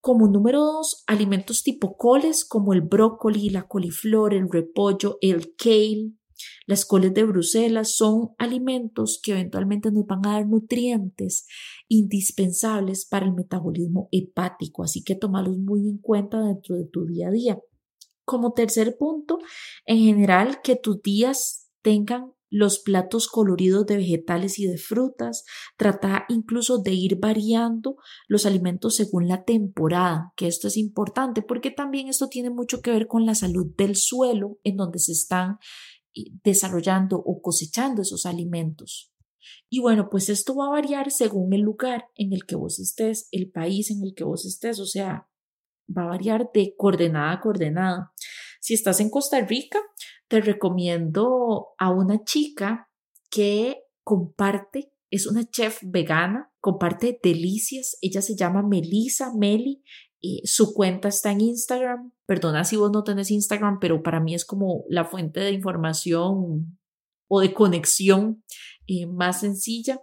Como 0.00 0.26
número 0.26 0.60
dos, 0.64 1.04
alimentos 1.06 1.62
tipo 1.62 1.96
coles 1.96 2.44
como 2.44 2.72
el 2.72 2.80
brócoli, 2.80 3.50
la 3.50 3.68
coliflor, 3.68 4.34
el 4.34 4.50
repollo, 4.50 5.18
el 5.20 5.54
kale, 5.54 6.14
las 6.66 6.84
coles 6.84 7.14
de 7.14 7.22
Bruselas 7.22 7.94
son 7.94 8.30
alimentos 8.38 9.20
que 9.22 9.32
eventualmente 9.32 9.92
nos 9.92 10.06
van 10.06 10.26
a 10.26 10.32
dar 10.32 10.46
nutrientes 10.48 11.46
indispensables 11.86 13.06
para 13.06 13.26
el 13.26 13.32
metabolismo 13.32 14.08
hepático, 14.10 14.82
así 14.82 15.04
que 15.04 15.14
tómalos 15.14 15.58
muy 15.58 15.88
en 15.88 15.98
cuenta 15.98 16.40
dentro 16.40 16.74
de 16.74 16.86
tu 16.86 17.06
día 17.06 17.28
a 17.28 17.30
día. 17.30 17.58
Como 18.24 18.54
tercer 18.54 18.96
punto, 18.98 19.38
en 19.84 19.98
general 19.98 20.62
que 20.62 20.74
tus 20.74 21.00
días 21.00 21.70
tengan 21.82 22.32
los 22.52 22.80
platos 22.80 23.28
coloridos 23.28 23.86
de 23.86 23.96
vegetales 23.96 24.58
y 24.58 24.66
de 24.66 24.76
frutas, 24.76 25.44
trata 25.78 26.26
incluso 26.28 26.82
de 26.82 26.92
ir 26.92 27.16
variando 27.18 27.96
los 28.28 28.44
alimentos 28.44 28.96
según 28.96 29.26
la 29.26 29.44
temporada, 29.44 30.34
que 30.36 30.46
esto 30.46 30.68
es 30.68 30.76
importante 30.76 31.40
porque 31.40 31.70
también 31.70 32.08
esto 32.08 32.28
tiene 32.28 32.50
mucho 32.50 32.82
que 32.82 32.90
ver 32.90 33.06
con 33.06 33.24
la 33.24 33.34
salud 33.34 33.74
del 33.78 33.96
suelo 33.96 34.58
en 34.64 34.76
donde 34.76 34.98
se 34.98 35.12
están 35.12 35.56
eh, 36.14 36.24
desarrollando 36.44 37.16
o 37.16 37.40
cosechando 37.40 38.02
esos 38.02 38.26
alimentos. 38.26 39.10
Y 39.70 39.80
bueno, 39.80 40.10
pues 40.10 40.28
esto 40.28 40.54
va 40.54 40.66
a 40.66 40.72
variar 40.72 41.10
según 41.10 41.54
el 41.54 41.62
lugar 41.62 42.08
en 42.16 42.34
el 42.34 42.44
que 42.44 42.54
vos 42.54 42.78
estés, 42.78 43.28
el 43.32 43.50
país 43.50 43.90
en 43.90 44.02
el 44.04 44.14
que 44.14 44.24
vos 44.24 44.44
estés, 44.44 44.78
o 44.78 44.84
sea, 44.84 45.26
va 45.88 46.02
a 46.02 46.08
variar 46.08 46.50
de 46.52 46.74
coordenada 46.76 47.32
a 47.32 47.40
coordenada. 47.40 48.12
Si 48.60 48.74
estás 48.74 49.00
en 49.00 49.08
Costa 49.08 49.40
Rica, 49.40 49.80
te 50.32 50.40
recomiendo 50.40 51.74
a 51.76 51.90
una 51.90 52.24
chica 52.24 52.88
que 53.30 53.82
comparte, 54.02 54.90
es 55.10 55.26
una 55.26 55.44
chef 55.44 55.78
vegana, 55.82 56.50
comparte 56.58 57.20
delicias. 57.22 57.98
Ella 58.00 58.22
se 58.22 58.34
llama 58.34 58.62
Melissa 58.62 59.30
Meli. 59.36 59.84
Y 60.22 60.40
su 60.46 60.72
cuenta 60.72 61.08
está 61.08 61.32
en 61.32 61.42
Instagram. 61.42 62.12
Perdona 62.24 62.64
si 62.64 62.76
vos 62.76 62.90
no 62.90 63.04
tenés 63.04 63.30
Instagram, 63.30 63.78
pero 63.78 64.02
para 64.02 64.20
mí 64.20 64.34
es 64.34 64.46
como 64.46 64.84
la 64.88 65.04
fuente 65.04 65.40
de 65.40 65.50
información 65.50 66.78
o 67.28 67.40
de 67.40 67.52
conexión 67.52 68.42
eh, 68.86 69.04
más 69.04 69.40
sencilla. 69.40 70.00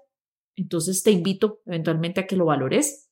Entonces 0.55 1.01
te 1.01 1.09
invito 1.09 1.61
eventualmente 1.65 2.19
a 2.19 2.27
que 2.27 2.35
lo 2.35 2.45
valores 2.45 3.09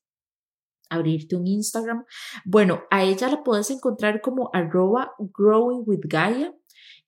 abrirte 0.90 1.36
un 1.36 1.48
Instagram. 1.48 2.06
Bueno, 2.46 2.84
a 2.92 3.04
ella 3.04 3.28
la 3.28 3.44
puedes 3.44 3.72
encontrar 3.72 4.22
como 4.22 4.52
arroba 4.54 5.14
growing 5.18 5.82
with 5.88 6.02
Gaia 6.04 6.54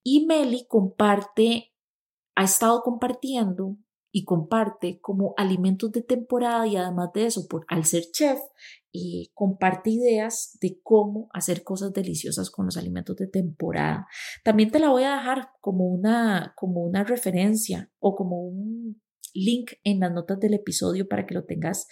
y 0.03 0.25
Meli 0.25 0.65
comparte, 0.67 1.73
ha 2.35 2.43
estado 2.43 2.81
compartiendo 2.81 3.77
y 4.11 4.25
comparte 4.25 4.99
como 5.01 5.33
alimentos 5.37 5.91
de 5.91 6.01
temporada 6.01 6.65
y 6.65 6.75
además 6.75 7.09
de 7.13 7.27
eso, 7.27 7.47
por, 7.47 7.65
al 7.67 7.85
ser 7.85 8.03
chef, 8.11 8.39
y 8.91 9.31
comparte 9.35 9.91
ideas 9.91 10.57
de 10.61 10.79
cómo 10.81 11.29
hacer 11.31 11.63
cosas 11.63 11.93
deliciosas 11.93 12.49
con 12.49 12.65
los 12.65 12.77
alimentos 12.77 13.15
de 13.17 13.27
temporada. 13.27 14.07
También 14.43 14.71
te 14.71 14.79
la 14.79 14.89
voy 14.89 15.03
a 15.03 15.15
dejar 15.15 15.49
como 15.61 15.85
una, 15.85 16.53
como 16.55 16.81
una 16.81 17.03
referencia 17.03 17.91
o 17.99 18.15
como 18.15 18.41
un 18.41 19.01
link 19.33 19.73
en 19.83 19.99
las 19.99 20.11
notas 20.11 20.39
del 20.39 20.55
episodio 20.55 21.07
para 21.07 21.27
que 21.27 21.35
lo 21.35 21.45
tengas 21.45 21.87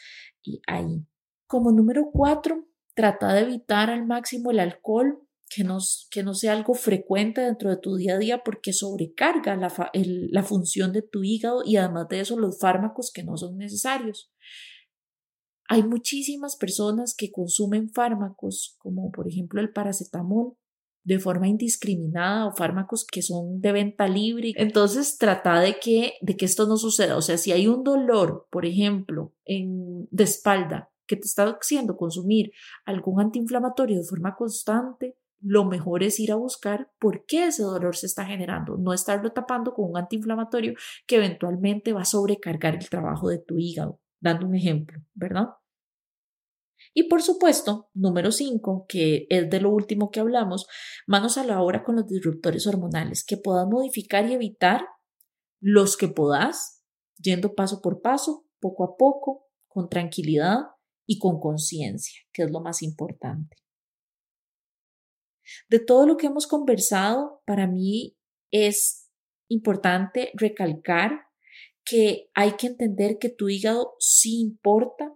ahí. 0.66 1.06
Como 1.46 1.72
número 1.72 2.10
cuatro, 2.12 2.68
trata 2.96 3.34
de 3.34 3.42
evitar 3.42 3.92
al 3.92 4.08
máximo 4.08 4.50
el 4.50 4.60
alcohol, 4.60 5.27
que 5.50 5.64
no, 5.64 5.78
que 6.12 6.24
no 6.24 6.34
sea 6.34 6.54
algo 6.54 6.74
frecuente 6.74 7.42
dentro 7.42 7.70
de 7.70 7.78
tu 7.78 7.96
día 7.96 8.16
a 8.16 8.20
día 8.20 8.44
porque 8.44 8.74
sobrecarga 8.74 9.56
la, 9.56 9.74
la 9.94 10.44
función 10.44 10.92
de 10.94 11.02
tu 11.02 11.24
hígado 11.24 11.62
y 11.66 11.78
además 11.78 12.08
de 12.10 12.20
eso 12.20 12.38
los 12.38 12.60
fármacos 12.60 13.12
que 13.12 13.24
no 13.24 13.38
son 13.38 13.58
necesarios. 13.58 14.32
Hay 15.70 15.84
muchísimas 15.84 16.56
personas 16.56 17.16
que 17.16 17.32
consumen 17.32 17.90
fármacos 17.90 18.76
como 18.80 19.12
por 19.12 19.28
ejemplo 19.28 19.62
el 19.62 19.72
paracetamol 19.72 20.58
de 21.08 21.20
forma 21.20 21.48
indiscriminada 21.48 22.48
o 22.48 22.52
fármacos 22.52 23.06
que 23.06 23.22
son 23.22 23.62
de 23.62 23.72
venta 23.72 24.10
libre. 24.10 24.52
Entonces 24.58 25.18
trata 25.18 25.62
de 25.62 25.80
que, 25.80 26.16
de 26.20 26.36
que 26.36 26.44
esto 26.44 26.68
no 26.68 26.76
suceda. 26.76 27.16
O 27.16 27.22
sea, 27.22 27.38
si 27.38 27.54
hay 27.54 27.66
un 27.70 27.86
dolor, 27.86 28.46
por 28.52 28.66
ejemplo, 28.66 29.34
en, 29.46 30.10
de 30.12 30.26
espalda 30.26 30.92
que 31.08 31.16
te 31.16 31.26
está 31.26 31.46
haciendo 31.46 31.96
consumir 31.96 32.52
algún 32.84 33.22
antiinflamatorio 33.22 33.98
de 33.98 34.04
forma 34.04 34.36
constante, 34.36 35.16
lo 35.42 35.66
mejor 35.66 36.04
es 36.04 36.20
ir 36.20 36.32
a 36.32 36.36
buscar 36.36 36.92
por 37.00 37.26
qué 37.26 37.48
ese 37.48 37.64
dolor 37.64 37.96
se 37.96 38.08
está 38.08 38.26
generando, 38.26 38.78
no 38.78 38.94
estarlo 38.94 39.32
tapando 39.32 39.74
con 39.74 39.92
un 39.92 39.98
antiinflamatorio 39.98 40.74
que 41.06 41.18
eventualmente 41.18 41.94
va 41.94 42.02
a 42.02 42.06
sobrecargar 42.06 42.76
el 42.76 42.90
trabajo 42.90 43.30
de 43.30 43.40
tu 43.40 43.58
hígado, 43.58 44.00
dando 44.20 44.48
un 44.48 44.56
ejemplo, 44.56 45.00
¿verdad? 45.14 45.50
Y 46.94 47.04
por 47.04 47.22
supuesto, 47.22 47.90
número 47.94 48.32
5, 48.32 48.86
que 48.88 49.28
es 49.30 49.50
de 49.50 49.62
lo 49.62 49.72
último 49.72 50.10
que 50.10 50.20
hablamos, 50.20 50.68
manos 51.06 51.38
a 51.38 51.44
la 51.44 51.62
obra 51.62 51.84
con 51.84 51.96
los 51.96 52.08
disruptores 52.08 52.66
hormonales, 52.66 53.24
que 53.26 53.38
puedas 53.38 53.68
modificar 53.68 54.28
y 54.30 54.34
evitar 54.34 54.86
los 55.60 55.98
que 55.98 56.08
puedas, 56.08 56.84
yendo 57.18 57.54
paso 57.54 57.82
por 57.82 58.02
paso, 58.02 58.46
poco 58.60 58.84
a 58.84 58.98
poco, 58.98 59.46
con 59.68 59.90
tranquilidad, 59.90 60.62
y 61.08 61.18
con 61.18 61.40
conciencia, 61.40 62.22
que 62.34 62.44
es 62.44 62.52
lo 62.52 62.60
más 62.60 62.84
importante. 62.84 63.56
De 65.70 65.80
todo 65.80 66.06
lo 66.06 66.18
que 66.18 66.28
hemos 66.28 66.48
conversado, 66.48 67.42
para 67.46 67.68
mí 67.68 68.18
es 68.52 69.10
importante 69.50 70.32
recalcar 70.34 71.22
que 71.86 72.30
hay 72.34 72.54
que 72.54 72.68
entender 72.68 73.18
que 73.18 73.30
tu 73.30 73.50
hígado 73.50 73.96
sí 74.00 74.40
importa 74.42 75.14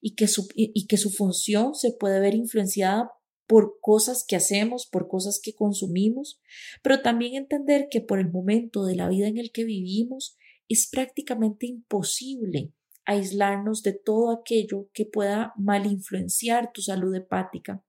y 0.00 0.14
que 0.14 0.28
su, 0.28 0.48
y 0.54 0.86
que 0.86 0.96
su 0.96 1.10
función 1.10 1.74
se 1.74 1.92
puede 1.92 2.20
ver 2.20 2.34
influenciada 2.34 3.10
por 3.46 3.80
cosas 3.80 4.24
que 4.26 4.36
hacemos, 4.36 4.86
por 4.86 5.08
cosas 5.08 5.40
que 5.42 5.54
consumimos, 5.54 6.40
pero 6.82 7.02
también 7.02 7.34
entender 7.34 7.88
que 7.90 8.00
por 8.00 8.20
el 8.20 8.30
momento 8.30 8.84
de 8.84 8.94
la 8.94 9.08
vida 9.08 9.26
en 9.26 9.38
el 9.38 9.50
que 9.50 9.64
vivimos 9.64 10.36
es 10.68 10.88
prácticamente 10.88 11.66
imposible 11.66 12.72
aislarnos 13.04 13.82
de 13.82 13.92
todo 13.92 14.30
aquello 14.30 14.88
que 14.92 15.04
pueda 15.04 15.52
mal 15.56 15.86
influenciar 15.86 16.70
tu 16.72 16.80
salud 16.80 17.12
hepática. 17.12 17.82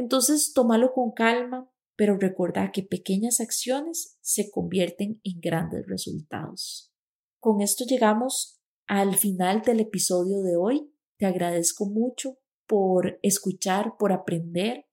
Entonces, 0.00 0.54
tómalo 0.54 0.94
con 0.94 1.12
calma, 1.12 1.70
pero 1.94 2.16
recuerda 2.16 2.72
que 2.72 2.82
pequeñas 2.82 3.38
acciones 3.38 4.16
se 4.22 4.50
convierten 4.50 5.20
en 5.24 5.40
grandes 5.42 5.86
resultados. 5.86 6.90
Con 7.38 7.60
esto 7.60 7.84
llegamos 7.84 8.62
al 8.86 9.14
final 9.16 9.60
del 9.60 9.80
episodio 9.80 10.40
de 10.40 10.56
hoy. 10.56 10.90
Te 11.18 11.26
agradezco 11.26 11.84
mucho 11.84 12.38
por 12.66 13.18
escuchar, 13.22 13.96
por 13.98 14.12
aprender, 14.12 14.86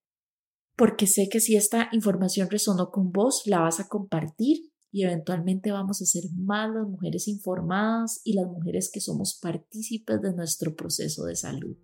porque 0.75 1.07
sé 1.07 1.29
que 1.29 1.39
si 1.39 1.55
esta 1.55 1.87
información 1.93 2.49
resonó 2.49 2.91
con 2.91 3.13
vos, 3.13 3.43
la 3.45 3.61
vas 3.61 3.79
a 3.79 3.87
compartir 3.87 4.73
y 4.91 5.05
eventualmente 5.05 5.71
vamos 5.71 6.01
a 6.01 6.05
ser 6.05 6.23
más 6.35 6.69
las 6.69 6.85
mujeres 6.85 7.29
informadas 7.29 8.19
y 8.25 8.33
las 8.33 8.47
mujeres 8.47 8.91
que 8.91 8.99
somos 8.99 9.39
partícipes 9.41 10.21
de 10.21 10.33
nuestro 10.33 10.75
proceso 10.75 11.23
de 11.23 11.37
salud. 11.37 11.77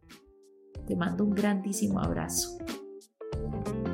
Te 0.85 0.97
mando 0.97 1.23
un 1.23 1.31
grandísimo 1.31 2.01
abrazo. 2.01 2.57
thank 3.53 3.87
you 3.87 3.92